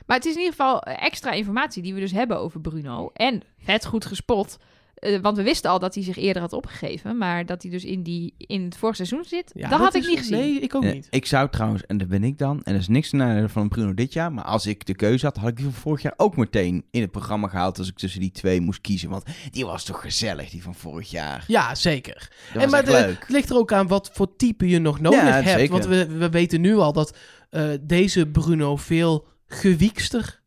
[0.07, 3.11] Maar het is in ieder geval extra informatie die we dus hebben over Bruno.
[3.15, 4.59] En vet goed gespot.
[5.01, 7.17] Eh, want we wisten al dat hij zich eerder had opgegeven.
[7.19, 10.07] Maar dat hij dus in, die, in het vorige seizoen zit, Ja, dat had ik
[10.07, 10.39] niet gezien.
[10.39, 11.07] Nee, ik ook Ja, niet.
[11.11, 13.95] ik zou trouwens, en dat ben ik dan, en dat is niks naar van Bruno
[13.95, 16.37] dit jaar, maar als ik de keuze had, had ik die van vorig jaar ook
[16.37, 19.09] meteen in het programma gehaald als ik tussen die twee moest kiezen.
[19.11, 21.45] Want die was toch gezellig, die van vorig jaar.
[21.47, 22.31] Ja, zeker.
[22.53, 23.21] Dat en was maar echt de- leuk.
[23.21, 25.49] het ligt er ook aan wat voor type je nog nodig Ja, hebt.
[25.49, 25.73] zeker.
[25.73, 27.17] Want we, we weten nu al dat
[27.51, 30.40] eh, deze Bruno veel gewiekster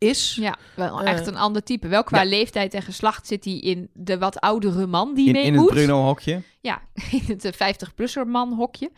[0.00, 0.34] is.
[0.40, 1.88] Ja, wel Eh, echt een ander type.
[1.88, 2.28] Wel qua ja.
[2.28, 5.66] leeftijd en geslacht zit hij in de wat oudere man die In, mee in het.
[5.66, 6.42] Bruno-hokje.
[6.60, 8.90] Ja, in het eh, 50-plusser man hokje.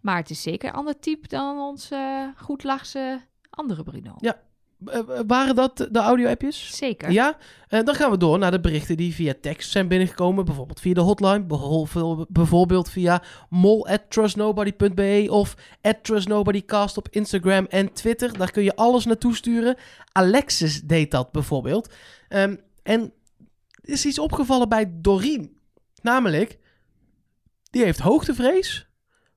[0.00, 4.14] Maar het is zeker een ander type dan ons eh goedlachse andere Bruno.
[4.18, 4.40] Ja.
[4.86, 6.76] Eh, eh, waren dat de audio-appjes?
[6.76, 7.10] Zeker.
[7.10, 7.36] Ja,
[7.68, 10.44] Eh, dan gaan we door naar de berichten die via tekst zijn binnengekomen.
[10.44, 15.54] Bijvoorbeeld via de hotline, bijvoorbeeld, bijvoorbeeld via mol@trustnobody.be of
[16.02, 18.38] @trustnobodycast op Instagram en Twitter.
[18.38, 19.76] Daar kun je alles naartoe sturen.
[20.12, 21.94] Alexis deed dat bijvoorbeeld.
[22.28, 23.12] Ehm, en
[23.80, 25.56] is iets opgevallen bij Doreen.
[26.02, 26.58] Namelijk,
[27.70, 28.86] die heeft hoogtevrees,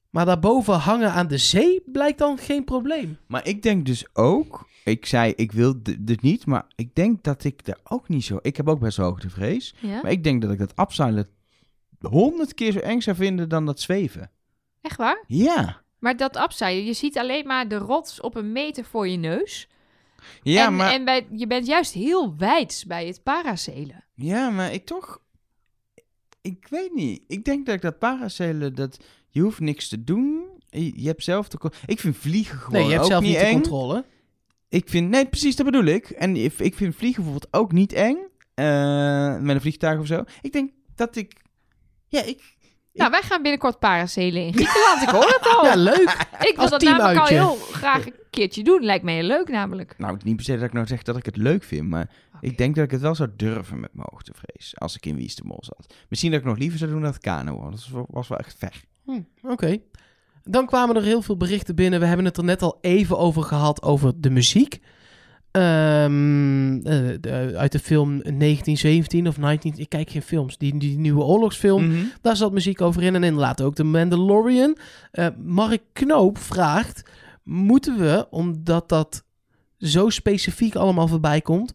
[0.10, 3.18] maar daarboven hangen aan de zee blijkt dan geen probleem.
[3.28, 7.44] Maar ik denk dus ook, ik zei ik wil dit niet, maar ik denk dat
[7.44, 9.74] ik er ook niet zo, ik heb ook best wel hoogtevrees.
[9.80, 10.02] Ja?
[10.02, 11.30] Maar ik denk dat ik dat abseilen
[12.00, 14.32] honderd keer zo eng zou vinden dan dat zweven.
[14.82, 15.24] Echt waar?
[15.28, 15.82] Ja.
[16.00, 19.68] Maar dat afzeilen, je ziet alleen maar de rots op een meter voor je neus.
[20.44, 20.94] Ja, en maar...
[20.94, 24.04] en bij, je bent juist heel wijds bij het paracelen.
[24.14, 25.22] Ja, maar ik toch...
[26.42, 27.24] Ik weet niet.
[27.28, 29.00] Ik denk dat ik dat paracelen, dat...
[29.30, 30.44] Je hoeft niks te doen.
[30.70, 31.72] Je, je hebt zelf de...
[31.86, 33.54] Ik vind vliegen gewoon Nee, je hebt zelf niet niet de eng.
[33.54, 34.06] controle.
[34.70, 35.10] Ik vind...
[35.10, 36.10] Nee, precies, dat bedoel ik.
[36.10, 38.18] En ik, vind vliegen bijvoorbeeld ook niet eng.
[38.54, 40.24] eh, met een vliegtuig of zo.
[40.42, 41.34] Ik denk dat ik...
[42.08, 42.56] Ja, ik...
[42.94, 45.02] Nou, wij gaan binnenkort paracelen in Griekenland.
[45.02, 45.66] Ik hoor het al.
[45.70, 46.28] Ja, leuk.
[46.40, 48.84] ik wil dat namelijk al heel graag een keertje doen.
[48.84, 49.98] Lijkt mij heel leuk namelijk.
[49.98, 52.10] Nou, niet per se dat ik nou zeg dat ik het leuk vind, maar
[52.42, 54.74] ik denk dat ik het wel zou durven met mijn hoogtevrees.
[54.80, 55.94] Als ik in Wie is de Mol zat.
[56.10, 58.28] Misschien dat ik nog liever zou doen dan het kano, want dat was wel- was
[58.28, 58.84] wel echt ver.
[59.06, 59.78] Hm, Oké.
[60.50, 62.00] Dan kwamen er heel veel berichten binnen.
[62.00, 64.80] We hebben het er net al even over gehad, over de muziek.
[65.52, 69.74] De- uit de film 1917 of 19...
[69.78, 70.58] Ik kijk geen films.
[70.58, 71.88] Die, die nieuwe oorlogsfilm.
[71.88, 71.98] Mhm.
[72.22, 73.16] Daar zat muziek over in.
[73.16, 74.78] En inderdaad ook de Mandalorian.
[75.12, 77.04] Eh, Mark Knoop vraagt...
[77.44, 79.24] Moeten we, omdat dat
[79.78, 81.74] zo specifiek allemaal voorbij komt...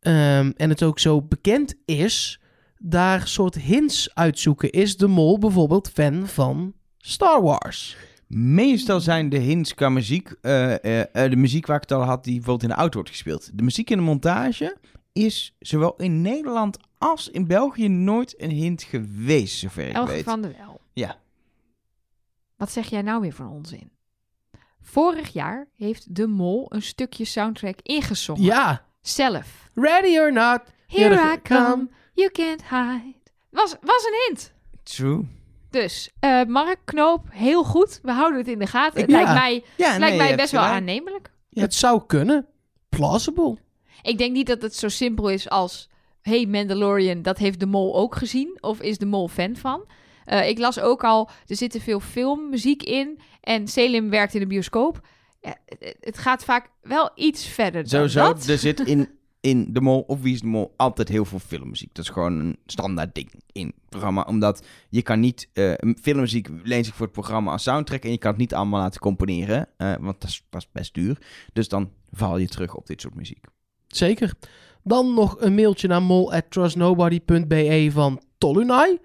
[0.00, 2.40] ehm, en het ook zo bekend is...
[2.78, 4.70] daar soort hints uitzoeken?
[4.70, 7.96] Is de mol bijvoorbeeld fan van Star Wars?
[8.26, 12.02] Meestal zijn de hints qua muziek, eh, eh, eh, de muziek waar ik het al
[12.02, 13.50] had, die bijvoorbeeld in de auto wordt gespeeld.
[13.54, 14.76] De muziek in de montage
[15.12, 20.24] is zowel in Nederland als in België nooit een hint geweest, zover ik Elge weet.
[20.24, 20.80] van der Wel.
[20.92, 21.16] Ja.
[22.56, 23.90] Wat zeg jij nou weer van onzin?
[24.80, 28.42] Vorig jaar heeft De Mol een stukje soundtrack ingezongen.
[28.42, 28.84] Ja.
[29.00, 29.68] Zelf.
[29.74, 30.60] Ready or not.
[30.86, 33.14] Here Here I come, you can't hide.
[33.50, 34.52] Was, was een hint.
[34.82, 35.26] True.
[35.70, 37.98] Dus, eh, Mark Knoop, heel goed.
[38.02, 39.00] We houden het in de gaten.
[39.00, 39.16] Het Ja.
[39.16, 41.30] lijkt mij, Ja, lijkt nee, mij best wel aannemelijk.
[41.50, 42.46] Het zou kunnen.
[42.88, 43.56] Plausible.
[44.02, 45.88] Ik denk niet dat het zo simpel is als...
[46.20, 48.58] Hey, Mandalorian, dat heeft de mol ook gezien.
[48.60, 49.84] Of is de mol fan van?
[50.24, 53.20] Eh, ik las ook al, er zit te veel filmmuziek in.
[53.40, 55.00] En Selim werkt in de bioscoop.
[55.40, 55.54] Ja,
[56.00, 58.46] het, gaat vaak wel iets verder dan Sowieso, dat.
[58.46, 59.08] er zit in,
[59.40, 61.94] in de mol of wie is de mol altijd heel veel filmmuziek.
[61.94, 64.22] Dat is gewoon een standaard ding in programma.
[64.22, 68.18] Omdat je kan niet, eh, filmmuziek leent zich voor het programma als soundtrack en je
[68.18, 69.68] kan het niet allemaal laten componeren.
[69.76, 71.18] eh, want dat is, best duur.
[71.52, 73.44] Dus dan val je terug op dit soort muziek.
[73.86, 74.34] Zeker.
[74.82, 78.98] Dan nog een mailtje naar mol.trustnobody.be van Tolunai.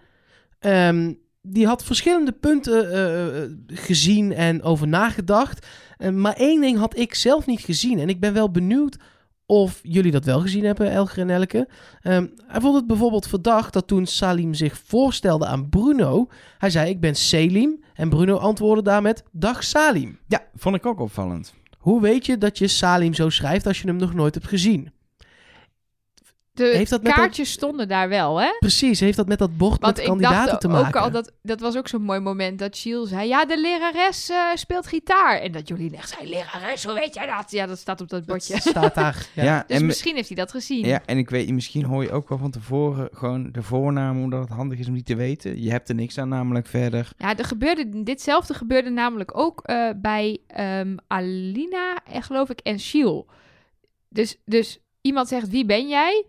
[0.60, 5.68] Ehm, die had verschillende punten eh, gezien en over nagedacht.
[5.98, 8.00] Eh, maar één ding had ik zelf niet gezien.
[8.00, 8.98] En ik ben wel benieuwd
[9.46, 11.70] of jullie dat wel gezien hebben, Elger en Elke.
[12.02, 16.28] Ehm, hij vond het bijvoorbeeld verdacht dat toen Salim zich voorstelde aan Bruno...
[16.58, 17.84] Hij zei, ik ben Selim.
[17.94, 20.20] En Bruno antwoordde daar met, dag Salim.
[20.28, 21.54] Ja, vond ik ook opvallend.
[21.78, 24.92] Hoe weet je dat je Salim zo schrijft als je hem nog nooit hebt gezien?
[26.56, 28.50] De Heeft dat kaartjes stonden daar wel, hè?
[28.60, 31.02] Precies, heeft dat met dat bord Want met ik kandidaten dacht te ook maken?
[31.02, 33.28] al, dat, dat was ook zo'n mooi moment dat Shiel zei...
[33.28, 35.40] Ja, de lerares eh, speelt gitaar.
[35.40, 37.52] En dat Jolien echt zei, lerares, hoe weet jij dat?
[37.52, 38.60] Ja, dat staat op dat bordje.
[38.60, 39.28] Staat daar.
[39.34, 39.64] Ja, Ja.
[39.68, 40.86] Dus en, misschien heeft hij dat gezien.
[40.86, 44.40] ja, en ik weet, misschien hoor je ook wel van tevoren gewoon de voornaam, omdat
[44.40, 45.62] het handig is om die te weten.
[45.62, 47.12] Je hebt er niks aan namelijk verder.
[47.18, 52.80] Ja, er gebeurde, ditzelfde gebeurde namelijk ook eh, bij ehm, Alina, en geloof ik, en
[52.80, 53.28] Shiel.
[54.10, 56.26] Dus, dus iemand zegt, wie ben jij?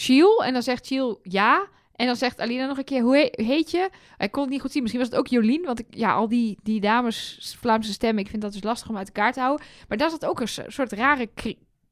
[0.00, 0.44] Shiel.
[0.44, 1.68] En dan zegt Shiel, ja.
[1.96, 3.90] En dan zegt Alina nog een keer, hoe he- heet je?
[4.16, 4.82] Hij kon het niet goed zien.
[4.82, 5.64] Misschien was het ook Jolien.
[5.64, 8.96] Want ik, ja, al die, die dames Vlaamse stemmen, ik vind dat dus lastig om
[8.96, 9.66] uit elkaar te houden.
[9.88, 11.28] Maar daar zat ook een so- soort rare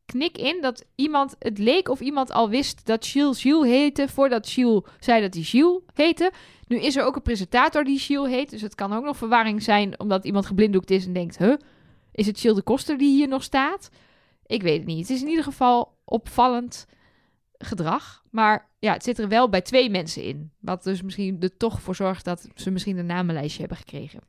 [0.06, 0.60] knik in.
[0.60, 5.20] Dat iemand, het leek of iemand al wist dat Shiel Shiel heette, voordat Shiel zei
[5.20, 6.32] dat hij Shiel heette.
[6.66, 8.50] Nu is er ook een presentator die Shiel heet.
[8.50, 11.38] Dus het kan ook nog verwarring zijn omdat iemand geblinddoekt is en denkt...
[11.38, 11.54] Huh,
[12.12, 13.88] is het Shiel de Koster die hier nog staat?
[14.46, 15.08] Ik weet het niet.
[15.08, 16.86] Het is in ieder geval opvallend
[17.58, 18.22] gedrag.
[18.30, 20.52] Maar ja, het zit er wel bij twee mensen in.
[20.60, 24.20] Wat dus misschien er toch voor zorgt dat ze misschien een namenlijstje hebben gekregen.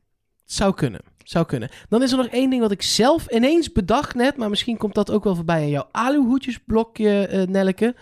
[0.44, 1.68] Zou kunnen, zou kunnen.
[1.88, 4.94] Dan is er nog één ding wat ik zelf ineens bedacht net, maar misschien komt
[4.94, 7.94] dat ook wel voorbij in jouw aluhoedjesblokje, eh Nelleke.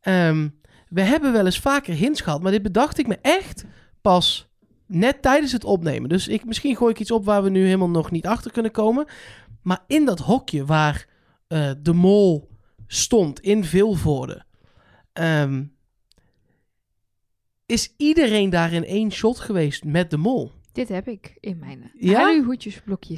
[0.00, 0.48] Ehm,
[0.88, 3.64] we hebben wel eens vaker hints gehad, maar dit bedacht ik me echt
[4.00, 4.48] pas
[4.86, 6.08] net tijdens het opnemen.
[6.08, 8.72] Dus ik, misschien gooi ik iets op waar we nu helemaal nog niet achter kunnen
[8.72, 9.06] komen.
[9.62, 11.06] Maar in dat hokje waar
[11.46, 12.48] eh, de mol
[12.86, 14.44] stond in Vilvoorde,
[15.18, 15.64] ehm,
[17.66, 20.52] is iedereen daar in één shot geweest met de mol.
[20.72, 22.20] Dit heb ik in mijn Ja?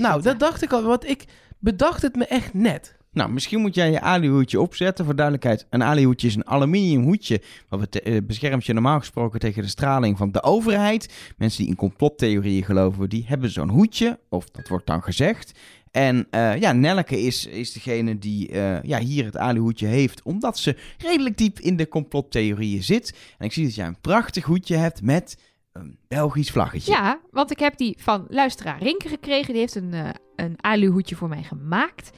[0.01, 0.39] Nou, zitten.
[0.39, 1.25] dat dacht ik al, want ik
[1.59, 2.99] bedacht het me echt net.
[3.13, 5.05] Nou, misschien moet jij je alihoedje opzetten.
[5.05, 7.43] Voor duidelijkheid, een alihoedje is een aluminium hoedje.
[7.69, 11.33] Wat eh, beschermt je normaal gesproken tegen de straling van de overheid.
[11.37, 14.19] Mensen die in complottheorieën geloven, die hebben zo'n hoedje.
[14.29, 15.59] Of dat wordt dan gezegd.
[15.91, 20.23] En eh, ja, Nelleke is, is degene die eh, ja, hier het alihoedje heeft.
[20.23, 23.15] Omdat ze redelijk diep in de complottheorieën zit.
[23.39, 25.37] En ik zie dat jij een prachtig hoedje hebt met
[25.73, 26.93] een Belgisch vlaggetje.
[26.93, 29.53] Ja, want ik heb die van luisteraar Rinke gekregen.
[29.53, 32.11] Die heeft een, eh een aluhoedje voor mij gemaakt.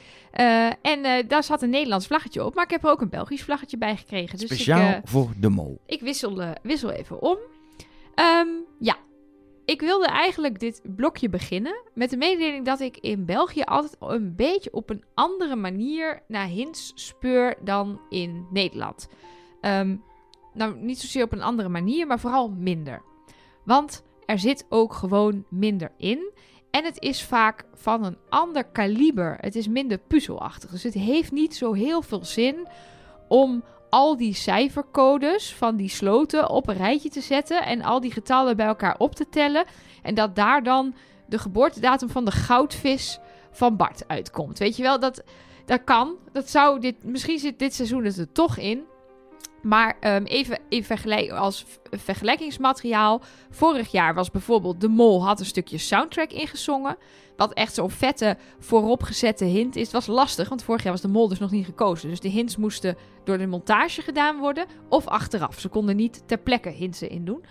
[0.81, 2.55] En daar zat een Nederlands vlaggetje op.
[2.55, 4.37] Maar ik heb er ook een Belgisch vlaggetje bij gekregen.
[4.37, 5.81] Dus Speciaal ik, voor de mol.
[5.85, 7.37] ik wissel, wissel even om.
[8.15, 8.47] Ehm,
[8.79, 8.97] ja,
[9.65, 14.35] ik wilde eigenlijk dit blokje beginnen met de mededeling dat ik in België altijd een
[14.35, 19.07] beetje op een andere manier naar hints speur dan in Nederland.
[19.61, 19.95] Ehm,
[20.53, 23.01] nou, niet zozeer op een andere manier, maar vooral minder.
[23.65, 26.31] Want er zit ook gewoon minder in.
[26.71, 29.37] En het is vaak van een ander kaliber.
[29.39, 30.69] Het is minder puzzelachtig.
[30.69, 32.67] Dus het heeft niet zo heel veel zin
[33.27, 33.63] om
[33.93, 38.55] al die cijfercodes van die sloten op een rijtje te zetten en al die getallen
[38.55, 39.65] bij elkaar op te tellen.
[40.01, 40.95] En dat daar dan
[41.25, 43.19] de geboortedatum van de goudvis
[43.51, 44.59] van Bart uitkomt.
[44.59, 45.23] Weet je wel, dat,
[45.65, 46.15] dat kan.
[46.31, 48.83] Dat zou dit, misschien zit dit seizoen het er toch in.
[49.63, 53.21] Maar ehm, even, even vergelijk, als vergelijkingsmateriaal.
[53.49, 56.97] Vorig jaar was bijvoorbeeld De Mol had een stukje soundtrack ingezongen.
[57.37, 59.83] Wat echt zo'n vette vooropgezette hint is.
[59.83, 62.09] Het was lastig, want vorig jaar was De Mol dus nog niet gekozen.
[62.09, 65.59] Dus de hints moesten door de montage gedaan worden of achteraf.
[65.59, 67.43] Ze konden niet ter plekke hints in doen.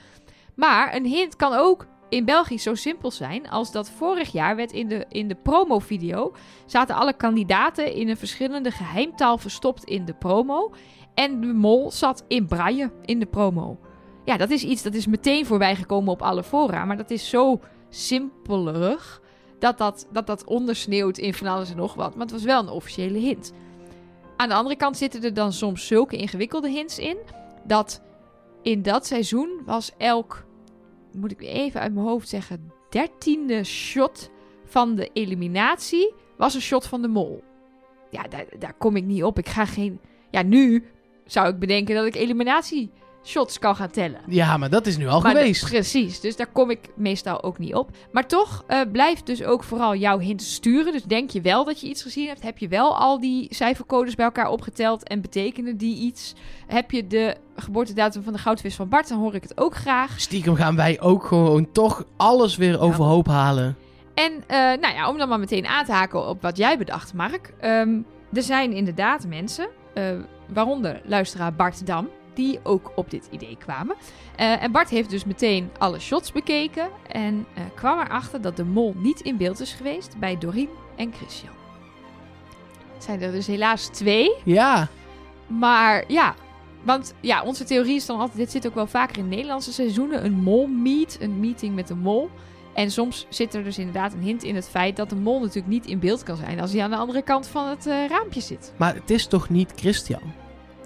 [0.55, 4.72] Maar een hint kan ook in België zo simpel zijn als dat vorig jaar werd
[4.72, 6.32] in de, in de promovideo...
[6.66, 10.72] zaten alle kandidaten in een verschillende geheimtaal verstopt in de promo...
[11.14, 13.78] En de mol zat in braille in de promo.
[14.24, 16.84] Ja, dat is iets dat is meteen voorbij gekomen op alle fora.
[16.84, 19.20] Maar dat is zo simpelig
[19.59, 22.12] dat dat, dat, dat ondersneeuwt in van alles en nog wat.
[22.12, 23.52] Maar het was wel een officiële hint.
[24.36, 27.16] Aan de andere kant zitten er dan soms zulke ingewikkelde hints in.
[27.64, 28.02] Dat
[28.62, 30.44] in dat seizoen was elk,
[31.12, 34.30] moet ik even uit mijn hoofd zeggen, dertiende shot
[34.64, 37.43] van de eliminatie was een shot van de mol.
[38.10, 39.39] Ja, daar, daar kom ik niet op.
[39.39, 40.01] Ik ga geen...
[40.30, 40.84] Ja, nu
[41.33, 42.91] zou ik bedenken dat ik eliminatie
[43.25, 44.21] shots kan gaan tellen.
[44.29, 45.65] Ja, maar dat is nu al Maar geweest.
[45.65, 47.91] precies, dus daar kom ik meestal ook niet op.
[48.13, 50.93] Maar toch, eh blijf dus ook vooral jouw hints sturen.
[50.93, 52.43] Dus denk je wel dat je iets gezien hebt?
[52.43, 56.35] Heb je wel al die cijfercodes bij elkaar opgeteld en betekenen die iets?
[56.67, 59.09] Heb je de geboortedatum van de goudvis van Bart?
[59.09, 60.21] Dan hoor ik het ook graag.
[60.21, 63.77] Stiekem gaan wij ook gewoon toch alles weer overhoop halen.
[64.15, 67.15] En eh, nou ja, om dan maar meteen aan te haken op wat jij bedacht,
[67.15, 67.53] Mark.
[67.61, 67.99] Ehm,
[68.33, 70.05] er zijn inderdaad mensen, eh,
[70.55, 73.97] waaronder luisteraar Bart Dam, die ook op dit idee kwamen.
[74.37, 78.65] Eh, en Bart heeft dus meteen alle shots bekeken en eh, kwam erachter dat de
[78.65, 81.55] mol niet in beeld is geweest bij Doreen en Christian.
[82.95, 84.89] Het zijn er dus helaas twee, Ja,
[85.47, 86.35] maar ja...
[86.83, 90.24] Want ja, onze theorie is dan altijd, dit zit ook wel vaker in Nederlandse seizoenen,
[90.24, 92.31] een mol-meet, een meeting met de mol.
[92.74, 95.66] En soms zit er dus inderdaad een hint in het feit dat de mol natuurlijk
[95.66, 98.40] niet in beeld kan zijn als hij aan de andere kant van het eh, raampje
[98.40, 98.73] zit.
[98.77, 100.20] maar het is toch niet Christian?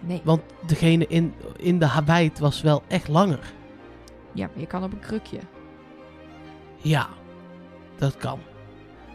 [0.02, 0.20] Nee.
[0.24, 3.52] Want degene in, in de habijt was wel echt langer.
[4.32, 5.38] Ja, maar je kan op een krukje.
[6.76, 7.06] Ja,
[7.98, 8.38] dat kan.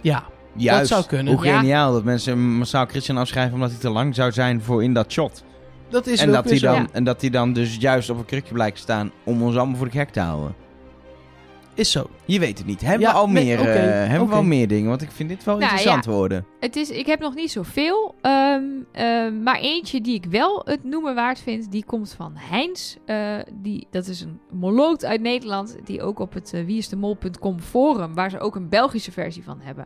[0.01, 0.23] Ja,
[0.55, 0.87] Juist.
[0.87, 1.33] zou kunnen.
[1.33, 1.59] Hoe Ja.
[1.59, 5.11] geniaal dat mensen massaal Christian afschrijven omdat hij te lang zou zijn voor in dat
[5.11, 5.43] shot.
[5.89, 6.87] dat is en, dat hij dan, Ja.
[6.91, 9.75] en dat hij dan dus juist op een krukje blijkt te staan om ons allemaal
[9.77, 10.55] voor de gek te houden.
[11.73, 12.09] Is zo.
[12.25, 12.81] Je weet het niet.
[12.81, 14.89] Hebben Ja, we al nee, meer, eh, hebben we al meer dingen?
[14.89, 16.45] Want ik vind dit wel Nou, interessant worden.
[16.59, 20.83] Het is, ik heb nog niet zoveel, ehm, ehm, maar eentje die ik wel het
[20.83, 22.95] noemen waard vind, die komt van Heinz.
[23.05, 28.13] Eh, die, dat is een moloot uit Nederland, die ook op het uh, wieisdemol.com forum,
[28.13, 29.85] waar ze ook een Belgische versie van hebben,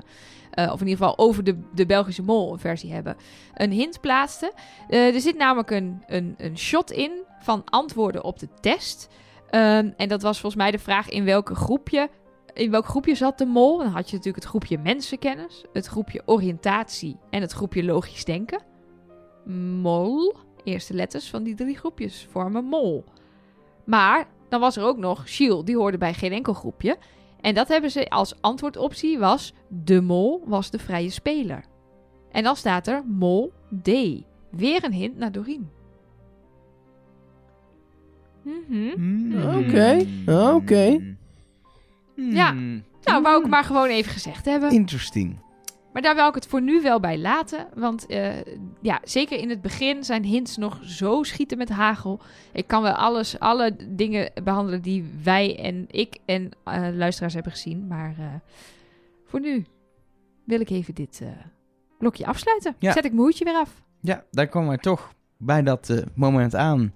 [0.52, 3.16] eh, of in ieder geval over de, de Belgische mol een versie hebben,
[3.53, 4.52] een hint plaatste.
[4.90, 9.07] Eh, er zit namelijk een, een, een shot in van antwoorden op de test.
[9.50, 12.10] Ehm, en dat was volgens mij de vraag in welke groepje
[12.56, 13.78] in welk groepje zat de mol?
[13.78, 18.64] Dan had je natuurlijk het groepje mensenkennis, het groepje oriëntatie en het groepje logisch denken.
[19.82, 23.04] Mol, eerste letters van die drie groepjes vormen mol.
[23.86, 26.98] Maar dan was er ook nog Shiel, die hoorde bij geen enkel groepje.
[27.42, 31.66] En dat hebben ze als antwoordoptie was de mol was de vrije speler.
[32.32, 33.90] En dan staat er mol D.
[34.52, 35.70] Weer een hint naar Doreen.
[38.46, 38.90] Mhm.
[38.96, 39.58] Hmm.
[39.58, 40.06] Oké,
[40.54, 41.00] oké.
[42.16, 42.52] Ja.
[42.52, 42.84] Hmm.
[43.04, 44.72] Nou, wou ik maar gewoon even gezegd hebben.
[44.72, 45.38] Interesting.
[45.94, 47.68] Maar daar wil ik het voor nu wel bij laten.
[47.76, 48.34] Want eh,
[48.82, 52.20] ja, zeker in het begin zijn hints nog zo schieten met hagel.
[52.52, 57.52] Ik kan wel alles, alle dingen behandelen die wij en ik en eh, luisteraars hebben
[57.52, 57.88] gezien.
[57.88, 58.26] Maar eh,
[59.26, 59.66] voor nu
[60.44, 61.28] wil ik even dit eh,
[61.98, 62.76] blokje afsluiten.
[62.80, 62.92] Ja.
[62.92, 63.82] Zet ik mijn hoedje weer af.
[64.02, 66.94] Ja, daar komen wij toch bij dat eh, moment aan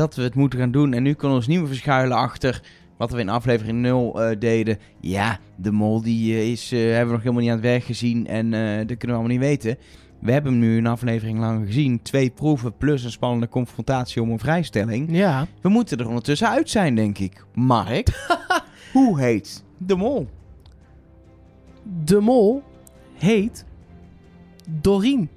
[0.00, 0.92] dat we het moeten gaan doen.
[0.92, 2.62] En nu kunnen we ons niet meer verschuilen achter
[2.96, 4.78] wat we in aflevering 0 eh, deden.
[5.00, 7.84] Ja, de mol die eh, is, eh, hebben we nog helemaal niet aan het werk
[7.84, 8.50] gezien en
[8.86, 9.76] dat kunnen we allemaal niet weten.
[10.20, 12.02] We hebben hem nu een aflevering lang gezien.
[12.02, 15.08] Twee proeven plus een spannende confrontatie om een vrijstelling.
[15.10, 15.46] Ja.
[15.60, 17.44] We moeten er ondertussen uit zijn, denk ik.
[17.54, 18.26] Mark,
[18.92, 20.28] hoe heet de mol?
[22.04, 22.62] De mol
[23.14, 23.64] heet
[24.68, 25.28] Doreen.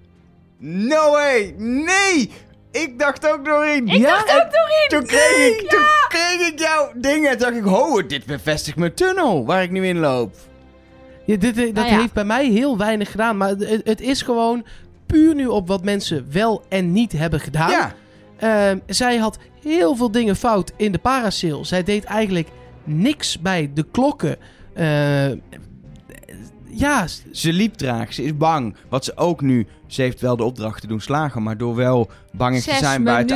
[0.60, 1.56] No way!
[1.58, 2.30] Nee!
[2.74, 3.88] Ik dacht ook Doreen.
[3.88, 4.88] Ik dacht ook Doreen!
[4.88, 8.94] Toen kreeg, ik, toen kreeg ik jouw dingen en dacht ik, oh, dit bevestigt mijn
[8.94, 10.36] tunnel waar ik nu in loop.
[11.26, 12.00] Ja, dit, dit- dat Nou ja.
[12.02, 13.38] heeft bij mij heel weinig gedaan.
[13.38, 14.66] Maar het, het is gewoon
[15.06, 17.70] puur nu op wat mensen wel en niet hebben gedaan.
[17.70, 17.94] Ja,
[18.38, 21.66] Ehm, zij had heel veel dingen fout in de parasail.
[21.66, 22.48] Zij deed eigenlijk
[22.84, 24.38] niks bij de klokken.
[24.74, 25.38] Ehm,
[26.76, 28.76] ja, ze liep traag, ze is bang.
[28.90, 32.10] Wat ze ook nu, ze heeft wel de opdracht te doen slagen, maar door wel
[32.32, 33.32] bang te zijn bij het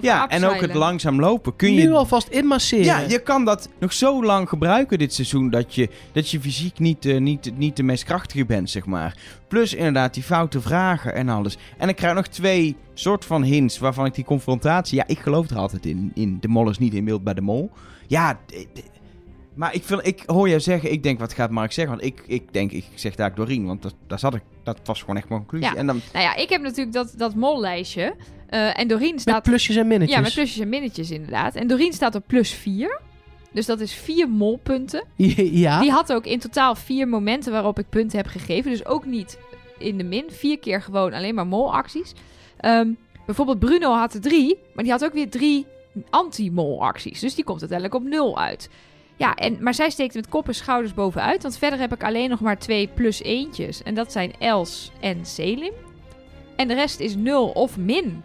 [0.00, 1.56] Ja, en ook het langzaam lopen.
[1.56, 2.84] Kun nu je alvast inmasseren.
[2.84, 6.78] Ja, je kan dat nog zo lang gebruiken dit seizoen dat je, dat je fysiek
[6.78, 9.16] niet, eh, niet, niet de meest krachtige bent, zeg maar.
[9.48, 11.56] Plus inderdaad die foute vragen en alles.
[11.78, 14.96] En ik krijg nog twee soort van hints waarvan ik die confrontatie...
[14.96, 16.10] Ja, ik geloof er altijd in.
[16.14, 17.70] in de mol is niet in beeld bij de mol.
[18.06, 18.38] Ja,
[19.56, 21.96] maar ik, vind, ik hoor jou zeggen, ik denk wat gaat Mark zeggen?
[21.96, 25.00] Want ik, ik denk, ik zeg daar Doreen, want dat, daar zat ik, dat was
[25.00, 25.70] gewoon echt mijn conclusie.
[25.70, 25.76] Ja.
[25.76, 28.14] En dan, Nou ja, ik heb natuurlijk dat, dat mollijstje.
[28.48, 30.16] eh, en Doreen Met staat plusjes en minnetjes.
[30.16, 31.54] Ja, met plusjes en minnetjes inderdaad.
[31.54, 33.00] En Doreen staat op plus 4.
[33.52, 35.04] Dus dat is vier molpunten.
[35.66, 35.80] Ja.
[35.80, 38.70] Die had ook in totaal vier momenten waarop ik punten heb gegeven.
[38.70, 39.38] Dus ook niet
[39.78, 40.24] in de min.
[40.28, 42.12] Vier keer gewoon alleen maar molacties.
[42.56, 42.88] Ehm
[43.26, 44.58] bijvoorbeeld Bruno had er drie.
[44.74, 45.66] Maar die had ook weer drie
[46.10, 47.20] anti-molacties.
[47.20, 48.70] Dus die komt uiteindelijk op nul uit.
[49.16, 51.42] Ja, en, maar zij steekt met kop en schouders bovenuit.
[51.42, 53.82] Want verder heb ik alleen nog maar twee plus eentjes.
[53.82, 55.72] En dat zijn Els en Selim.
[56.56, 58.22] En de rest is nul of min.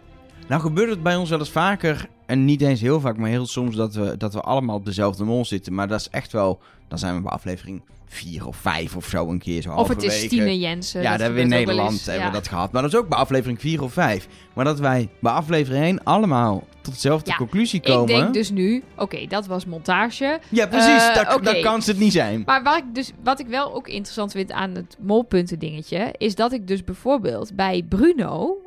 [0.48, 2.08] Nou gebeurt het bij ons wel eens vaker.
[2.32, 5.24] En niet eens heel vaak, maar heel soms dat we, dat we allemaal op dezelfde
[5.24, 5.74] mol zitten.
[5.74, 9.28] Maar dat is echt wel, dan zijn we bij aflevering vier of vijf of zo
[9.28, 10.22] een keer zo Of het is.
[10.22, 11.02] Stine Jensen.
[11.02, 12.06] Ja, dat dat hebben we in Nederland eens.
[12.06, 12.72] hebben we dat gehad.
[12.72, 14.28] Maar dat is ook bij aflevering 4 of 5.
[14.52, 18.00] Maar dat wij bij aflevering 1 allemaal tot dezelfde Ja, conclusie komen.
[18.00, 20.40] Ik denk dus nu, oké, dat was montage.
[20.48, 21.08] Ja, precies.
[21.08, 21.44] Eh, dat, oké.
[21.44, 22.42] dat kan het niet zijn.
[22.46, 26.14] Maar wat ik, dus, wat ik wel ook interessant vind aan het molpunten dingetje...
[26.18, 28.61] is dat ik dus bijvoorbeeld bij Bruno...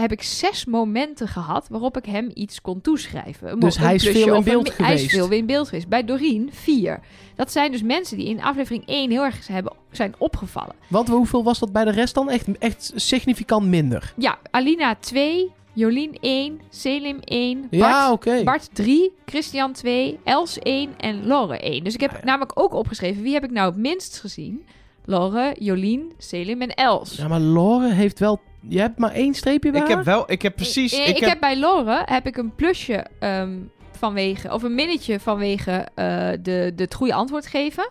[0.00, 3.50] heb ik zes momenten gehad waarop ik hem iets kon toeschrijven.
[3.52, 5.10] Een Dus een hij is veel in een beeld Hij is geweest.
[5.16, 5.88] veel in beeld geweest.
[5.88, 7.00] Bij Doreen vier.
[7.34, 10.74] Dat zijn dus mensen die in aflevering 1 heel erg hebben, zijn opgevallen.
[10.88, 12.30] Want hoeveel was dat bij de rest dan?
[12.30, 14.12] Echt, echt significant minder.
[14.16, 18.42] Ja, Alina 2, Jolien 1, Selim 1, Bart, Ja.
[18.44, 21.84] Bart 3, Christian 2, Els 1 en Lore 1.
[21.84, 22.24] Dus ik heb Ja, ja.
[22.24, 24.64] namelijk ook opgeschreven wie heb ik nou het minst gezien.
[25.04, 27.16] Lore, Jolien, Selim en Els.
[27.16, 28.40] Ja, maar Lore heeft wel...
[28.68, 29.96] Je hebt maar één streepje bij Ik haar?
[29.96, 30.92] heb wel, ik heb precies.
[30.92, 31.40] Ik, Ik, ik heb...
[31.40, 33.58] bij Lore heb ik een plusje ehm,
[33.98, 37.90] vanwege, of een minnetje vanwege eh, de, de het goede antwoord geven.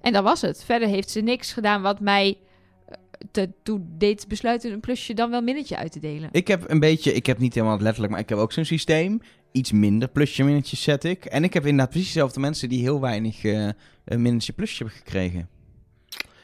[0.00, 0.64] En dat was het.
[0.64, 2.38] Verder heeft ze niks gedaan wat mij
[2.88, 2.94] eh,
[3.30, 6.28] te, toe deed besluiten een plusje dan wel minnetje uit te delen.
[6.32, 9.20] Ik heb een beetje, ik heb niet helemaal letterlijk, maar ik heb ook zo'n systeem.
[9.52, 11.24] Iets minder plusje minnetjes zet ik.
[11.24, 13.68] En ik heb inderdaad precies dezelfde mensen die heel weinig eh
[14.04, 15.48] een minnetje plusje hebben gekregen.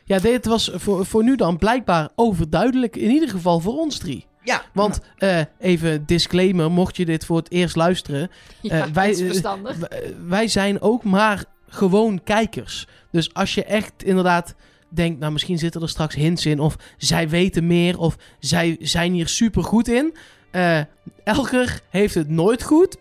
[0.09, 2.97] Ja, dit was voor, voor nu dan blijkbaar overduidelijk.
[2.97, 4.27] In ieder geval voor ons drie.
[4.43, 8.31] Ja, Want eh, even disclaimer, mocht je dit voor het eerst luisteren.
[8.61, 9.77] Ja, Eh, wij- dat is verstandig.
[9.77, 9.85] w-
[10.29, 12.87] wij zijn ook maar gewoon kijkers.
[13.11, 14.55] Dus als je echt inderdaad
[14.89, 16.61] denkt, nou misschien zitten er straks hints in.
[16.61, 17.99] Of zij weten meer.
[17.99, 20.17] Of zij zijn hier super goed in.
[20.51, 20.81] eh
[21.25, 22.97] Elker heeft het nooit goed.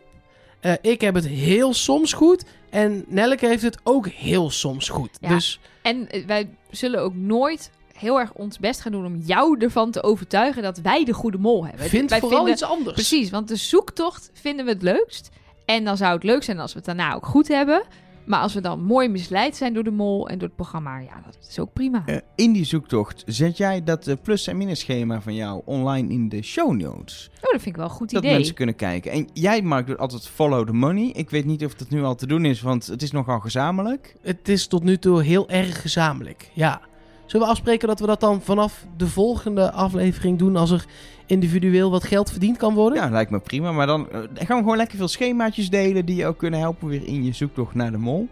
[0.59, 2.43] Eh, ik heb het heel soms goed.
[2.69, 5.09] En Nelleke heeft het ook heel soms goed.
[5.19, 5.29] Ja.
[5.29, 9.59] Dus En eh, wij zullen ook nooit heel erg ons best gaan doen om jou
[9.59, 11.89] ervan te overtuigen dat wij de goede mol hebben.
[11.89, 12.93] vind wij vooral vinden, iets anders.
[12.93, 15.29] Precies, want de zoektocht vinden we het leukst.
[15.65, 17.83] En dan zou het leuk zijn als we het daarna ook goed hebben.
[18.25, 21.21] Maar als we dan mooi misleid zijn door de mol en door het programma, ja,
[21.25, 22.03] dat is ook prima.
[22.05, 26.29] Eh, in die zoektocht zet jij dat eh, plus- en minusschema van jou online in
[26.29, 27.29] de show notes.
[27.35, 28.35] Oh, dat vind ik wel een goed Dat idee.
[28.35, 29.11] mensen kunnen kijken.
[29.11, 31.09] En jij, Mark, doet altijd follow the money.
[31.13, 34.15] Ik weet niet of dat nu al te doen is, want het is nogal gezamenlijk.
[34.21, 36.49] Het is tot nu toe heel erg gezamenlijk.
[36.53, 36.81] Ja.
[37.25, 40.85] Zullen we afspreken dat we dat dan vanaf de volgende aflevering doen als er
[41.25, 43.03] individueel wat geld verdiend kan worden?
[43.03, 43.71] Ja, lijkt me prima.
[43.71, 46.87] Maar dan eh, gaan we gewoon lekker veel schemaatjes delen die je ook kunnen helpen
[46.87, 48.27] weer in je zoektocht naar de mol.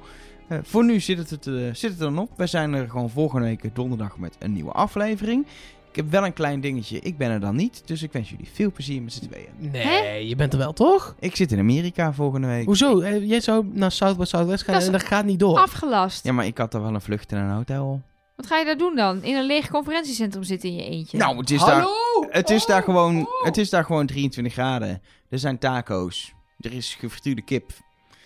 [0.48, 2.30] Eh, voor nu zit het, het, eh, zit het er dan op.
[2.36, 5.46] Wij zijn er gewoon volgende week donderdag met een nieuwe aflevering.
[5.90, 7.00] Ik heb wel een klein dingetje.
[7.00, 7.82] Ik ben er dan niet.
[7.86, 9.72] Dus ik wens jullie veel plezier met z'n tweeën.
[9.72, 11.16] Nee, je bent er wel toch?
[11.20, 12.66] Ik zit in Amerika volgende week.
[12.66, 13.00] Hoezo?
[13.00, 15.58] Eh, Jij zou naar South by Southwest gaan Dat en dat gaat niet door.
[15.58, 16.26] Afgelast.
[16.26, 18.02] Ja, maar ik had daar wel een vlucht en een hotel.
[18.44, 19.24] Wat ga je daar doen dan?
[19.24, 21.18] In een leeg conferentiecentrum zitten in je eentje?
[21.18, 21.86] Nou, het is daar...
[22.30, 23.44] Het is, daar Oh, gewoon, oh.
[23.44, 25.02] het is daar gewoon 23 graden.
[25.30, 26.34] Er zijn taco's.
[26.60, 27.72] Er is gefrituurde kip.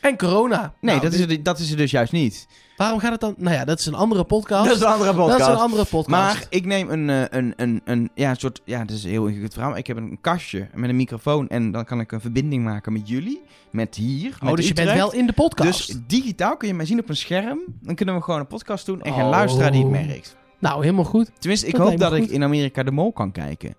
[0.02, 0.74] En corona.
[0.82, 2.48] Nee, Nou, dat, is er, dat is er dus juist niet.
[2.78, 3.36] Waarom gaat het dan?
[3.38, 4.82] Nou ja, dat is een andere podcast.
[4.82, 6.08] een andere Dat is een andere podcast.
[6.08, 9.10] Maar ik neem een, eh, een, een, een, ja, een soort, ja, het is een
[9.10, 9.70] heel ingewikkeld verhaal.
[9.70, 12.94] maar Ik heb een kastje met een microfoon en dan kan ik een verbinding maken
[12.94, 13.42] met jullie.
[13.72, 14.36] Met hier.
[14.36, 15.88] oh, met dus je bent wel in de podcast.
[15.88, 17.60] Dus digitaal kun je mij zien op een scherm.
[17.82, 19.30] Dan kunnen we gewoon een podcast doen en geen Oh.
[19.30, 20.36] luisteraar die het merkt.
[20.60, 21.32] Nou, helemaal goed.
[21.40, 22.32] Tenminste, ik Dat hoop dat ik goed.
[22.32, 23.76] in Amerika de mol kan kijken.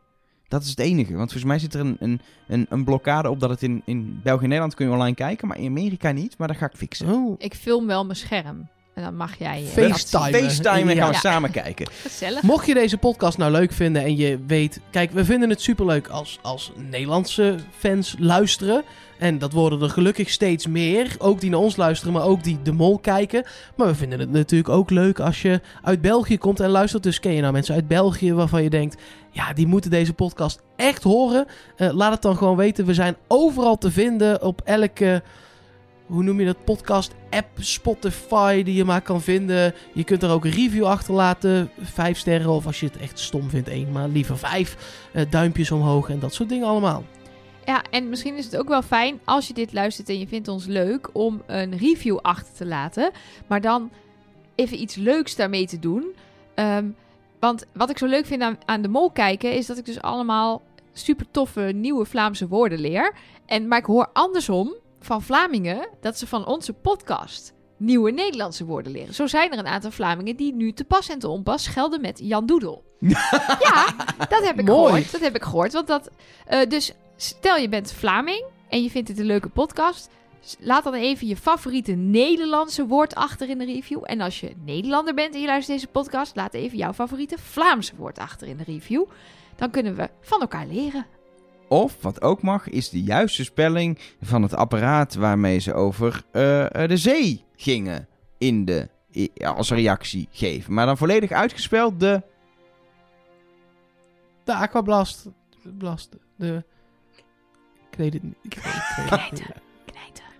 [0.49, 1.17] Dat is het enige.
[1.17, 4.21] Want volgens mij zit er een, een, een, een blokkade op dat het in, in
[4.23, 6.39] België en Nederland kun je online kijken, maar in Amerika niet.
[6.39, 7.09] Maar dat ga ik fixen.
[7.09, 7.35] Oh.
[7.39, 8.69] Ik film wel mijn scherm.
[8.99, 9.65] En dan mag jij...
[9.77, 10.39] eh, FaceTime.
[10.39, 11.21] FaceTime en gaan we Ja.
[11.21, 11.87] samen kijken.
[12.03, 12.43] Gezellig.
[12.43, 14.81] Mocht je deze podcast nou leuk vinden en je weet...
[14.91, 18.83] Kijk, we vinden het superleuk als, als Nederlandse fans luisteren.
[19.19, 21.15] En dat worden er gelukkig steeds meer.
[21.19, 23.45] Ook die naar ons luisteren, maar ook die de mol kijken.
[23.77, 27.03] Maar we vinden het natuurlijk ook leuk als je uit België komt en luistert.
[27.03, 29.03] Dus ken je nou mensen uit België waarvan je denkt...
[29.31, 31.47] Ja, die moeten deze podcast echt horen.
[31.77, 32.85] Eh, laat het dan gewoon weten.
[32.87, 35.23] We zijn overal te vinden op elke...
[36.09, 36.65] Hoe noem je dat?
[36.65, 39.75] Podcast app, Spotify die je maar kan vinden.
[39.93, 41.71] Je kunt er ook een review achterlaten.
[41.81, 43.93] Vijf sterren of als je het echt stom vindt één.
[43.93, 44.77] Maar liever vijf.
[45.13, 47.05] Eh, duimpjes omhoog en dat soort dingen allemaal.
[47.65, 50.49] Ja, en misschien is het ook wel fijn als je dit luistert en je vindt
[50.49, 53.11] ons leuk om een review achter te laten.
[53.47, 53.91] Maar dan
[54.55, 56.05] even iets leuks daarmee te doen.
[56.55, 56.87] Ehm,
[57.41, 60.03] want wat ik zo leuk vind aan, aan de mol kijken is dat ik dus
[60.03, 60.63] allemaal
[60.93, 63.15] super toffe nieuwe Vlaamse woorden leer.
[63.47, 68.93] En, maar ik hoor andersom van Vlamingen dat ze van onze podcast nieuwe Nederlandse woorden
[68.93, 69.15] leren.
[69.15, 72.19] Zo zijn er een aantal Vlamingen die nu te pas en te onpas schelden met
[72.23, 72.85] Jan Doedel.
[73.69, 73.95] ja,
[74.29, 74.87] dat heb ik Mooi.
[74.87, 75.13] gehoord.
[75.13, 75.73] Dat heb ik gehoord.
[75.73, 76.11] Want dat,
[76.47, 80.09] eh, dus stel je bent Vlaming en je vindt dit een leuke podcast.
[80.59, 84.01] Laat dan even je favoriete Nederlandse woord achter in de review.
[84.03, 87.93] En als je Nederlander bent en je luistert deze podcast, laat even jouw favoriete Vlaamse
[87.97, 89.05] woord achter in de review.
[89.57, 91.07] Dan kunnen we van elkaar leren.
[91.69, 96.83] Of, wat ook mag, is de juiste spelling van het apparaat waarmee ze over eh,
[96.83, 98.09] eh, de zee gingen
[98.39, 98.89] in de,
[99.45, 100.75] als reactie geven.
[100.75, 102.23] Maar dan volledig uitgespeld de...
[104.45, 105.27] De Aquablast.
[105.79, 106.17] Blast.
[106.37, 106.65] De...
[107.91, 108.37] Ik weet het niet.
[108.43, 109.43] Ik weet het niet.
[109.43, 109.63] Knijter.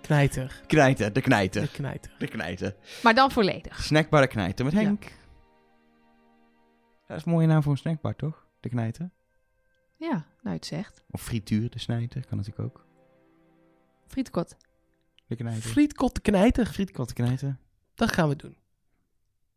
[0.01, 0.61] Knijter.
[0.67, 1.69] Knijter, de De knijter.
[1.69, 2.13] knijter.
[2.19, 2.75] De knijter.
[3.03, 3.83] Maar dan volledig.
[3.83, 4.81] Snackbar de knijter met Ja.
[4.81, 5.03] Henk.
[7.07, 8.47] Dat is een mooie naam voor een snackbar, toch?
[8.61, 9.11] De knijter.
[9.99, 11.03] Ja, nou je het zegt.
[11.11, 12.87] Of frituur de snijter, kan natuurlijk ook.
[14.07, 14.57] Frietkot.
[15.27, 15.63] De knijter.
[15.71, 16.67] Frietkot de knijter.
[16.67, 17.57] Frietkot de knijter.
[17.95, 18.57] Dat gaan we doen.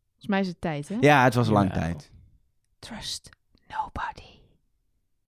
[0.08, 0.98] Volgens mij is het tijd, hè?
[1.00, 1.74] Ja, het was Ja.
[1.74, 2.12] tijd.
[2.80, 3.30] Trust
[3.68, 4.40] nobody.